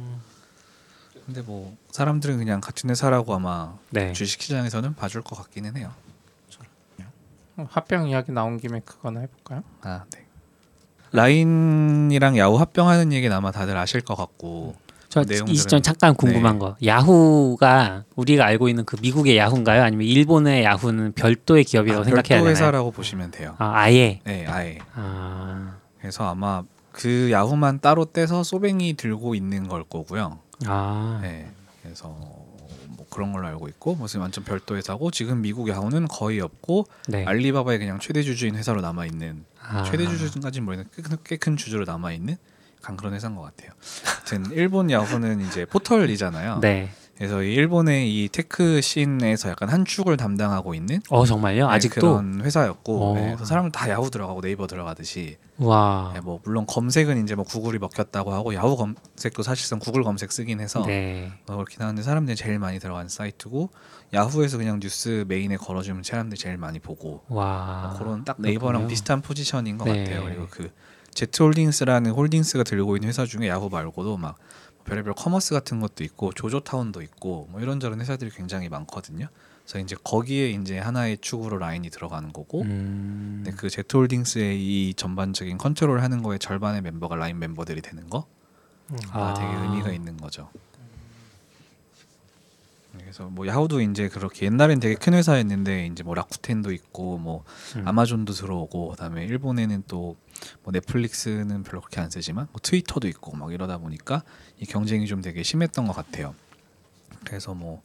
[1.33, 4.13] 근데 뭐 사람들은 그냥 같은 회사라고 아마 네.
[4.13, 5.93] 주식 시장에서는 봐줄 것 같기는 해요.
[7.57, 9.63] 어, 합병 이야기 나온 김에 그거나 해볼까요?
[9.83, 10.25] 아 네.
[11.13, 14.75] 라인이랑 야후 합병하는 얘기는 아마 다들 아실 것 같고
[15.09, 16.59] 저 내용들은- 이 시점 잠깐 궁금한 네.
[16.59, 16.77] 거.
[16.85, 19.85] 야후가 우리가 알고 있는 그 미국의 야후인가요?
[19.85, 22.51] 아니면 일본의 야후는 별도의 기업이라고 아, 생각해야 별도 되나요?
[22.51, 23.55] 회사라고 보시면 돼요.
[23.59, 24.21] 아 아예.
[24.25, 24.79] 네, 아예.
[24.95, 30.39] 아, 그래서 아마 그 야후만 따로 떼서 소뱅이 들고 있는 걸 거고요.
[30.67, 31.19] 아.
[31.23, 31.51] 네.
[31.83, 36.87] 그래서 뭐 그런 걸로 알고 있고 무슨 완전 별도 회사고 지금 미국 야후는 거의 없고
[37.09, 37.25] 네.
[37.25, 39.85] 알리바바의 그냥 최대 주주인 회사로 남아 있는 아.
[39.85, 42.37] 최대 주주까지는 모르겠는데 꽤 큰 주주로 남아 있는
[42.83, 43.71] 간 그런 회사인 것 같아요.
[44.17, 46.61] 아무튼 일본 야후는 이제 포털이잖아요.
[46.61, 46.91] 네.
[47.21, 51.67] 그래서 이 일본의 이 테크 scene에서 약간 한 축을 담당하고 있는 어 정말요?
[51.67, 53.15] 네, 아직도 그런 회사였고 어.
[53.15, 56.13] 네, 그래서 사람은 다 야후 들어가고 네이버 들어가듯이 와.
[56.15, 60.61] 네, 뭐 물론 검색은 이제 뭐 구글에 먹혔다고 하고 야후 검색도 사실상 구글 검색 쓰긴
[60.61, 61.31] 해서 네.
[61.47, 63.69] 뭐 그렇긴 한데 사람들이 제일 많이 들어가는 사이트고
[64.15, 67.97] 야후에서 그냥 뉴스 메인에 걸어주면 사람들이 제일 많이 보고 와.
[67.99, 68.89] 그런 딱 네이버랑 그렇군요.
[68.89, 70.05] 비슷한 포지션인 것 네.
[70.05, 70.25] 같아요.
[70.25, 70.71] 그리고 그
[71.13, 74.37] 제트홀딩스라는 홀딩스가 들고 있는 회사 중에 야후 말고도 막
[74.91, 79.29] 별의별 commerce 같은 것도 있고 조조타운도 있고 뭐 이런저런 회사들이 굉장히 많거든요.
[79.63, 83.43] 그래서 이제 거기에 이제 하나의 축으로 라인이 들어가는 거고 음.
[83.45, 88.27] 근데 그 제트홀딩스의 이 전반적인 컨트롤 하는 거에 절반의 멤버가 라인 member들이 되는 거
[89.13, 89.35] 아, 아.
[89.35, 90.51] 되게 의미가 있는 거죠.
[93.11, 97.45] 그래서 뭐 야후도 이제 그렇게 옛날엔 되게 큰 회사였는데 이제 뭐 라쿠텐도 있고 뭐
[97.77, 97.87] 음.
[97.87, 100.17] 아마존도 들어오고 그다음에 일본에는 또
[100.63, 104.23] 뭐 넷플릭스는 별로 그렇게 안 쓰지만 뭐 트위터도 있고 막 이러다 보니까
[104.59, 106.35] 이 경쟁이 좀 되게 심했던 것 같아요.
[107.25, 107.83] 그래서 뭐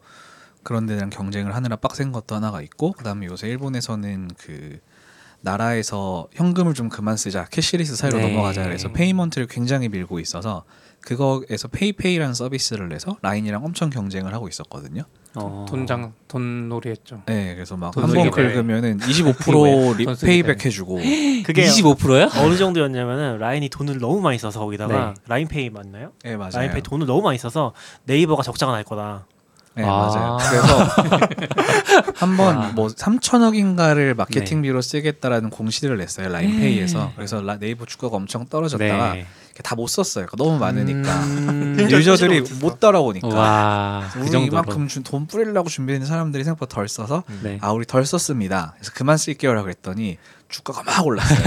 [0.64, 4.80] 그런 데랑 경쟁을 하느라 빡센 것도 하나가 있고 그다음에 요새 일본에서는 그
[5.42, 8.30] 나라에서 현금을 좀 그만 쓰자 cashless 사회로 네.
[8.30, 10.66] 넘어가자 그래서 payment를 굉장히 밀고 있어서
[11.06, 15.04] 그거에서 페이페이라는 서비스를 내서 라인이랑 엄청 경쟁을 하고 있었거든요.
[15.36, 15.66] 어.
[15.70, 17.22] 돈장 돈놀이 했죠.
[17.26, 18.32] 네, 그래서 막돈한 번?
[18.32, 20.66] 긁으면은 돈25% 리, payback.
[20.66, 21.00] 해주고
[21.46, 22.30] 25%요?
[22.44, 25.22] 어느 정도였냐면은 라인이 돈을 너무 많이 써서 거기다가 네.
[25.28, 26.12] 라인페이 맞나요?
[26.24, 26.52] 네 맞아요.
[26.54, 27.74] 라인페이 돈을 너무 많이 써서
[28.06, 29.28] 네이버가 적자가 날 거다.
[29.78, 29.88] 네 아.
[29.88, 30.38] 맞아요.
[30.40, 30.84] 그래서
[32.16, 32.72] 한 와.
[32.74, 37.12] 번뭐 3천억인가를 마케팅비로 쓰겠다라는 공시를 냈어요 라인페이에서.
[37.16, 39.26] 그래서 라- 네이버 주가가 엄청 떨어졌다가 네.
[39.64, 40.28] 다못 썼어요.
[40.28, 41.78] 그러니까 너무 많으니까 음.
[41.92, 43.28] 유저들이 못 따라오니까.
[43.28, 44.10] 와.
[44.14, 44.62] 그 우리 정도로.
[44.64, 47.58] 이만큼 준돈 뿌리려고 준비했는 사람들이 생각보다 덜 써서 네.
[47.62, 48.74] 아 우리 덜 썼습니다.
[48.78, 50.18] 그래서 그만 쓸게요라 그랬더니
[50.48, 51.40] 주가가 막 올랐어요.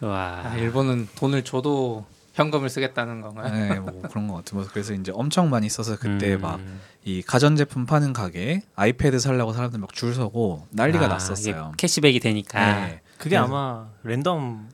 [0.02, 0.40] 와.
[0.44, 2.04] 아, 일본은 돈을 줘도
[2.34, 3.52] 현금을 쓰겠다는 건가요?
[3.52, 4.64] 네, 뭐 그런 것 같아요.
[4.72, 6.40] 그래서 이제 엄청 많이 써서 그때 음.
[6.40, 11.72] 막이 가전제품 파는 가게에 아이패드 살려고 사람들 막 줄 서고 난리가 아, 났었어요.
[11.76, 12.86] 캐시백이 되니까.
[12.86, 13.00] 네.
[13.18, 14.68] 그게 그래서- 아마 랜덤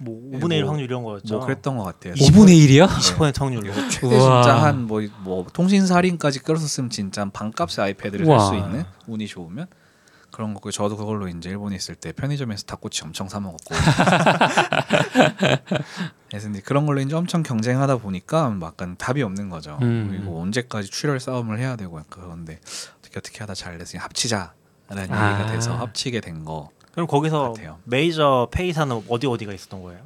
[0.00, 1.36] 뭐 네, 5분의 1 뭐- 확률 이런 거였죠.
[1.36, 2.14] 뭐 그랬던 것 같아요.
[2.14, 2.88] 5분의 1이요?
[2.88, 3.72] 20% 확률로.
[3.90, 4.08] 최대.
[4.18, 8.40] 진짜 한 뭐 뭐 통신사 할인까지 끌었었으면 진짜 한 반값의 아이패드를 살.
[8.40, 9.66] 수 있는 운이 좋으면
[10.32, 13.74] 그런 거고 저도 그걸로 이제 일본에 있을 때 편의점에서 닭꼬치 엄청 사 먹었고
[16.28, 20.08] 그래서 이제 그런 걸로 이제 엄청 경쟁하다 보니까 뭐 약간 답이 없는 거죠 음.
[20.10, 22.58] 그리고 언제까지 출혈 싸움을 해야 되고 약간 그런데
[22.98, 24.52] 어떻게 어떻게 하다 잘 됐으니 합치자라는
[25.12, 25.32] 아.
[25.40, 27.78] 얘기가 돼서 합치게 된 거 그럼 거기서 같아요.
[27.84, 30.00] 메이저 페이 산업 어디 어디가 있었던 거예요?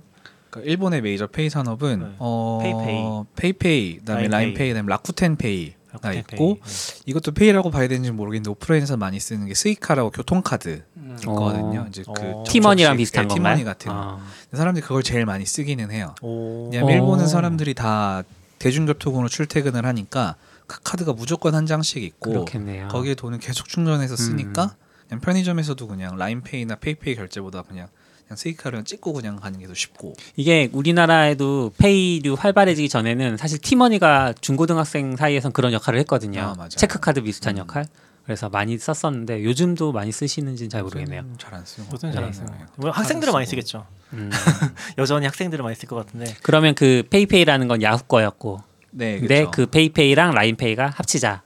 [0.51, 2.15] 그러니까 일본의 메이저 페이 산업은 네.
[2.19, 3.25] 어, 페이페이.
[3.35, 4.41] 페이페이, 그다음에 라인페이.
[4.41, 7.03] 라인페이, 그다음에 라쿠텐 페이 가 라쿠텐 있고 페이.
[7.07, 11.17] 이것도 페이라고 봐야 되는지 모르겠는데 오프라인에서 많이 쓰는 게 스이카라고 교통카드 음.
[11.21, 11.81] 있거든요.
[11.81, 11.87] 어.
[11.89, 12.45] 이제 그 어.
[12.47, 13.35] 티머니랑 접촉식, 비슷한 네?
[13.35, 13.97] 티머니 같은 거.
[13.97, 14.27] 아.
[14.53, 16.15] 사람들이 그걸 제일 많이 쓰기는 해요.
[16.23, 16.71] 오.
[16.71, 16.93] 왜냐면 어.
[16.95, 18.23] 일본은 사람들이 다
[18.59, 20.37] 대중교통으로 출퇴근을 하니까
[20.67, 22.89] 그 카드가 무조건 한 장씩 있고 그렇겠네요.
[22.89, 24.17] 거기에 돈을 계속 충전해서 음.
[24.17, 24.75] 쓰니까
[25.09, 27.89] 그냥 편의점에서도 그냥 라인페이나 페이페이 결제보다 그냥
[28.27, 34.35] 그냥 스이카를 찍고 그냥 가는 게 더 쉽고 이게 우리나라에도 페이류 활발해지기 전에는 사실 티머니가
[34.41, 36.55] 중고등학생 사이에선 그런 역할을 했거든요.
[36.59, 36.69] 아.
[36.69, 37.61] 체크카드 비슷한 음.
[37.61, 37.87] 역할.
[38.25, 41.25] 그래서 많이 썼었는데 요즘도 많이 쓰시는지는 잘 모르겠네요.
[41.39, 42.33] 잘안 요즘 것 잘안.
[42.33, 42.65] 네.
[42.75, 43.61] 뭐 학생들은 많이 쓰고.
[43.61, 43.87] 쓰겠죠.
[44.15, 44.31] 음.
[44.99, 46.35] 여전히 학생들은 많이 쓸 것 같은데.
[46.43, 49.51] 그러면 그 페이페이라는 건 야후 거였고, 네, 근데 그쵸.
[49.53, 51.43] 그 페이페이랑 라인페이가 합치자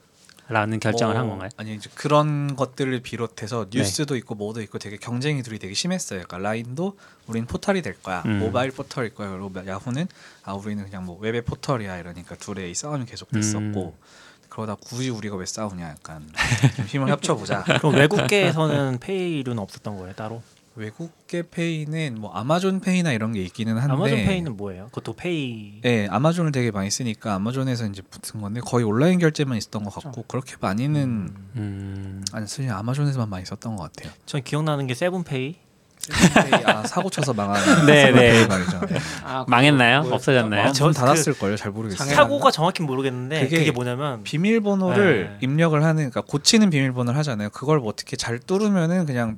[0.50, 1.48] 라는 결정을 어, 한 건가요?
[1.56, 3.78] 아니 이제 그런 것들을 비롯해서 네.
[3.78, 6.22] 뉴스도 있고 뭐도 있고 되게 경쟁이 둘이 되게 심했어요.
[6.24, 6.96] 그러니까 라인도
[7.28, 8.40] 우린 포털이 될 거야, 음.
[8.40, 9.30] 모바일 포털일 거야.
[9.30, 10.08] 그리고 야후는
[10.42, 14.04] 아 우리는 그냥 뭐 웹의 포털이야 이러니까 둘의 이 싸움이 계속 됐었고 음.
[14.48, 16.28] 그러다 굳이 우리가 왜 싸우냐 약간
[16.74, 17.62] 좀 힘을 합쳐보자.
[17.78, 20.42] 그럼 외국계에서는 페이류는 없었던 거예요 따로?
[20.80, 24.86] 외국계 페이는 뭐 아마존 페이나 이런 게 있기는 한데 아마존 페이는 뭐예요?
[24.86, 25.80] 그것도 페이.
[25.82, 30.24] 네, 아마존을 되게 많이 쓰니까 아마존에서 이제 붙은 건데 거의 온라인 결제만 있었던 것 같고
[30.26, 32.24] 그렇게 많이는 음.
[32.32, 34.12] 안 쓰니 아마존에서만 많이 썼던 것 같아요.
[34.24, 35.56] 전 기억나는 게 세븐페이.
[35.98, 38.46] 세븐페이, 아 사고 쳐서 망한 네, 세븐페이 네.
[38.46, 38.80] 말이죠.
[38.86, 38.98] 네.
[39.22, 40.08] 아, 망했나요?
[40.10, 40.68] 없어졌나요?
[40.68, 41.56] 아, 전 그- 닫았을 걸요.
[41.56, 42.08] 잘 모르겠어요.
[42.08, 45.46] 사고가 정확히 모르겠는데 그게 그게, 뭐냐면 비밀번호를 네.
[45.46, 47.50] 입력을 하는 그러니까 고치는 비밀번호를 하잖아요.
[47.50, 49.36] 그걸 뭐 어떻게 잘 뚫으면은 그냥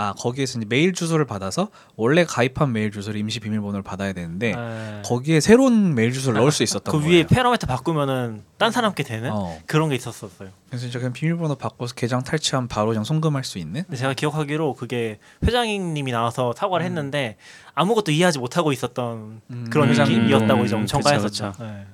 [0.00, 5.02] 아 거기에서 이제 메일 주소를 받아서 원래 가입한 메일 주소를 임시 비밀번호를 받아야 되는데 에,
[5.04, 7.12] 거기에 새로운 메일 주소를 넣을 수 있었던 그 거예요.
[7.16, 9.58] 위에 parameter 바꾸면은 딴 사람께 되는 어.
[9.66, 10.50] 그런 게 있었었어요.
[10.68, 14.74] 그래서 이제 그냥 비밀번호 바꿔서 계정 탈취하면 바로 그냥 송금할 수 있는 근데 제가 기억하기로
[14.74, 16.86] 그게 회장님이 나와서 사과를 음.
[16.86, 17.36] 했는데
[17.74, 20.16] 아무것도 이해하지 못하고 있었던 음, 그런 회장님.
[20.16, 21.54] 느낌이었다고 음, 이제 엄청 까였었죠.
[21.58, 21.86] 네.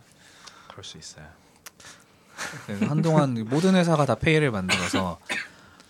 [0.68, 1.24] 그럴 수 있어요.
[2.86, 5.18] 한동안 모든 회사가 다 페이를 만들어서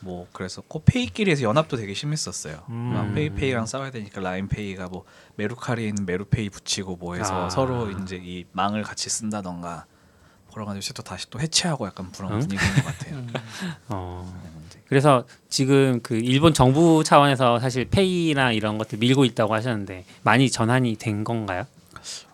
[0.04, 2.62] 뭐 그래서 코 페이끼리에서 연합도 되게 심했었어요.
[2.68, 2.74] 음.
[2.74, 5.04] 막 페이페이랑 싸워야 되니까 라인페이가 뭐
[5.36, 7.50] 메루카리에는 메루페이 붙이고 뭐 해서 아.
[7.50, 9.86] 서로 이제 이 망을 같이 쓴다던가
[10.52, 12.38] 그래가지고 또 다시 또 해체하고 약간 그런 응?
[12.40, 13.16] 분위기인 것 같아요.
[13.16, 13.32] 음.
[13.88, 14.40] 어.
[14.68, 20.50] 이제 그래서 지금 그 일본 정부 차원에서 사실 페이나 이런 것들 밀고 있다고 하셨는데 많이
[20.50, 21.64] 전환이 된 건가요?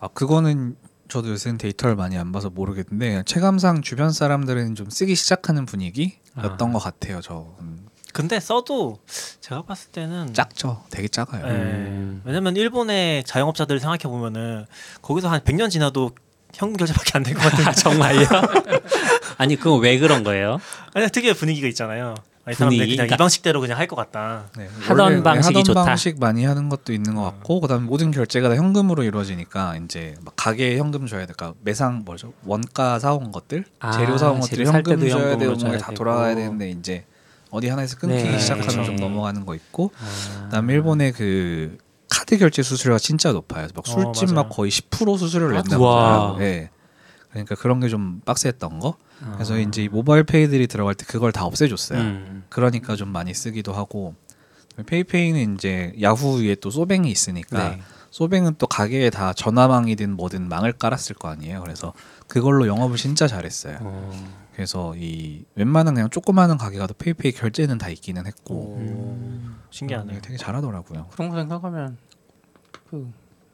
[0.01, 0.75] 아 그거는
[1.11, 6.71] 저도 요새는 데이터를 많이 안 봐서 모르겠는데 체감상 주변 사람들은 좀 쓰기 시작하는 분위기였던 아.
[6.71, 7.19] 것 같아요.
[7.21, 8.97] 저 음, 근데 써도
[9.41, 10.83] 제가 봤을 때는 작죠.
[10.89, 11.45] 되게 작아요.
[11.45, 11.51] 네.
[11.51, 12.21] 음.
[12.23, 14.65] 왜냐면 일본의 자영업자들 생각해 보면은
[15.01, 16.11] 거기서 한 100년 지나도
[16.53, 18.25] 현금 결제밖에 안 될 것 같은 아, 정말요?
[19.37, 20.59] 아니 그건 왜 그런 거예요?
[20.93, 22.15] 아니 특유의 분위기가 있잖아요.
[22.57, 22.79] 분위기?
[22.83, 24.45] 그냥 그러니까- 이 방식대로 그냥 할 것 같다.
[24.57, 25.83] 네, 하던 방식이 하던 좋다.
[25.85, 30.33] 방식 많이 하는 것도 있는 것 같고 그다음에 모든 결제가 다 현금으로 이루어지니까 이제 막
[30.35, 35.09] 가게에 현금 줘야 될까 매상 뭐죠 원가 사온 것들 아, 재료 사온 것들이 살 현금
[35.09, 35.91] 줘야 되고 다.
[35.93, 37.05] 돌아가야 되는데 이제
[37.49, 38.85] 어디 하나에서 끊기기 네, 시작하면 그렇죠.
[38.85, 40.43] 좀 넘어가는 거 있고 아.
[40.45, 41.77] 그다음에 일본의 그
[42.09, 43.67] 카드 결제 수수료가 진짜 높아요.
[43.73, 44.43] 막 어, 술집 맞아요.
[44.47, 45.89] 막 거의 10% 수수료를 아, 낸다고.
[45.89, 46.37] 하더라고요.
[46.39, 46.69] 네.
[47.31, 48.97] 그러니까 그런 게 좀 빡셌던 거.
[49.33, 49.57] 그래서 아.
[49.57, 51.99] 이제 이 모바일 페이들이 들어갈 때 그걸 다 없애줬어요.
[51.99, 52.43] 음.
[52.49, 54.15] 그러니까 좀 많이 쓰기도 하고
[54.85, 57.81] 페이페이는 이제 야후 위에 또 소뱅이 있으니까 네.
[58.09, 61.61] 소뱅은 또 가게에 다 전화망이든 뭐든 망을 깔았을 거 아니에요.
[61.61, 61.93] 그래서
[62.27, 63.77] 그걸로 영업을 진짜 잘했어요.
[63.81, 64.41] 어.
[64.53, 69.17] 그래서 이 웬만한 그냥 조그마한 가게 가도 페이페이 결제는 다 있기는 했고 오,
[69.69, 70.19] 신기하네요.
[70.21, 71.07] 되게 잘하더라고요.
[71.11, 71.97] 그런 거 생각하면
[72.89, 73.11] 그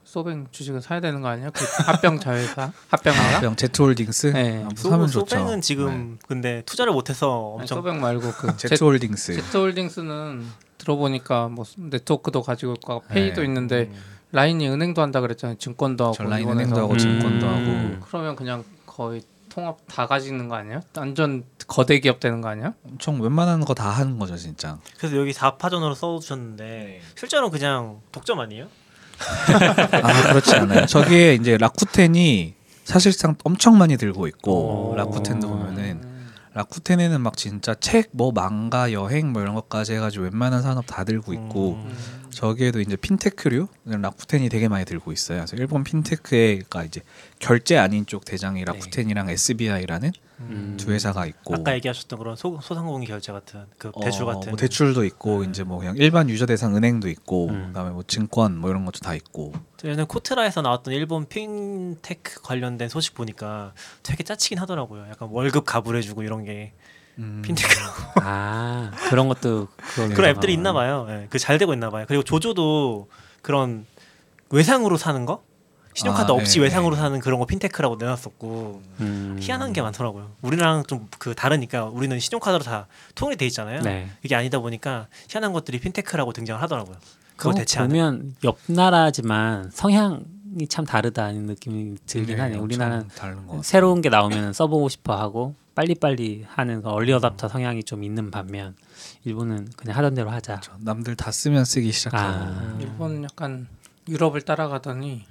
[0.08, 1.50] 소뱅 주식을 사야 되는 거 아니야?
[1.50, 3.40] 그 합병 자회사 합병인가?
[3.42, 4.64] 그냥 제트홀딩스 네.
[4.66, 5.20] 아, 소, 사면 좋죠.
[5.36, 8.54] 소뱅은 지금 근데 투자를 못해서 아니, 엄청 소뱅 말고 그 네.
[8.58, 10.46] 제- 제트홀딩스 제트홀딩스는
[10.78, 13.48] 들어보니까 뭐 네트워크도 가지고 있고 페이도 네.
[13.48, 13.92] 있는데
[14.32, 15.58] 라인이 은행도 한다 그랬잖아요.
[15.58, 16.48] 증권도 하고 전라인.
[16.50, 16.98] 은행도 하고 음.
[16.98, 20.82] 증권도 하고 그러면 그냥 거의 통합 다 가지는 거 아니에요?
[20.96, 22.74] 완전 거대 기업 되는 거 아니야?
[22.86, 24.78] 엄청 웬만한 거 다 하는 거죠 진짜.
[24.98, 28.68] 그래서 여기 4파전으로 써주셨는데 실제로 그냥 독점 아니에요?
[29.20, 30.86] 아 그렇지 않아요.
[30.86, 32.54] 저기에 이제 라쿠텐이
[32.84, 34.96] 사실상 엄청 많이 들고 있고 오.
[34.96, 36.02] 라쿠텐도 보면은
[36.54, 41.34] 라쿠텐에는 막 진짜 책 뭐 망가 여행 뭐 이런 것까지 해가지고 웬만한 산업 다 들고
[41.34, 41.96] 있고 음.
[42.32, 45.40] 저기에도 이제 핀테크류 라쿠텐이 되게 많이 들고 있어요.
[45.40, 47.02] 그래서 일본 핀테크가 이제
[47.40, 50.78] 결제 아닌 쪽 대장이 라쿠텐이랑 SBI라는 음.
[50.78, 54.58] 두 회사가 있고 아까 얘기하셨던 그런 소, 소상공인 결제 같은 그 대출 어, 같은 뭐
[54.58, 55.50] 대출도 있고 네.
[55.50, 57.68] 이제 뭐 그냥 일반 user 대상 은행도 있고 음.
[57.68, 63.16] 그다음에 뭐 증권 뭐 이런 것도 다 있고 저는 코트라에서 나왔던 일본 핀테크 관련된 소식
[63.16, 63.74] 보니까
[64.04, 65.08] 되게 짜치긴 하더라고요.
[65.10, 66.74] 약간 월급 가불해주고 이런 게
[67.18, 67.42] 음.
[67.44, 71.08] 핀테크라고 아 그런 것도 그런 그런 앱들이 있나 봐요.
[71.10, 72.06] 예, 그잘 되고 있나 봐요.
[72.08, 73.10] 그리고 조조도
[73.42, 73.88] 그런
[74.50, 75.44] 외상으로 사는 거
[75.98, 77.02] 신용카드 아, 없이 네, 외상으로 네.
[77.02, 79.38] 사는 그런 거 핀테크라고 내놨었고 음.
[79.42, 80.32] 희한한 게 많더라고요.
[80.42, 83.82] 우리랑 좀 그 다르니까 우리는 신용카드로 다 통일이 돼 있잖아요.
[83.82, 84.10] 네.
[84.24, 86.96] 이게 아니다 보니까 희한한 것들이 핀테크라고 등장을 하더라고요.
[87.36, 87.90] 그거 대체하는.
[87.90, 90.24] 보면 옆 나라지만 성향
[90.60, 92.62] 이 참 다르다는 느낌이 들긴 네, 하네요.
[92.62, 93.10] 우리나라는.
[93.64, 98.76] 새로운 게 나오면 써보고 싶어 하고 빨리빨리 하는 그 early adopter 성향이 좀 있는 반면
[99.24, 100.60] 일본은 그냥 하던 대로 하자.
[100.60, 100.72] 그렇죠.
[100.80, 102.78] 남들 다 쓰면 쓰기 시작하고 아.
[102.80, 103.68] 일본 약간
[104.08, 105.26] 유럽을 따라가더니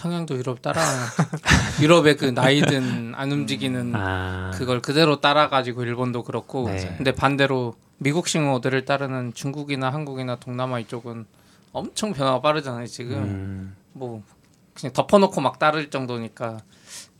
[0.00, 0.80] 성향도 유럽 따라
[1.82, 4.50] 유럽의 그 나이든 안 움직이는 아.
[4.54, 6.94] 그걸 그대로 따라가지고 일본도 그렇고 네.
[6.96, 11.26] 근데 반대로 미국식 모델을 따르는 중국이나 한국이나 동남아 이쪽은
[11.72, 13.76] 엄청 변화가 빠르잖아요 지금 음.
[13.92, 14.22] 뭐
[14.72, 16.60] 그냥 덮어놓고 막 따를 정도니까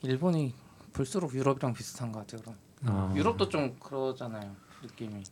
[0.01, 0.55] 일본이
[0.95, 2.57] 볼수록 유럽이랑 비슷한 것 같아요 그럼
[2.87, 3.13] 어.
[3.15, 5.23] 유럽도 좀 그러잖아요 느낌이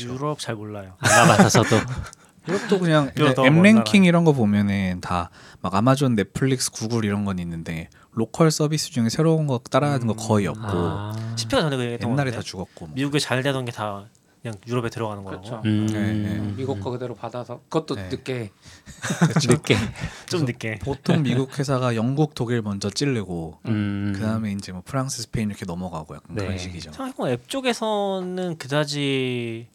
[0.00, 0.94] 유럽 잘 몰라요.
[1.00, 1.76] 안 가봐서 저도
[2.48, 4.08] 이것도 그냥 이거 더 M 먼 랭킹 나라야.
[4.08, 5.30] 이런 거 보면은 다
[5.60, 10.46] 막 아마존, 넷플릭스, 구글 이런 건 있는데 로컬 서비스 중에 새로운 거 따라하는 거 거의
[10.46, 11.12] 없고 아.
[11.36, 12.94] 10회가 전에 그 옛날에 다 죽었고 뭐.
[12.94, 14.04] 미국에 잘 되던 게 다
[14.42, 15.42] 그냥 유럽에 들어가는 거라고.
[15.42, 15.62] 그렇죠.
[15.64, 15.86] 음.
[15.86, 16.52] 네, 네.
[16.54, 18.08] 미국 거 그대로 받아서 그것도 네.
[18.10, 18.50] 늦게
[19.48, 19.76] 늦게.
[20.28, 20.80] 좀 늦게.
[20.80, 24.12] 보통 미국 회사가 영국, 독일 먼저 찌르고 음.
[24.14, 26.42] 그다음에 이제 뭐 프랑스, 스페인 이렇게 넘어가고 약간 네.
[26.44, 26.92] 그런 식이죠.
[26.92, 29.68] 생각해보면 앱 쪽에서는 그다지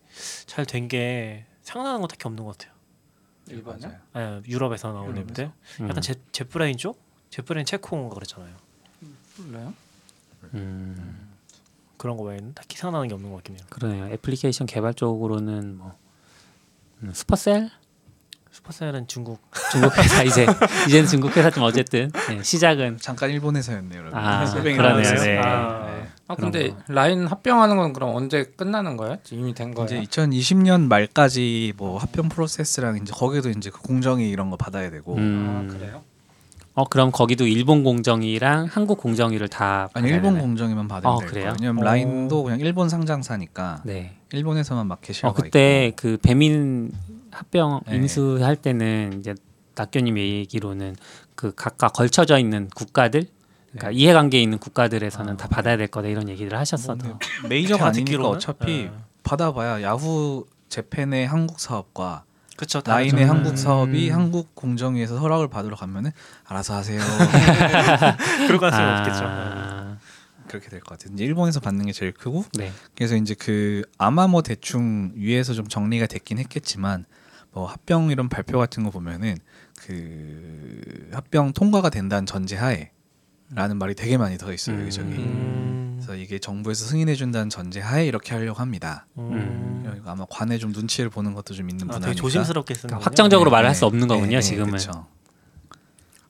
[0.46, 2.74] 잘 된 게 생각나는 건 딱히 없는 것 같아요.
[3.48, 3.88] 일본이요?
[3.88, 4.00] 맞아요.
[4.14, 5.16] 아, 유럽에서 나온?
[5.18, 5.52] 앱들.
[5.82, 5.90] 음.
[5.90, 7.00] 약간 제 제프라인 쪽?
[7.30, 8.54] 제프라인 체코인가 그랬잖아요.
[9.38, 9.74] 몰라요?
[10.56, 11.30] 음.
[11.98, 13.66] 그런 거 외에는 딱히 생각나는 게 없는 것 같긴 해요.
[13.70, 14.06] 그러네요.
[14.08, 15.96] 애플리케이션 개발 쪽으로는 뭐
[17.04, 17.70] 음, 슈퍼셀
[18.52, 19.40] 슈퍼셀은 중국.
[19.72, 20.46] 중국 회사 이제
[20.88, 24.00] 이제는 중국 회사지만 어쨌든 네, 시작은 잠깐 일본 회사였네요.
[24.00, 24.18] 여러분.
[24.20, 25.14] 아, 그러네요.
[25.16, 25.38] 네.
[25.40, 25.99] 아,
[26.30, 26.78] 아 근데 거.
[26.90, 29.18] 라인 합병하는 건 그럼 언제 끝나는 거예요?
[29.32, 29.88] 이미 된 거예요?
[30.00, 35.16] 이제 2020년 말까지 뭐 합병 프로세스랑 이제 거기도 이제 그 공정위 이런 거 받아야 되고
[35.16, 35.68] 음.
[35.68, 36.04] 아 그래요?
[36.76, 40.44] 어 그럼 거기도 일본 공정위랑 한국 공정위를 다 아니 받아야 일본 되나요?
[40.44, 41.44] 공정이면 받으면 어, 될 그래요?
[41.46, 41.56] 거예요.
[41.60, 41.86] 왜냐면 어.
[41.86, 44.16] 라인도 그냥 일본 상장사니까 네.
[44.32, 45.96] 일본에서만 마켓 쉐어가 어 그때 있고.
[46.00, 46.92] 그 배민
[47.32, 47.96] 합병 네.
[47.96, 49.34] 인수할 때는 이제
[49.74, 50.96] 낙교님 얘기로는
[51.34, 53.26] 그 각각 걸쳐져 있는 국가들
[53.72, 53.94] 그러니까 네.
[53.96, 58.28] 이해관계에 있는 국가들에서는 아, 다 받아야 될 거다 이런 얘기를 하셨어도 뭐 근데 메이저가 아니니까?
[58.28, 58.92] 어차피 네.
[59.24, 62.24] 받아봐야 야후 재팬의 한국 사업과
[62.58, 63.32] 그쵸 라인의 다르죠.
[63.34, 63.56] 한국 음.
[63.56, 66.12] 사업이 한국 공정위에서 허락을 받으러 가면은
[66.46, 67.00] 알아서 하세요
[68.48, 70.00] 그럴 가능성이 아, 없겠죠.
[70.48, 71.14] 그렇게 될 것 같아요.
[71.14, 72.72] 이제 일본에서 받는 게 제일 크고 네.
[72.96, 77.06] 그래서 이제 그 아마 뭐 대충 위에서 좀 정리가 됐긴 했겠지만
[77.52, 79.38] 뭐 합병 이런 발표 같은 거 보면은
[79.86, 82.90] 그 합병 통과가 된다는 전제하에
[83.52, 84.82] 라는 말이 되게 많이 더 있어요 음.
[84.82, 85.10] 여기저기.
[85.14, 85.96] 음.
[86.00, 89.06] 그래서 이게 정부에서 승인해 준다는 전제하에 이렇게 하려고 합니다.
[89.18, 90.02] 음.
[90.06, 92.08] 아마 관에 좀 눈치를 보는 것도 좀 있는 아, 분야니까.
[92.10, 93.80] 되게 조심스럽게 쓰는 그러니까 확정적으로 네, 말을 할 네.
[93.80, 95.06] 수 없는 거군요 네, 네, 지금은 그쵸.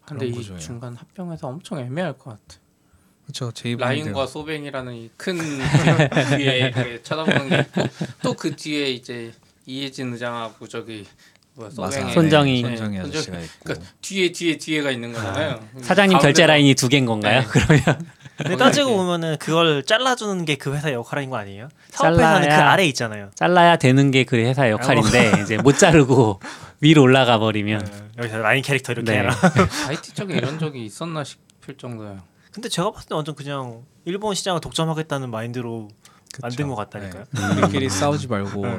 [0.06, 0.60] 근데 이 구조예요.
[0.60, 2.60] 중간 합병에서 엄청 애매할 것 같아.
[3.24, 3.52] 그렇죠.
[3.52, 5.38] 제 라인과 소뱅이라는 이큰
[6.38, 7.82] 뒤에 쳐다보는 게 있고
[8.24, 9.32] 또 그 뒤에 이제
[9.68, 11.06] 이혜진 의장하고 저기
[11.76, 13.00] 뭐야 손정희 손정희.
[13.00, 13.54] 아저씨가 있고.
[13.64, 15.60] 그러니까 뒤에 뒤에 뒤에가 있는 거잖아요.
[15.82, 17.42] 사장님 결제 라인이 두 개인 건가요?
[17.42, 17.46] 네.
[17.52, 17.84] 그러면
[18.38, 21.68] 근데 따지고 보면은 그걸 잘라주는 게 그 회사 역할인 거 아니에요?
[21.90, 23.30] 사업회사는 그 잘라야- 아래 있잖아요.
[23.36, 26.40] 잘라야 되는 게 그 회사 역할인데 이제 못 자르고
[26.82, 29.18] 위로 올라가 버리면 네, 여기서 라인 캐릭터 이렇게 네.
[29.20, 29.36] 해라.
[29.90, 32.20] IT 쪽에 이런 적이 있었나 싶을 정도예요.
[32.54, 35.90] 근데 제가 봤을 때 완전 그냥 일본 시장을 독점하겠다는 마인드로
[36.42, 37.26] 만든 것 같다니까요.
[37.32, 37.62] 네.
[37.62, 38.78] 우리끼리 싸우지 말고 네.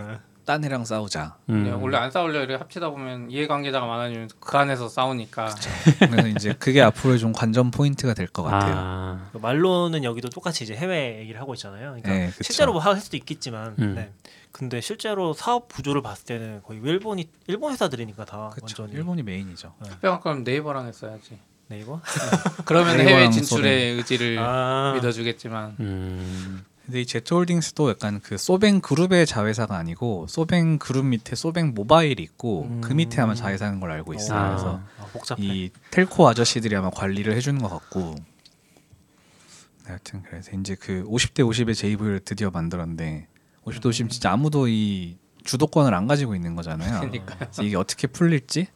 [0.50, 1.36] 딴 애랑 싸우자.
[1.48, 1.62] 음.
[1.62, 5.54] 네, 원래 안 싸우려 이렇게 합치다 보면 이해관계자가 많아지면 그 안에서 싸우니까
[6.00, 8.74] 그래서 이제 그게 앞으로 좀 관전 포인트가 될 것 같아요.
[8.76, 11.90] 아, 그 말로는 여기도 똑같이 이제 해외 얘기를 하고 있잖아요.
[11.90, 12.42] 그러니까 네, 그쵸.
[12.42, 13.94] 실제로 뭐 할 수도 있겠지만, 음.
[13.94, 14.10] 네.
[14.50, 18.82] 근데 실제로 사업 구조를 봤을 때는 거의 일본이 일본 회사들이니까 다 그렇죠.
[18.82, 19.72] 완전히 일본이 메인이죠.
[19.88, 21.38] 합병할 거면 네이버랑 했어야지.
[21.68, 22.00] 네이버.
[22.66, 26.64] 그러면 네이버랑 해외 진출의 의지를 아, 믿어주겠지만 음.
[26.90, 32.64] 근데 이 제트홀딩스도 약간 그 소뱅 그룹의 자회사가 아니고 소뱅 그룹 밑에 소뱅 모바일이 있고
[32.64, 32.80] 음.
[32.80, 34.36] 그 밑에 아마 자회사인 걸 알고 있어요.
[34.36, 34.48] 아.
[34.48, 35.40] 그래서 아, 복잡해.
[35.40, 41.76] 이 텔코 아저씨들이 아마 관리를 해주는 것 같고 네, 하여튼 그래서 이제 그 50대 50의
[41.76, 43.28] JV를 드디어 만들었는데
[43.66, 46.98] 50대 50 진짜 아무도 이 주도권을 안 가지고 있는 거잖아요.
[47.02, 47.38] 그러니까요.
[47.38, 48.66] 그래서 이게 어떻게 풀릴지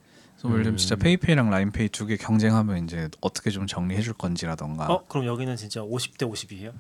[0.41, 0.77] 그래서 음.
[0.77, 5.57] 진짜 페이페이랑 라인페이 두 개 경쟁하면 이제 어떻게 좀 정리해 줄 건지라던가 어 그럼 여기는
[5.57, 6.73] 진짜 50대 50이에요?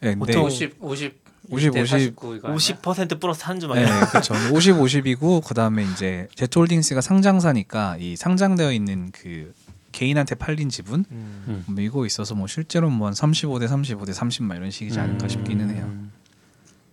[0.00, 2.58] 네, 보통 50 50 50, 50 50, 49 이거 아니야?
[2.58, 3.78] 50% 플러스 한 주만.
[3.78, 4.34] 네, 그렇죠.
[4.52, 9.52] 50, 50이고 그다음에 이제 제트홀딩스가 상장사니까 이 상장되어 있는 그
[9.92, 11.64] 개인한테 팔린 지분 음.
[11.66, 15.84] 뭐 이거 있어서 뭐 실제로는 뭐한 35대 35대 30막 이런 식이지 않을까 싶기는 해요.
[15.86, 16.12] 음.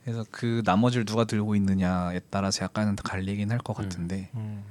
[0.04, 3.84] 그래서 그 나머지를 누가 들고 있느냐에 따라서 약간은 갈리긴 할것 음.
[3.84, 4.64] 같은데 음.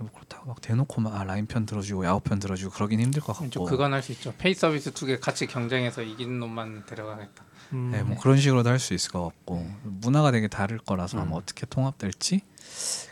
[0.00, 3.48] 뭐 그렇다고 막 대놓고 막 아, 라인 편 들어주고 야후 편 들어주고 그러긴 힘들 것좀
[3.50, 3.64] 같고.
[3.66, 4.32] 그건 할 수 있죠.
[4.38, 7.44] pay 서비스 두 개 같이 경쟁해서 이기는 놈만 데려가겠다.
[7.72, 7.90] 음.
[7.92, 11.32] 네, 뭐 그런 식으로도 할 수 있을 것 같고 문화가 되게 다를 거라서 아마 음.
[11.34, 12.40] 어떻게 통합될지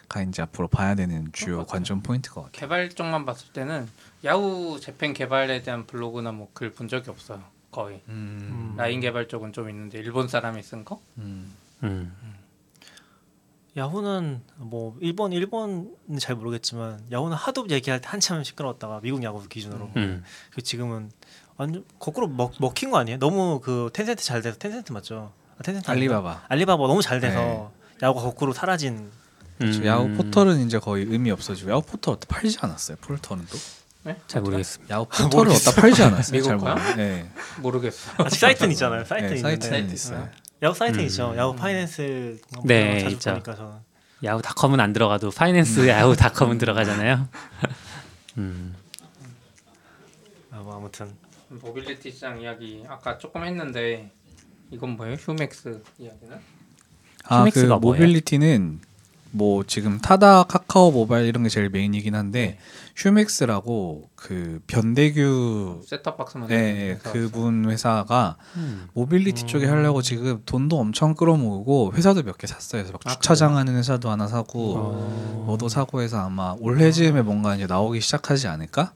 [0.09, 2.53] 가 이제 앞으로 봐야 되는 주요 관전 포인트일 것 같아요.
[2.61, 3.89] 개발 쪽만 봤을 때는
[4.25, 7.43] 야후 재팬 개발에 대한 블로그나 뭐 글 본 적이 없어요.
[7.71, 11.01] 거의 음, 라인 개발 쪽은 좀 있는데 일본 사람이 쓴 거?
[11.19, 11.53] 음.
[13.77, 13.79] 음.
[13.79, 19.91] 야후는 뭐 일본 일본은 잘 모르겠지만 야후는 하도 얘기할 때 한참 시끄러웠다가 미국 야후 기준으로
[19.97, 20.23] 음.
[20.53, 21.11] 그 지금은
[21.57, 23.19] 완전 거꾸로 먹, 먹힌 거 아니에요?
[23.19, 25.33] 너무 그 텐센트 잘 돼서 텐센트 맞죠?
[25.59, 26.17] 아, 텐센트 아닌가?
[26.17, 26.45] 알리바바.
[26.49, 27.73] 알리바바 너무 잘 돼서
[28.03, 29.11] 야후가 거꾸로 사라진
[29.61, 29.83] 음.
[29.85, 32.97] 야후 포털은 이제 거의 의미 없어지고 야후 포털 어디다 팔지 않았어요?
[33.01, 34.95] 포털은 또잘 모르겠습니다.
[34.95, 36.41] 야후 포털을 어디다 팔지 않았어요?
[36.41, 36.55] 미국?
[36.57, 36.97] 모르겠어요.
[36.97, 37.31] 네.
[37.61, 38.11] 모르겠어.
[38.19, 39.05] 아직 사이트는 있잖아요.
[39.05, 40.29] 사이트 네, 있는데 사이트는 있어요.
[40.63, 41.05] 야후 사이트 음.
[41.07, 41.35] 있죠.
[41.37, 43.31] 야후 파이낸스 네, 자주 있죠.
[43.33, 43.73] 보니까 저는
[44.23, 47.29] 야후닷컴은 안 들어가도 파이낸스 야후닷컴은 들어가잖아요.
[48.39, 48.75] 음.
[50.51, 51.13] 아, 뭐 아무튼
[51.49, 54.11] 모빌리티 시장 이야기 아까 조금 했는데
[54.71, 55.15] 이건 뭐예요?
[55.17, 56.35] 휴맥스 이야기는?
[57.25, 58.03] 아, 그 휴맥스가 뭐예요?
[58.03, 58.81] mobility는
[59.33, 62.59] 뭐 지금 타다, 카카오 모바일 이런 게 제일 메인이긴 한데
[62.97, 68.87] 휴맥스라고 그 변대규 셋탑박스만 네, 네, 그분 회사가 음.
[68.95, 72.83] 모빌리티 쪽에 하려고 지금 돈도 엄청 끌어모으고 회사도 몇 개 샀어요.
[72.83, 75.45] 그래서 막 아, 주차장 하는 회사도 하나 사고 어.
[75.47, 78.93] 뭐도 사고 해서 아마 올해쯤에 뭔가 이제 나오기 시작하지 않을까?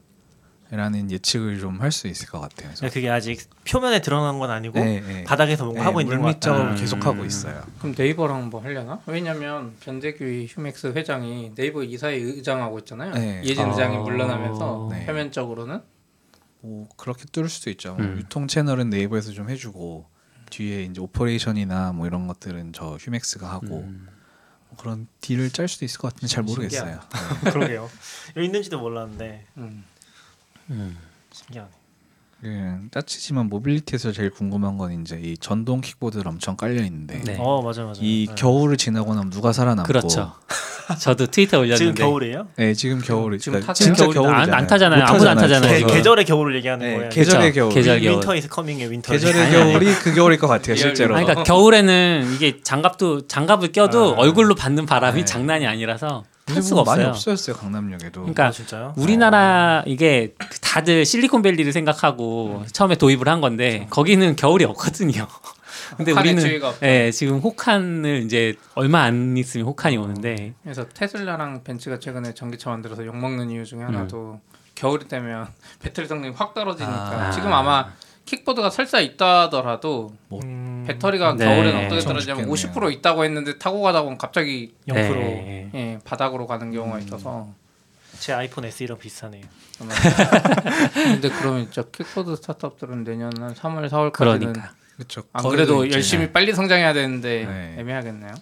[0.70, 2.68] 라는 예측을 좀 할 수 있을 것 같아요.
[2.76, 5.24] 그래서 그게 아직 표면에 드러난 건 아니고 네, 네.
[5.24, 6.52] 바닥에서 뭔가 네, 하고 있는 것 물밑 같다.
[6.56, 6.76] 작업을 음.
[6.76, 7.62] 계속 하고 있어요.
[7.78, 9.00] 그럼 네이버랑 뭐 하려나?
[9.06, 13.12] 왜냐면 변대규 휴맥스 회장이 네이버 이사회 의장하고 있잖아요.
[13.14, 13.42] 네.
[13.44, 13.70] 예진 아.
[13.70, 15.06] 의장이 물러나면서 네.
[15.06, 15.80] 표면적으로는
[16.60, 17.94] 뭐 그렇게 뚫을 수도 있죠.
[17.94, 18.16] 뭐 음.
[18.18, 20.06] 유통 채널은 네이버에서 좀 해주고
[20.50, 24.08] 뒤에 이제 operation이나 뭐 이런 것들은 저 휴맥스가 하고 음.
[24.68, 27.00] 뭐 그런 deal을 짤 수도 있을 것 같은데 잘 모르겠어요.
[27.52, 27.88] 그러게요.
[28.36, 29.84] 여기 있는지도 몰랐는데 음.
[31.32, 31.70] 신기하네.
[32.44, 37.36] 예, 짜치지만 mobility에서 제일 궁금한 건 이제 이 전동 킥보드들 엄청 깔려 있는데 네.
[37.40, 37.98] 어 맞아 맞아.
[38.00, 38.34] 이 네.
[38.36, 40.32] 겨울을 지나고 나면 누가 살아남고 그렇죠.
[41.00, 42.46] 저도 트위터 올렸는데 지금 겨울이에요?
[42.56, 43.84] 네, 지금 겨울이 지금 그러니까 타죠.
[43.84, 44.32] 진짜 겨울-.
[44.32, 45.00] 안- 안 타잖아요.
[45.04, 45.92] 못 아무도 안 타잖아요, 계, 지금.
[45.94, 47.10] 계절의 겨울을 얘기하는 네, 거예요.
[47.10, 47.60] 계절의 그쵸.
[47.60, 47.74] 겨울.
[47.74, 48.14] 계절 겨울.
[48.14, 49.12] winter is coming의 winter.
[49.12, 49.50] 계절의.
[49.50, 51.14] 겨울이 그 겨울일 것 같아요, 실제로.
[51.16, 54.18] 아니, 그러니까 겨울에는 이게 장갑도 장갑을 껴도 아.
[54.20, 55.24] 얼굴로 받는 바람이 네.
[55.26, 56.24] 장난이 아니라서
[56.54, 57.10] 탈 수가 많이 없어요.
[57.10, 58.20] 없어졌어요, 강남역에도.
[58.22, 58.94] 그러니까 아, 진짜요?
[58.96, 65.26] 우리나라 이게 다들 실리콘밸리를 생각하고 처음에 도입을 한 건데 거기는 겨울이 없거든요.
[65.96, 66.60] 근데 우리는.
[66.82, 73.06] 예, 지금 혹한을 이제 얼마 안 있으면 혹한이 오는데 그래서 테슬라랑 벤츠가 최근에 전기차 만들어서
[73.06, 74.40] 욕 먹는 이유 중에 하나도
[74.74, 75.48] 겨울이 되면
[75.80, 77.30] 배터리 성능이 확 떨어지니까 아.
[77.30, 77.90] 지금 아마
[78.28, 81.46] 킥보드가 설사 있다더라도 음, 배터리가 네.
[81.46, 82.90] 겨울에는 어떻게 떨어지냐면 죽겠네요.
[82.90, 84.94] 50% 있다고 했는데 타고 가다 보면 갑자기 0%.
[84.94, 85.70] 네.
[85.74, 86.72] 예, 바닥으로 가는 음.
[86.72, 87.48] 경우가 있어서
[88.18, 89.44] 제 아이폰 SE랑 비슷하네요.
[90.92, 95.22] 근데 그러면 진짜 킥보드 스타트업들은 내년 한 3월 4월까지는 그러니까 그렇죠.
[95.32, 97.76] 안 그래도 열심히 빨리 성장해야 되는데 네.
[97.78, 98.34] 애매하겠네요.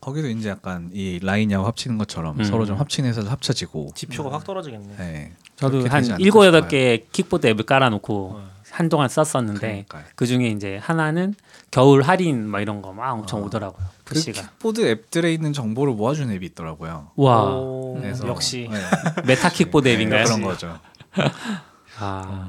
[0.00, 2.44] 거기도 이제 약간 이 라인하고 합치는 것처럼 음.
[2.44, 3.92] 서로 좀 합친 회사도 합쳐지고.
[3.94, 4.96] 지표가 확 떨어지겠네.
[4.96, 5.32] 네.
[5.56, 6.68] 저도 한 되지 않을까 일곱 여덟 싶어요.
[6.68, 8.53] 개 킥보드 앱을 깔아놓고 어.
[8.74, 10.04] 한동안 썼었는데 그러니까요.
[10.16, 11.34] 그 중에 이제 하나는
[11.70, 13.44] 겨울 할인 막 이런 거 막 엄청 어.
[13.46, 13.86] 오더라고요.
[14.04, 14.40] 그 push가.
[14.42, 17.10] 킥보드 앱들에 있는 정보를 모아주는 앱이 있더라고요.
[17.16, 18.78] 와 오, 그래서 역시 네.
[19.26, 20.24] meta 킥보드 네, 앱인가요?
[20.24, 20.78] 그런 거죠.
[22.00, 22.48] 아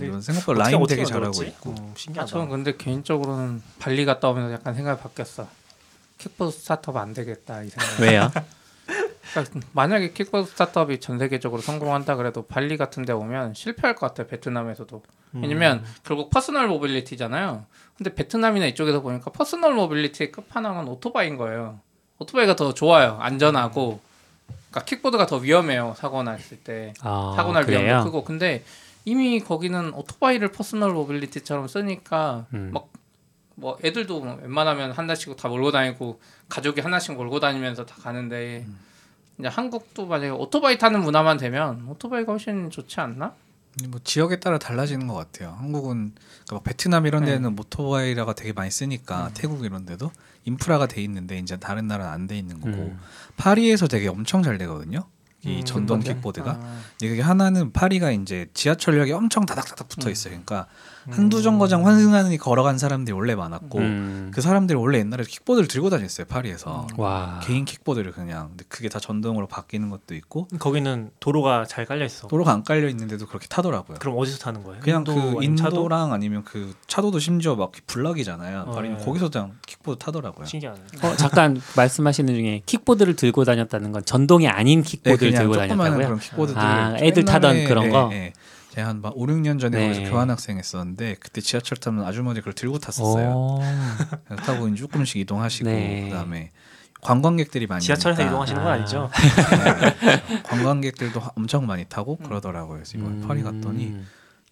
[0.00, 1.50] 이건 생각보다 라인 어떻게 되게 잘하고 만들었지?
[1.50, 1.70] 있고.
[1.70, 2.26] 음, 아, 신기하다.
[2.30, 5.48] 저는 근데 개인적으로는 발리 갔다 오면서 약간 생각이 바뀌었어.
[6.18, 8.00] 킥보드 스타트업 안 되겠다 이 생각.
[8.00, 8.30] 왜요?
[9.32, 14.26] 그러니까 만약에 킥보드 스타트업이 전 세계적으로 성공한다 그래도 발리 같은 데 오면 실패할 것 같아요.
[14.26, 15.02] 베트남에서도.
[15.34, 15.42] 음.
[15.42, 17.64] 왜냐면 결국 personal mobility잖아요.
[17.96, 21.80] 근데 베트남이나 이쪽에서 보니까 personal mobility의 끝판왕은 오토바이인 거예요.
[22.18, 23.18] 오토바이가 더 좋아요.
[23.20, 24.00] 안전하고.
[24.70, 25.94] 그러니까 킥보드가 더 위험해요.
[25.96, 26.92] 사고 났을 때.
[27.00, 27.84] 아, 사고 날 그래요?
[27.84, 28.24] 위험도 크고.
[28.24, 28.64] 근데
[29.04, 32.72] 이미 거기는 오토바이를 personal mobility처럼 쓰니까 음.
[33.56, 38.66] 막뭐 애들도 뭐 웬만하면 한 달씩 다 몰고 다니고 가족이 하나씩 몰고 다니면서 다 가는데
[39.38, 43.34] 이제 한국도 만약에 오토바이 타는 문화만 되면 오토바이가 훨씬 좋지 않나?
[43.88, 45.56] 뭐 지역에 따라 달라지는 것 같아요.
[45.58, 47.32] 한국은 그러니까 막 베트남 이런 네.
[47.32, 50.10] 데는 motorbike가 되게 많이 쓰니까 태국 이런 데도
[50.44, 52.98] 인프라가 돼 있는데 이제 다른 나라는 안 돼 있는 거고 음.
[53.36, 55.04] 파리에서 되게 엄청 잘 되거든요.
[55.44, 56.14] 이 음, 전동 킥보드?
[56.42, 60.32] 킥보드가 아, 그게 하나는 파리가 이제 지하철역에 엄청 다닥다닥 붙어 있어요.
[60.32, 60.91] 그러니까 음.
[61.10, 64.30] 한두 정거장 환승하니 걸어간 사람들이 원래 많았고 음.
[64.32, 66.26] 그 사람들이 원래 옛날에 킥보드를 들고 다녔어요.
[66.26, 67.40] 파리에서 와.
[67.42, 72.28] 개인 킥보드를 그냥 근데 그게 다 전동으로 바뀌는 것도 있고 거기는 도로가 잘 깔려 있어.
[72.28, 73.98] 도로가 안 깔려 있는데도 그렇게 타더라고요.
[73.98, 74.80] 그럼 어디서 타는 거예요?
[74.80, 75.76] 그냥 인도 그 아니면 차도?
[75.76, 78.64] 인도랑 아니면 그 차도도 심지어 막 블럭이잖아요.
[78.68, 79.04] 어, 파리는 예.
[79.04, 80.46] 거기서 그냥 킥보드 타더라고요.
[80.46, 80.80] 신기하네.
[81.02, 86.06] 어, 잠깐 말씀하시는 중에 킥보드를 들고 다녔다는 건 전동이 아닌 네, 킥보드를 그냥 들고 다녔다고요?
[86.06, 86.60] 그런 킥보드들.
[86.60, 88.10] 아, 애들 타던 그런 거?
[88.12, 88.32] 예.
[88.72, 89.92] 제가 한 5, 6년 전에 네.
[89.92, 93.30] 거기서 교환학생 했었는데 그때 지하철 타면 아주머니 그걸 들고 탔었어요.
[93.30, 93.60] 오.
[94.24, 96.08] 그래서 타고 이제 조금씩 이동하시고 네.
[96.08, 96.50] 그다음에
[97.02, 98.74] 관광객들이 많이 지하철에서 이동하시는 건 아.
[98.74, 99.10] 아니죠?
[99.14, 100.40] 네.
[100.44, 102.76] 관광객들도 하- 엄청 많이 타고 그러더라고요.
[102.76, 103.28] 그래서 이번 음.
[103.28, 103.94] 파리 갔더니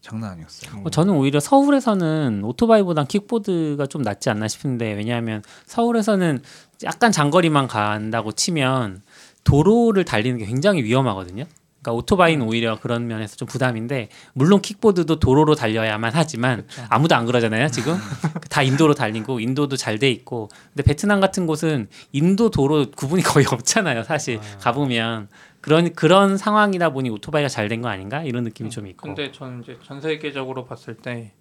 [0.02, 0.82] 장난 아니었어요.
[0.84, 6.42] 어, 저는 오히려 서울에서는 오토바이보단 킥보드가 좀 낫지 않나 싶은데 왜냐하면 서울에서는
[6.84, 9.00] 약간 장거리만 간다고 치면
[9.44, 11.44] 도로를 달리는 게 굉장히 위험하거든요.
[11.82, 17.68] 그러니까 오토바이는 오히려 그런 면에서 좀 부담인데 물론 킥보드도 도로로 달려야만 하지만 아무도 안 그러잖아요
[17.68, 17.96] 지금.
[18.50, 20.48] 다 인도로 달리고 인도도 잘 돼 있고.
[20.74, 24.40] 근데 베트남 같은 곳은 인도 도로 구분이 거의 없잖아요 사실.
[24.60, 25.28] 가보면.
[25.62, 28.22] 그런 그런 상황이다 보니 오토바이가 잘 된 거 아닌가?
[28.22, 29.06] 이런 느낌이 좀 있고.
[29.08, 31.32] 근데 저는 이제 전 세계적으로 봤을 때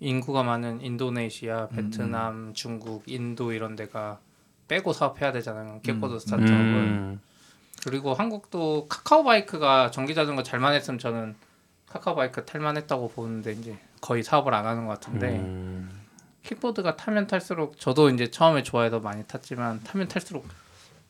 [0.00, 4.18] 인구가 많은 인도네시아, 베트남, 중국, 인도 이런 데가
[4.66, 5.80] 빼고 사업해야 되잖아요.
[5.82, 6.52] 킥보드 스타트업은.
[6.52, 7.20] 음.
[7.84, 11.34] 그리고 한국도 카카오 바이크가 전기 자전거 잘만 했으면 저는
[11.88, 15.90] 카카오 바이크 탈만 했다고 보는데 이제 거의 사업을 안 하는 것 같은데 음.
[16.44, 20.46] 킥보드가 타면 탈수록 저도 이제 처음에 좋아해서 많이 탔지만 타면 탈수록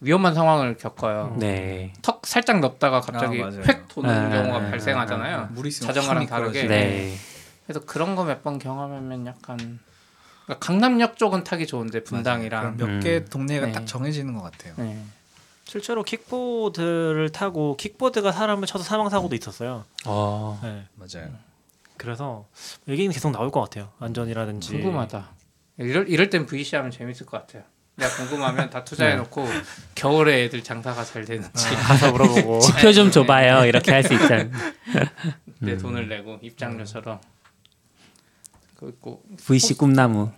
[0.01, 1.37] 위험한 상황을 겪어요.
[1.39, 1.93] 네.
[2.03, 3.51] 턱 살짝 넓다가 갑자기 아.
[3.51, 5.51] 획 도는 아, 경우가 아, 발생하잖아요.
[5.67, 6.65] 있으면 자전거랑 확 다르게.
[6.67, 7.15] 네.
[7.67, 9.79] 그래서 그런 거 몇 번 경험하면 약간
[10.47, 13.27] 그러니까 강남역 쪽은 타기 좋은데 분당이랑 몇개 음.
[13.31, 13.73] 동네가 네.
[13.73, 14.75] 딱 정해지는 것 같아요.
[14.79, 15.05] 네.
[15.71, 19.85] 실제로 킥보드를 타고 킥보드가 사람을 쳐서 사망 사고도 있었어요.
[20.05, 20.59] 어.
[20.65, 20.85] 네.
[20.97, 21.31] 맞아요.
[21.97, 22.45] 그래서
[22.89, 23.93] 얘기는 계속 나올 것 같아요.
[24.01, 24.73] 안전이라든지.
[24.73, 25.29] 궁금하다.
[25.79, 27.63] 이럴 이럴 땐 VC 하면 재밌을 것 같아요.
[27.95, 29.47] 내가 궁금하면 다 투자해 놓고
[29.95, 32.59] 겨울에 애들 장사가 잘 되는지 가서 물어보고.
[32.67, 33.65] 지표 좀 줘봐요.
[33.67, 34.51] 이렇게 할 수 있잖아요.
[35.61, 35.79] 내 음.
[35.79, 37.21] 돈을 내고 입장료처럼.
[38.75, 40.33] 그리고 VC 꿈나무.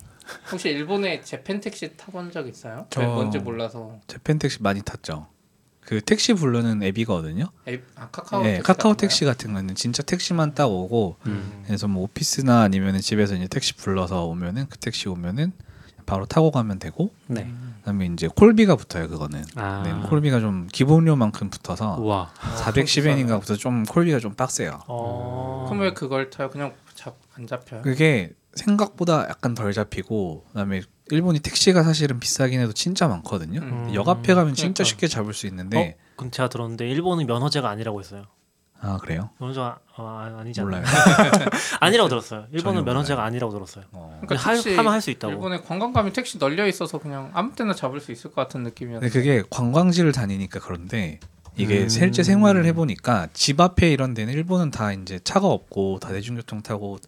[0.50, 2.86] 혹시 일본에 재팬 택시 타본 적 있어요?
[2.90, 3.06] 저- 저...
[3.08, 3.98] 뭔지 몰라서.
[4.06, 5.26] 재팬 택시 많이 탔죠.
[5.84, 7.46] 그 택시 부르는 앱이거든요.
[7.66, 11.62] 앱, 아, 카카오 네, 택시 카카오 택시 같은 거는 진짜 택시만 딱 오고 음.
[11.66, 15.52] 그래서 뭐 오피스나 아니면 집에서 이제 택시 불러서 오면은 그 택시 오면은
[16.06, 17.52] 바로 타고 가면 되고 네.
[17.78, 19.44] 그다음에 이제 콜비가 붙어요 그거는.
[19.56, 19.82] 아.
[19.84, 22.32] 네, 콜비가 좀 기본료만큼 붙어서 우와.
[22.58, 24.80] 410엔인가 붙어서 좀 콜비가 좀 빡세요.
[24.86, 25.64] 어.
[25.68, 26.48] 그럼 왜 그걸 타요?
[26.50, 27.82] 그냥 잡, 안 잡혀요?
[27.82, 33.60] 그게 생각보다 약간 덜 잡히고 그다음에 일본이 택시가 사실은 비싸긴 해도 진짜 많거든요.
[33.60, 33.90] 음.
[33.94, 34.84] 역 앞에 가면 진짜 그러니까.
[34.84, 38.24] 쉽게 잡을 수 있는데 그럼 제가 들었는데 일본은 면허제가 아니라고 했어요.
[38.84, 39.30] 아 그래요?
[39.38, 40.82] 면허제가 어, 아, 아니지 않나요?
[40.82, 40.84] 몰라요.
[41.80, 42.46] 아니라고 들었어요.
[42.52, 43.26] 일본은 면허제가 몰라요.
[43.28, 43.84] 아니라고 들었어요.
[43.92, 44.20] 어.
[44.24, 45.32] 그러니까 할- 하면 할 수 있다고.
[45.34, 49.00] 일본에 관광 가면 택시 널려 있어서 그냥 아무 때나 잡을 수 있을 것 같은 느낌이었어요.
[49.00, 51.20] 근데 그게 관광지를 다니니까 그런데
[51.56, 51.88] 이게 음.
[51.88, 56.98] 실제 생활을 해보니까 집 앞에 이런 데는 일본은 다 이제 차가 없고 다 대중교통 타고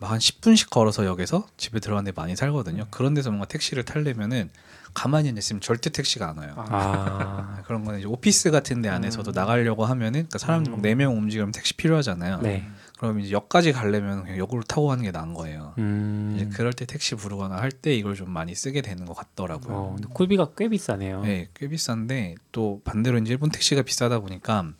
[0.00, 2.86] 막 한 10분씩 걸어서 역에서 집에 들어가는 데 많이 살거든요.
[2.90, 4.48] 그런 데서 뭔가 택시를 타려면은
[4.94, 6.54] 가만히 있으면 절대 택시가 안 와요.
[6.56, 7.62] 아, 아.
[7.66, 10.76] 그런 거는 이제 오피스 같은 데 안에서도 나가려고 하면은 그러니까 사람들 음.
[10.76, 12.40] 막 4명 움직이면 택시 필요하잖아요.
[12.42, 12.66] 네.
[12.98, 15.74] 그럼 이제 역까지 가려면 그냥 역으로 타고 가는 게 나은 거예요.
[15.78, 16.34] 음.
[16.36, 19.76] 이제 그럴 때 택시 부르거나 할 때 이걸 좀 많이 쓰게 되는 것 같더라고요.
[19.76, 21.22] 어, 근데 콜비가 꽤 비싸네요.
[21.22, 24.72] 네, 꽤 비싼데 또 반대로 이제 일본 택시가 비싸다 보니까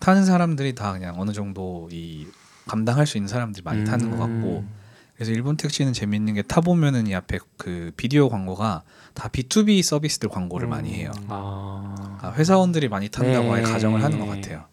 [0.00, 2.26] 타는 사람들이 다 그냥 어느 정도 이
[2.66, 4.68] 감당할 수 있는 사람들이 많이 타는 것 같고 음.
[5.14, 8.82] 그래서 일본 택시는 재밌는 게 타보면은 이 앞에 그 비디오 광고가
[9.14, 11.12] 다 B2B 서비스들 광고를 많이 해요.
[11.28, 11.94] 아.
[11.96, 13.62] 그러니까 회사원들이 많이 탄다고 네.
[13.62, 14.64] 가정을 하는 것 같아요.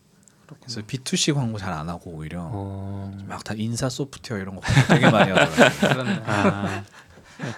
[0.61, 3.17] 그래서 B2C 광고 잘 안 하고 오히려 어.
[3.27, 6.23] 막다 인사 소프트웨어 이런 거 되게 많이 하더라고요.
[6.25, 6.83] 아.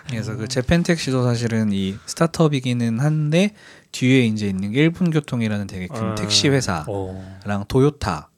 [0.08, 3.54] 그래서 그 재팬 택시도 사실은 이 스타트업이기는 한데
[3.92, 6.16] 뒤에 이제 있는 게 일본 교통이라는 되게 큰 아.
[6.16, 7.66] 택시 회사랑 어.
[7.68, 8.30] 토요타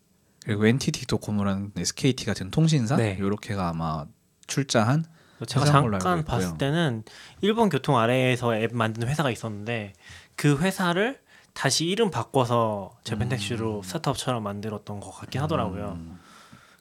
[0.46, 3.18] 그리고 NTT 도코모라는 SKT 같은 통신사 네.
[3.20, 4.06] 요렇게가 아마
[4.48, 5.06] 출자한
[5.48, 6.24] 제가 회사인 걸로 잠깐.
[6.24, 7.04] 봤을 때는
[7.42, 9.94] 일본 교통 아래에서 앱 만드는 회사가 있었는데
[10.36, 11.20] 그 회사를
[11.54, 15.94] 다시 이름 바꿔서 재팬 택시로 스타트업처럼 만들었던 것 같긴 하더라고요.
[15.98, 16.20] 음.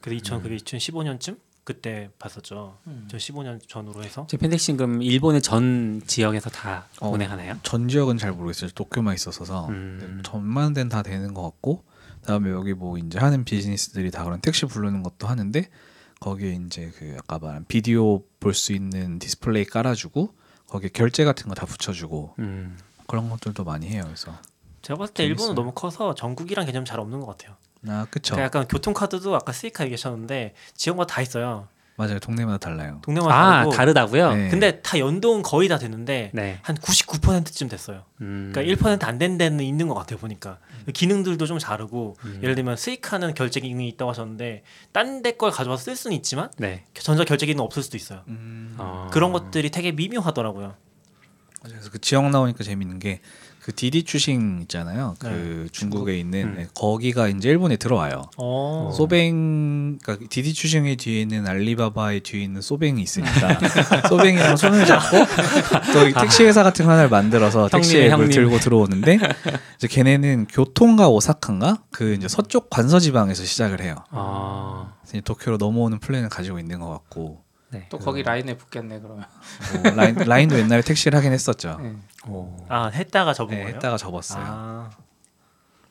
[0.01, 2.77] 그래서 2000 그게 2015년쯤 그때 봤었죠.
[2.87, 3.09] 음.
[3.11, 7.09] 2015년 전후로 해서 재팬택시 그럼 일본의 전 지역에서 다 어.
[7.09, 7.57] 운행하나요?
[7.63, 8.71] 전 지역은 잘 모르겠어요.
[8.75, 10.21] 도쿄만 있었어서 음.
[10.23, 11.94] 웬만한 데는 다 되는 것 같고 그
[12.27, 15.69] 다음에 여기 뭐 이제 하는 비즈니스들이 다 그런 택시 부르는 것도 하는데
[16.21, 20.35] 거기에 이제 그 아까 말한 비디오 볼 수 있는 디스플레이 깔아주고
[20.69, 22.79] 거기에 결제 같은 거 다 붙여주고 음.
[23.07, 24.03] 그런 것들도 많이 해요.
[24.07, 24.33] 그래서
[24.83, 25.33] 제가 봤을 때 재밌어요.
[25.49, 27.57] 일본은 너무 커서 전국이랑 개념 잘 없는 것 같아요.
[27.87, 31.69] 아 그쵸 그러니까 약간 교통카드도 아까 스이카 얘기하셨는데 지역마다 다 있어요.
[31.97, 32.19] 맞아요.
[32.19, 33.01] 동네마다 달라요.
[33.03, 34.35] 동네마다 아 다르고 다르다고요?
[34.35, 34.49] 네.
[34.49, 36.59] 근데 다 연동 거의 다 됐는데 네.
[36.63, 38.03] 한 99%쯤 됐어요.
[38.21, 38.51] 음.
[38.53, 40.59] 그러니까 1%안 된 데는 있는 것 같아요 보니까
[40.93, 42.41] 기능들도 좀 다르고 음.
[42.43, 46.85] 예를 들면 스이카는 결제 기능이 있다고 하셨는데 딴 데 걸 가져와서 쓸 수는 있지만 네.
[46.95, 48.23] 전자 결제 기능 은 없을 수도 있어요.
[48.29, 48.75] 음.
[48.79, 49.09] 어.
[49.13, 50.75] 그런 것들이 되게 미묘하더라고요.
[51.63, 53.21] 그래서 그 지역 나오니까 재밌는 게
[53.65, 55.15] 그 디디 추싱 있잖아요.
[55.19, 56.55] 그 중국에 있는 음.
[56.59, 58.25] 네, 거기가 이제 일본에 들어와요.
[58.37, 58.93] 어.
[58.95, 63.59] 소뱅 그러니까 디디 추싱의 뒤에 있는 알리바바의 뒤에 있는 소뱅이 있으니까
[64.11, 65.17] 소뱅이랑 손을 잡고
[65.95, 68.31] 또이 택시 회사 같은 거 하나를 만들어서 택시 앱을 형님.
[68.33, 69.19] 들고 들어오는데
[69.79, 73.97] 이제 걔네는 교토인가 오사카인가 그 이제 서쪽 관서 지방에서 시작을 해요.
[74.11, 74.93] 아.
[75.25, 77.44] 도쿄로 넘어오는 플랜을 가지고 있는 것 같고
[77.75, 77.87] 네.
[77.89, 79.27] 또 거기 라인에 붙겠네 그러면.
[79.83, 81.79] 뭐 라인, 라인도 옛날에 택시를 하긴 했었죠.
[81.83, 81.97] 네.
[82.29, 82.57] 오.
[82.69, 83.75] 아 했다가 접은 네, 거예요?
[83.75, 84.45] 했다가 접었어요.
[84.47, 84.91] 아,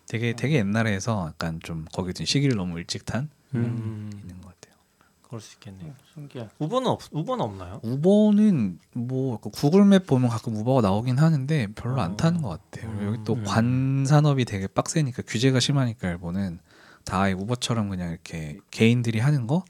[0.08, 3.60] 되게 되게 옛날에 해서 약간 좀 거기도 시기를 너무 일찍 탄 음.
[3.60, 4.76] 음, 있는 것 같아요.
[5.24, 5.94] 그럴 수 있겠네요.
[6.14, 6.48] 신기해.
[6.60, 7.82] 우버는 없 우버는 없나요?
[7.84, 12.16] 우버는 뭐 구글맵 보면 가끔 우버가 나오긴 하는데 별로 안 어.
[12.16, 12.92] 타는 것 같아요.
[12.92, 13.08] 음.
[13.08, 13.44] 여기 또 음.
[13.44, 16.60] 관산업이 되게 빡세니까 규제가 심하니까 일본은
[17.04, 19.66] 다 아예 우버처럼 그냥 이렇게 개인들이 하는 거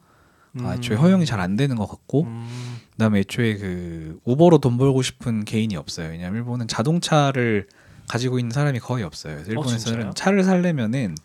[0.61, 2.47] 아, 애초에 허용이 잘 안 되는 것 같고 음,
[2.91, 6.09] 그다음에 애초에 그 우버로 돈 벌고 싶은 개인이 없어요.
[6.09, 7.67] 왜냐하면 일본은 자동차를
[8.07, 9.35] 가지고 있는 사람이 거의 없어요.
[9.35, 10.13] 그래서 일본에서는 진짜요?
[10.13, 11.15] 차를 살려면은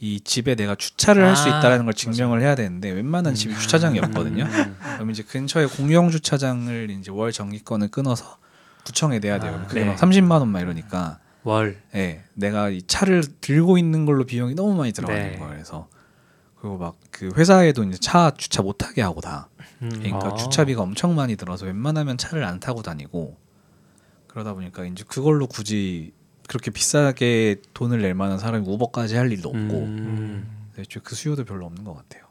[0.00, 4.44] 이 집에 내가 주차를 할수 아, 있다라는 걸 증명을 해야 되는데 웬만한 집이 주차장이 없거든요.
[4.44, 4.76] 음.
[4.94, 8.36] 그럼 이제 근처에 공영 주차장을 이제 월 정기권을 끊어서
[8.84, 9.60] 구청에 내야 돼요.
[9.62, 9.86] 아, 그게 네.
[9.86, 11.76] 막 30만 원 막 이러니까 월.
[11.94, 15.36] 예, 내가 이 차를 들고 있는 걸로 비용이 너무 많이 들어가는 네.
[15.38, 15.50] 거예요.
[15.52, 15.88] 그래서
[16.62, 19.48] 그리고 막 그 회사에도 이제 차 주차 못 하게 하고 다.
[19.82, 19.90] 음.
[19.90, 20.34] 그러니까 아.
[20.34, 23.36] 주차비가 엄청 많이 들어서 웬만하면 차를 안 타고 다니고
[24.26, 26.12] 그러다 보니까 이제 그걸로 굳이
[26.48, 30.70] 그렇게 비싸게 돈을 낼 만한 사람이 우버까지 할 일도 없고 음.
[31.04, 32.24] 그 수요도 별로 없는 것 같아요.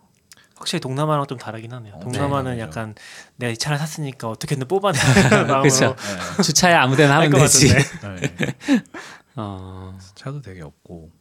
[0.58, 1.96] 확실히 동남아랑 좀 다르긴 하네요.
[1.96, 2.94] 어, 동남아는 네, 약간
[3.38, 5.96] 내가 이 차를 샀으니까 어떻게든 뽑아내는 마음으로 그쵸.
[6.44, 7.70] 주차에 아무데나 하면 되지.
[7.70, 8.36] 같은데.
[8.36, 8.84] 네.
[9.36, 9.98] 어.
[10.16, 11.12] 차도 되게 없고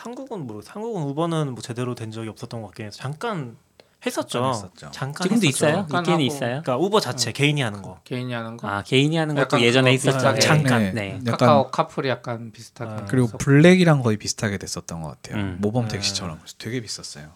[0.00, 3.56] 한국은 뭐 한국은 우버는 뭐 제대로 된 적이 없었던 것 같긴 해서 잠깐
[4.04, 4.28] 했었죠.
[4.38, 4.90] 잠깐 했었죠.
[4.92, 5.66] 잠깐 지금도 했었죠.
[5.66, 5.80] 있어요?
[5.82, 6.20] 있긴 하고.
[6.22, 6.62] 있어요.
[6.62, 7.98] 그러니까 우버 자체 개인이 하는 거.
[8.04, 8.68] 개인이 하는 거.
[8.68, 10.16] 아 개인이 하는 것도 예전에 그거 있었죠.
[10.34, 10.40] 비슷하게.
[10.40, 10.82] 잠깐.
[10.82, 10.92] 네.
[10.92, 11.12] 네.
[11.26, 12.90] 약간 카카오 카풀이 약간 비슷하게.
[12.90, 13.04] 아.
[13.06, 13.36] 그리고.
[13.38, 15.42] 블랙이랑 거의 비슷하게 됐었던 것 같아요.
[15.42, 15.56] 음.
[15.60, 15.88] 모범 아.
[15.88, 17.30] 택시처럼 그래서 되게 비쌌어요.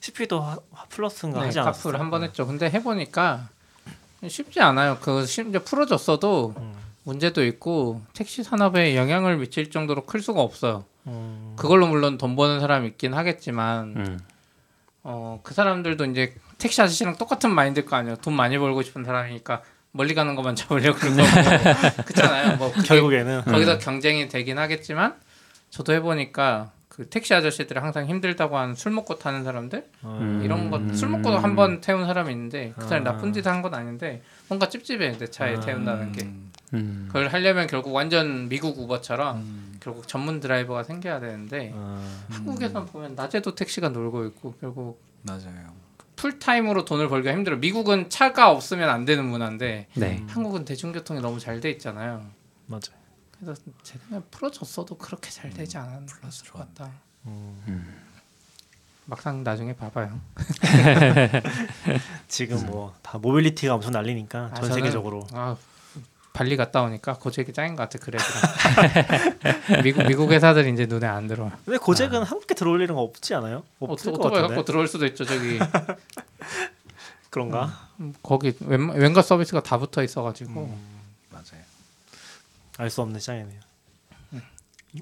[0.00, 0.58] CP도 하,
[0.88, 1.82] 플러스인가 네, 하지 않았어요?
[1.92, 2.46] 카풀 한 번 했죠.
[2.46, 3.48] 근데 해보니까
[4.26, 4.98] 쉽지 않아요.
[5.00, 6.74] 그 심지어 풀어줬어도 음.
[7.04, 10.84] 문제도 있고 택시 산업에 영향을 미칠 정도로 클 수가 없어요.
[11.06, 11.54] 음.
[11.56, 14.18] 그걸로 물론 돈 버는 사람이 있긴 하겠지만 음.
[15.02, 18.16] 어, 그 사람들도 이제 택시 아저씨랑 똑같은 마인드일 거 아니에요.
[18.16, 19.62] 돈 많이 벌고 싶은 사람이니까
[19.92, 22.56] 멀리 가는 것만 잡으려고 그런 거고 그렇잖아요.
[22.56, 25.14] 뭐 결국에는 거기서 경쟁이 되긴 하겠지만
[25.70, 30.40] 저도 해보니까 그 택시 아저씨들이 항상 힘들다고 하는 술 먹고 타는 사람들 음.
[30.44, 33.12] 이런 거술 먹고 한번 태운 사람이 있는데 그 사람이 아.
[33.12, 35.60] 나쁜 짓한건 아닌데 뭔가 찝찝해 내 차에 아.
[35.60, 36.30] 태운다는 게
[36.72, 37.04] 음, 음.
[37.08, 43.14] 그걸 하려면 결국 완전 미국 우버처럼 음, 결국 전문 드라이버가 생겨야 되는데 어, 한국에서 보면
[43.14, 45.72] 낮에도 택시가 놀고 있고 결국 맞아요.
[46.16, 47.56] 풀타임으로 돈을 벌기가 힘들어.
[47.56, 50.24] 미국은 차가 없으면 안 되는 문화인데 네.
[50.28, 52.24] 한국은 대중교통이 너무 잘 돼 있잖아요.
[52.66, 52.92] 맞아.
[53.32, 56.90] 그래서 제 생각에 풀어줬어도 그렇게 잘 되지 않았을 것 같다.
[57.26, 58.02] 음.
[59.06, 60.18] 막상 나중에 봐봐요.
[62.28, 65.26] 지금 뭐 다 mobility가 엄청 난리니까 아, 전 저는- 세계적으로.
[65.32, 65.56] 아
[66.34, 68.24] 발리 갔다 오니까 고재기 짱인 것 같아 그래도
[69.84, 71.50] 미국 미국 회사들 이제 눈에 안 들어.
[71.64, 73.62] 근데 고잭은 한국에 들어올 일은 없지 않아요?
[73.80, 74.42] 없을 것 오토바이.
[74.42, 75.58] 갖고 들어올 수도 있죠 저기
[77.30, 77.88] 그런가?
[78.00, 80.76] 음, 거기 웬, 웬가 서비스가 다 붙어 있어가지고
[81.30, 81.62] 맞아요.
[82.78, 83.60] 알 수 없는 시장이네요.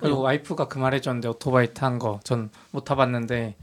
[0.00, 3.56] 그리고 와이프가 그 말해줬는데 오토바이 탄 거 전 못 타봤는데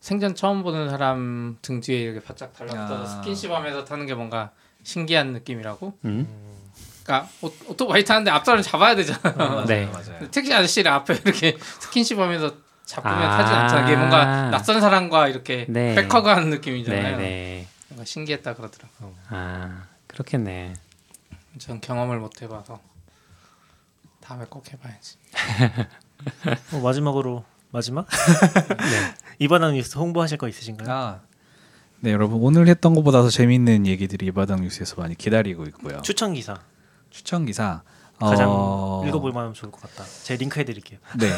[0.00, 3.06] 생전 처음 보는 사람 등 뒤에 이렇게 바짝 달라붙어서 아.
[3.06, 4.52] 스킨십하면서 타는 게 뭔가
[4.84, 5.98] 신기한 느낌이라고.
[6.04, 6.55] 음.
[7.06, 9.20] 그러니까 오, 오토 바이 타는데 앞사람 잡아야 되잖아.
[9.36, 9.64] 맞아요.
[9.64, 9.86] 네.
[9.86, 10.28] 맞아요.
[10.30, 12.54] 택시 아저씨를 앞에 이렇게 스킨십하면서
[12.84, 13.36] 잡으면 아.
[13.38, 13.86] 타지 않잖아.
[13.86, 15.94] 이게 뭔가 낯선 사람과 이렇게 네.
[15.94, 17.16] 백허그 하는 네, 느낌이잖아요.
[17.18, 17.68] 네.
[17.88, 19.14] 뭔가 신기했다 그러더라고.
[19.28, 20.74] 아 그렇겠네.
[21.58, 22.80] 전 경험을 못 해봐서
[24.20, 25.16] 다음에 꼭 해봐야지.
[26.72, 28.06] 어, 마지막으로 마지막
[28.78, 29.14] 네.
[29.38, 30.90] 이바닥 뉴스 홍보하실 거 있으신가요?
[30.90, 31.20] 아,
[32.00, 36.02] 네 여러분 오늘 했던 것보다 더 재밌는 얘기들이 이바닥 뉴스에서 많이 기다리고 있고요.
[36.02, 36.58] 추천 기사
[37.16, 37.82] 추천 기사
[38.18, 40.04] 가장 어, 읽어볼 만하면 좋을 것 같다.
[40.22, 40.98] 제 링크 해드릴게요.
[41.18, 41.28] 네,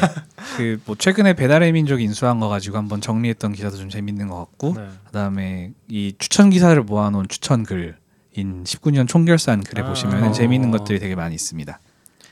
[0.57, 4.73] 그 뭐 최근에 배달의 민족 인수한 거 가지고 한번 정리했던 기사도 좀 재밌는 것 같고,
[4.75, 4.87] 네.
[5.07, 7.95] 그다음에 이 추천 기사를 모아놓은 추천 글인
[8.35, 9.89] 19년 총결산 글에 아.
[9.89, 10.31] 보시면 어.
[10.31, 11.79] 재밌는 것들이 되게 많이 있습니다.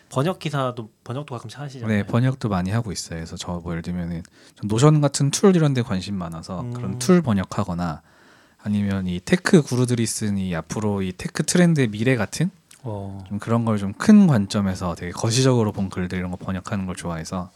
[0.10, 1.98] 번역 기사도 번역도 가끔씩 하시잖아요.
[1.98, 3.20] 네, 번역도 많이 하고 있어요.
[3.20, 4.24] 그래서 저 뭐 예를 들면은
[4.56, 6.74] 좀 노션 같은 tool 이런 데 관심 많아서 음.
[6.74, 8.02] 그런 tool 번역하거나
[8.64, 12.50] 아니면 이 tech guru들이 쓴 이 앞으로 이 tech trend의 미래 같은
[12.84, 13.24] 어.
[13.28, 17.52] 좀 그런 걸 좀 큰 관점에서 되게 거시적으로 본 글들 이런 거 번역하는 걸 좋아해서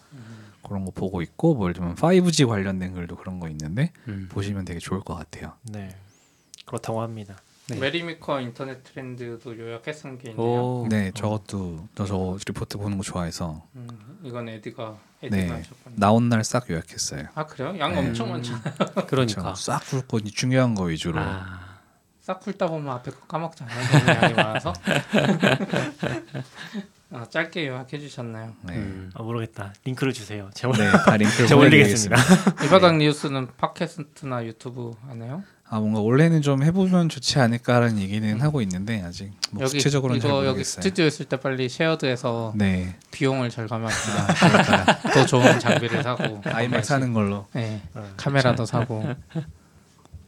[0.63, 4.27] 그런 거 보고 있고 뭐 예를 들면 5G 관련된 글도 그런 거 있는데 음.
[4.31, 5.53] 보시면 되게 좋을 것 같아요.
[5.63, 5.95] 네.
[6.65, 7.35] 그렇다고 합니다.
[7.67, 7.77] 네.
[7.79, 10.45] 메리 미커 Internet Trends도 요약해 쓴 게 있네요.
[10.45, 10.87] 오.
[10.89, 13.87] 네, 저것도 저, 저 리포트 보는 거 좋아해서 음,
[14.23, 15.63] 이건 에디가 에디가 네.
[15.95, 17.27] 나온 날 싹 요약했어요.
[17.35, 17.77] 아 그래요?
[17.79, 17.99] 양 네.
[17.99, 18.53] 엄청 많죠.
[19.07, 19.55] 그러니까.
[19.55, 21.19] 싹 굵고 중요한 거 위주로.
[21.19, 21.60] 아.
[22.21, 24.05] 싹 훑다 보면 앞에 거 까먹잖아요.
[24.05, 24.73] 너무 양이 많아서.
[27.13, 28.53] 아, 짧게 요약해 주셨나요.
[28.61, 29.09] 네, 음.
[29.15, 29.73] 아, 모르겠다.
[29.83, 30.49] 링크를 주세요.
[30.53, 32.15] 제가 네, 다 링크를 제가 보내드리겠습니다.
[32.15, 32.63] 올리겠습니다.
[32.65, 35.43] 이바닥 뉴스는 팟캐스트나 유튜브 하나요?
[35.67, 40.29] 아 뭔가 원래는 좀 해보면 좋지 않을까라는 얘기는 하고 있는데 아직 뭐 여기 구체적으로는 잘
[40.29, 40.81] 이거 여기 모르겠어요.
[40.83, 44.27] 스튜디오 있을 때 빨리 쉐어드해서 네, 비용을 절감합시다.
[44.27, 44.99] 아?
[45.13, 49.15] 더 좋은 장비를 사고 아이맥 사는 걸로 네, 어, 카메라도 사고.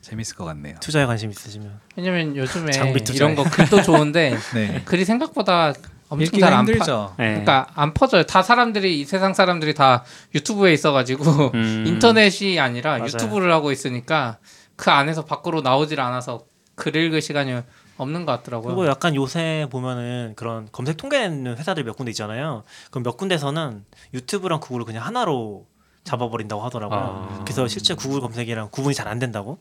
[0.03, 0.75] 재밌을 것 같네요.
[0.81, 2.71] 투자에 관심 있으시면 왜냐면 요즘에.
[3.13, 5.73] 이런 거 글도 좋은데 네, 글이 생각보다
[6.09, 6.71] 엄청 읽기가 잘안 파.
[6.71, 7.15] 힘들죠.
[7.17, 7.27] 네.
[7.29, 8.23] 그러니까 안 퍼져요.
[8.23, 10.03] 다 사람들이 이 세상 사람들이 다
[10.35, 11.85] 유튜브에 있어가지고 음.
[11.87, 13.05] 인터넷이 아니라 맞아요.
[13.05, 14.37] 유튜브를 하고 있으니까
[14.75, 16.43] 그 안에서 밖으로 나오질 않아서
[16.75, 17.61] 글 읽을 시간이
[17.97, 18.75] 없는 것 같더라고요.
[18.75, 22.63] 그리고 약간 요새 보면은 그런 검색 통계내는 회사들이 몇 군데 있잖아요.
[22.91, 25.65] 그럼 몇 군데서는 유튜브랑 구글을 그냥 하나로
[26.03, 26.99] 잡아버린다고 하더라고요.
[26.99, 27.41] 아.
[27.45, 29.59] 그래서 실제 구글 검색이랑 구분이 잘 안 된다고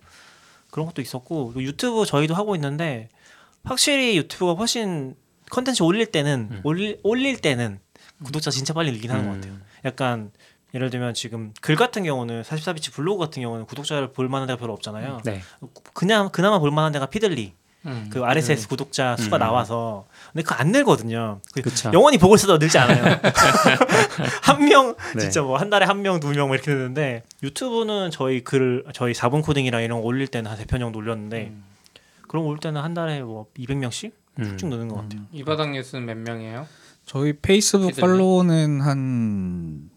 [0.73, 3.11] 그런 것도 있었고 또 유튜브 저희도 하고 있는데
[3.62, 5.15] 확실히 유튜브가 훨씬
[5.51, 6.61] 컨텐츠 올릴 때는 음.
[6.65, 7.78] 올릴, 올릴 때는
[8.24, 9.53] 구독자 진짜 빨리 늘긴 하는 것 같아요.
[9.85, 10.32] 약간
[10.73, 14.73] 예를 들면 지금 글 같은 경우는 44비치 블로그 같은 경우는 구독자를 볼 만한 데가 별로
[14.73, 15.20] 없잖아요.
[15.24, 15.43] 네.
[15.93, 17.53] 그냥 그나마 볼 만한 데가 피들리
[17.85, 18.09] 음.
[18.11, 19.40] 그 RSS 구독자 수가 음.
[19.40, 21.41] 나와서 근데 그거 안 늘거든요.
[21.55, 21.91] 그 그쵸.
[21.93, 23.21] 영원히 보고 있어도 늘지 않아요.
[24.43, 25.21] 한 명 네.
[25.21, 29.43] 진짜 뭐 한 달에 한 명 두 명 이렇게 되는데 유튜브는 저희 글 저희 4분
[29.45, 31.65] 코딩이랑 이런 거 올릴 때는 한세편 정도 올렸는데 음.
[32.29, 34.57] 그런 거올 때는 한 달에 뭐 200명씩 음.
[34.57, 35.21] 쭉 느는 것 같아요.
[35.33, 36.67] 이 바닥 뉴스는 몇 명이에요?
[37.05, 37.95] 저희 페이스북?
[37.97, 39.91] follow는 한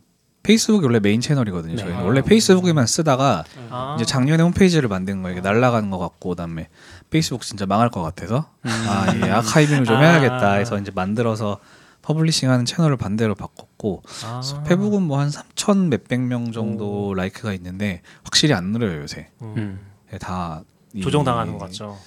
[0.46, 1.76] 페이스북이 원래 메인 채널이거든요.
[1.76, 1.82] 네.
[1.82, 2.04] 저희는 아.
[2.04, 3.96] 원래 페이스북에만 쓰다가 아.
[3.98, 5.38] 이제 작년에 홈페이지를 만든 거예요.
[5.38, 6.70] 이게 날라가는 것 같고 그다음에
[7.10, 10.00] 페이스북 진짜 망할 것 같아서 아, 이 archiving을 좀 아.
[10.02, 11.60] 해야겠다 해서 이제 만들어서
[12.04, 14.42] publishing하는 채널을 반대로 바꿨고 아.
[14.68, 19.30] 페북은 뭐 한 3천 몇백 명 정도 like가 있는데 확실히 안 늘어요 요새.
[19.42, 19.54] 음.
[19.58, 19.80] 음.
[20.14, 20.62] 예, 다
[20.94, 21.98] 이- 조정당하는 것 같죠.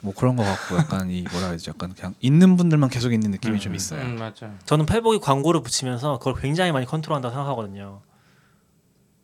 [0.00, 3.56] 뭐 그런 것 같고 약간 이 뭐라 해야지 약간 그냥 있는 분들만 계속 있는 느낌이
[3.56, 3.58] 음.
[3.58, 4.02] 좀 있어요.
[4.02, 4.54] 음, 맞아요.
[4.64, 8.00] 저는 페북이 광고를 붙이면서 그걸 굉장히 많이 컨트롤한다고 생각하거든요.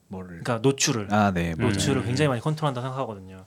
[0.08, 1.54] 뭐를 그러니까 노출을 아 네.
[1.58, 1.62] 음.
[1.62, 3.41] 노출을 굉장히 많이 컨트롤한다고 생각하거든요.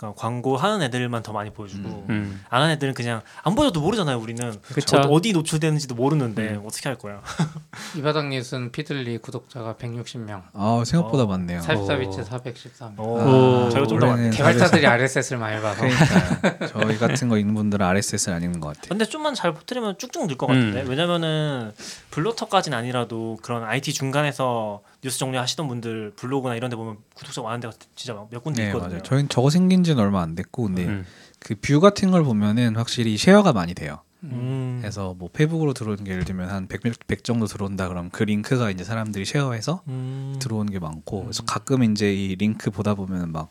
[0.00, 2.42] 그러니까 광고 하는 애들만 더 많이 보여주고 음.
[2.48, 4.18] 안 하는 애들은 그냥 안 보여도 모르잖아요.
[4.18, 4.96] 우리는 그쵸.
[4.96, 6.62] 어, 어디 노출되는지도 모르는데 음.
[6.64, 7.20] 어떻게 할 거야?
[7.96, 11.26] 이바닥 뉴스는 피들리 구독자가 160명, 아 생각보다 어.
[11.26, 11.60] 많네요.
[11.60, 12.98] 살사비치 413명.
[12.98, 14.36] 오, 아, 저희가 좀더 원래는 많네.
[14.36, 18.88] 개발자들이 RSS를 많이 봐서 그러니까 저희 같은 거 읽는 분들은 RSS를 안 읽는 것 같아요.
[18.88, 20.88] 근데 좀만 잘 퍼뜨리면 쭉쭉 늘 것 같은데 음.
[20.88, 21.72] 왜냐면은
[22.10, 27.72] 블로터까지는 아니라도 그런 IT 중간에서 뉴스 정리하시던 분들 블로그나 이런 데 보면 구독자 많은 데가
[27.94, 28.90] 진짜 몇 군데 네 있거든요.
[28.90, 29.02] 맞아요.
[29.02, 31.06] 저희는 저거 생긴 지는 얼마 안 됐고 근데 음.
[31.38, 34.02] 그 view 같은 걸 보면은 확실히 share가 많이 돼요.
[34.24, 34.78] 음.
[34.82, 38.70] 그래서 뭐 페북으로 들어오는 게 예를 들면 한 100, 100 정도 들어온다 그럼 그 링크가
[38.70, 40.36] 이제 사람들이 쉐어해서 음.
[40.40, 43.50] 들어오는 게 많고 그래서 가끔 이제 이 링크 보다 보면 막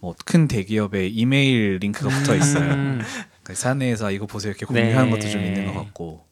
[0.00, 2.72] 뭐 큰 대기업의 이메일 링크가 붙어 있어요.
[2.74, 3.00] 음.
[3.42, 5.10] 그 사내에서 이거 보세요 이렇게 공유하는 네.
[5.10, 6.26] 것도 좀 있는 것 같고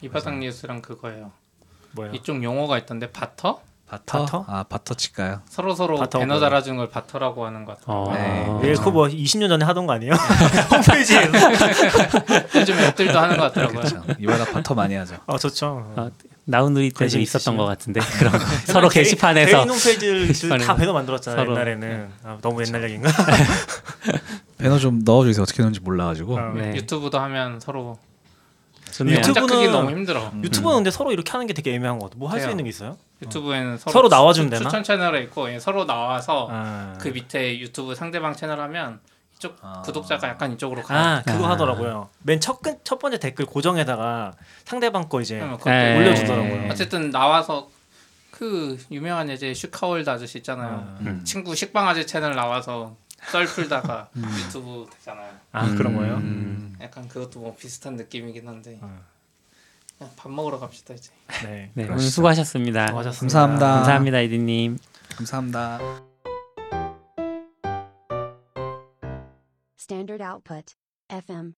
[0.00, 1.32] 이바닥 뉴스랑 그거예요.
[1.92, 2.10] 뭐야?
[2.12, 3.60] 이쪽 용어가 있던데 바터?
[3.86, 4.24] 바터?
[4.24, 4.44] 바터?
[4.46, 5.40] 아 바터 칠까요?
[5.48, 6.40] 서로 서로 바터 배너 뭐예요?
[6.48, 7.96] 달아주는 걸 바터라고 하는 것 같아요.
[7.96, 8.12] 어.
[8.62, 8.68] 네.
[8.70, 10.12] 예, 그거 뭐 20년 전에 하던 거 아니에요?
[10.70, 11.28] 홈페이지에서.
[12.54, 13.80] 요즘 앱들도 하는 것 같더라고요.
[13.80, 14.04] 그렇죠.
[14.18, 15.16] 이바닥 바터 많이 하죠.
[15.26, 15.92] 아 좋죠.
[15.96, 16.10] 어,
[16.44, 17.56] 나우누리 때도 관심 있었던 있으시면.
[17.58, 18.38] 것 같은데 그런 거.
[18.66, 21.52] 서로 게시판에서 개인 홈페이지를 다 배너 만들었잖아요 서로.
[21.54, 22.08] 옛날에는.
[22.24, 23.10] 아, 너무 옛날 얘기인가?
[24.58, 25.42] 배너 좀 넣어주세요.
[25.42, 26.38] 어떻게 넣는지 몰라가지고.
[26.38, 26.74] 아, 네.
[26.76, 27.98] 유튜브도 하면 서로
[28.92, 29.18] 좋네요.
[29.18, 30.32] 유튜브- 혼자 크기 유튜브는- 너무 힘들어.
[30.42, 32.18] 유튜브는 근데 서로 이렇게 하는 게 되게 애매한 것 같아.
[32.18, 32.50] 뭐 할 수.
[32.50, 32.96] 있는 게 있어요?
[33.22, 34.68] 유튜브에는 서로, 서로 나와주면 추- 되나?
[34.70, 39.00] 추천 채널에 있고 예, 서로 나와서 아, 그 밑에 유튜브 상대방 채널 하면
[39.36, 39.82] 이쪽 아.
[39.84, 40.98] 구독자가 약간 이쪽으로 가요.
[40.98, 41.50] 아 그거 아.
[41.50, 42.08] 하더라고요.
[42.22, 44.32] 맨 첫 첫 번째 댓글 고정에다가
[44.64, 45.96] 상대방 거 이제 그것도 네.
[45.98, 46.70] 올려주더라고요.
[46.70, 47.68] 어쨌든 나와서
[48.30, 50.68] 그 유명한 이제 슈카월드 아저씨 있잖아요.
[50.68, 51.20] 아, 음.
[51.24, 52.96] 친구 식빵 아재 채널 나와서
[53.30, 55.29] 썰 풀다가 유튜브 되잖아요.
[55.52, 56.16] 아 그런 거예요?
[56.16, 56.76] 음.
[56.80, 59.00] 약간 그것도 뭐 비슷한 느낌이긴 한데 어.
[59.98, 61.12] 그냥 밥 먹으러 갑시다 이제.
[61.44, 61.70] 네.
[61.74, 61.98] 네, 오늘.
[62.00, 62.86] 수고하셨습니다.
[62.88, 63.38] 수고하셨습니다.
[63.38, 63.74] 감사합니다.
[63.74, 64.78] 감사합니다, 이디님.
[65.16, 65.78] 감사합니다.
[69.78, 70.74] Standard output.
[71.10, 71.48] FM.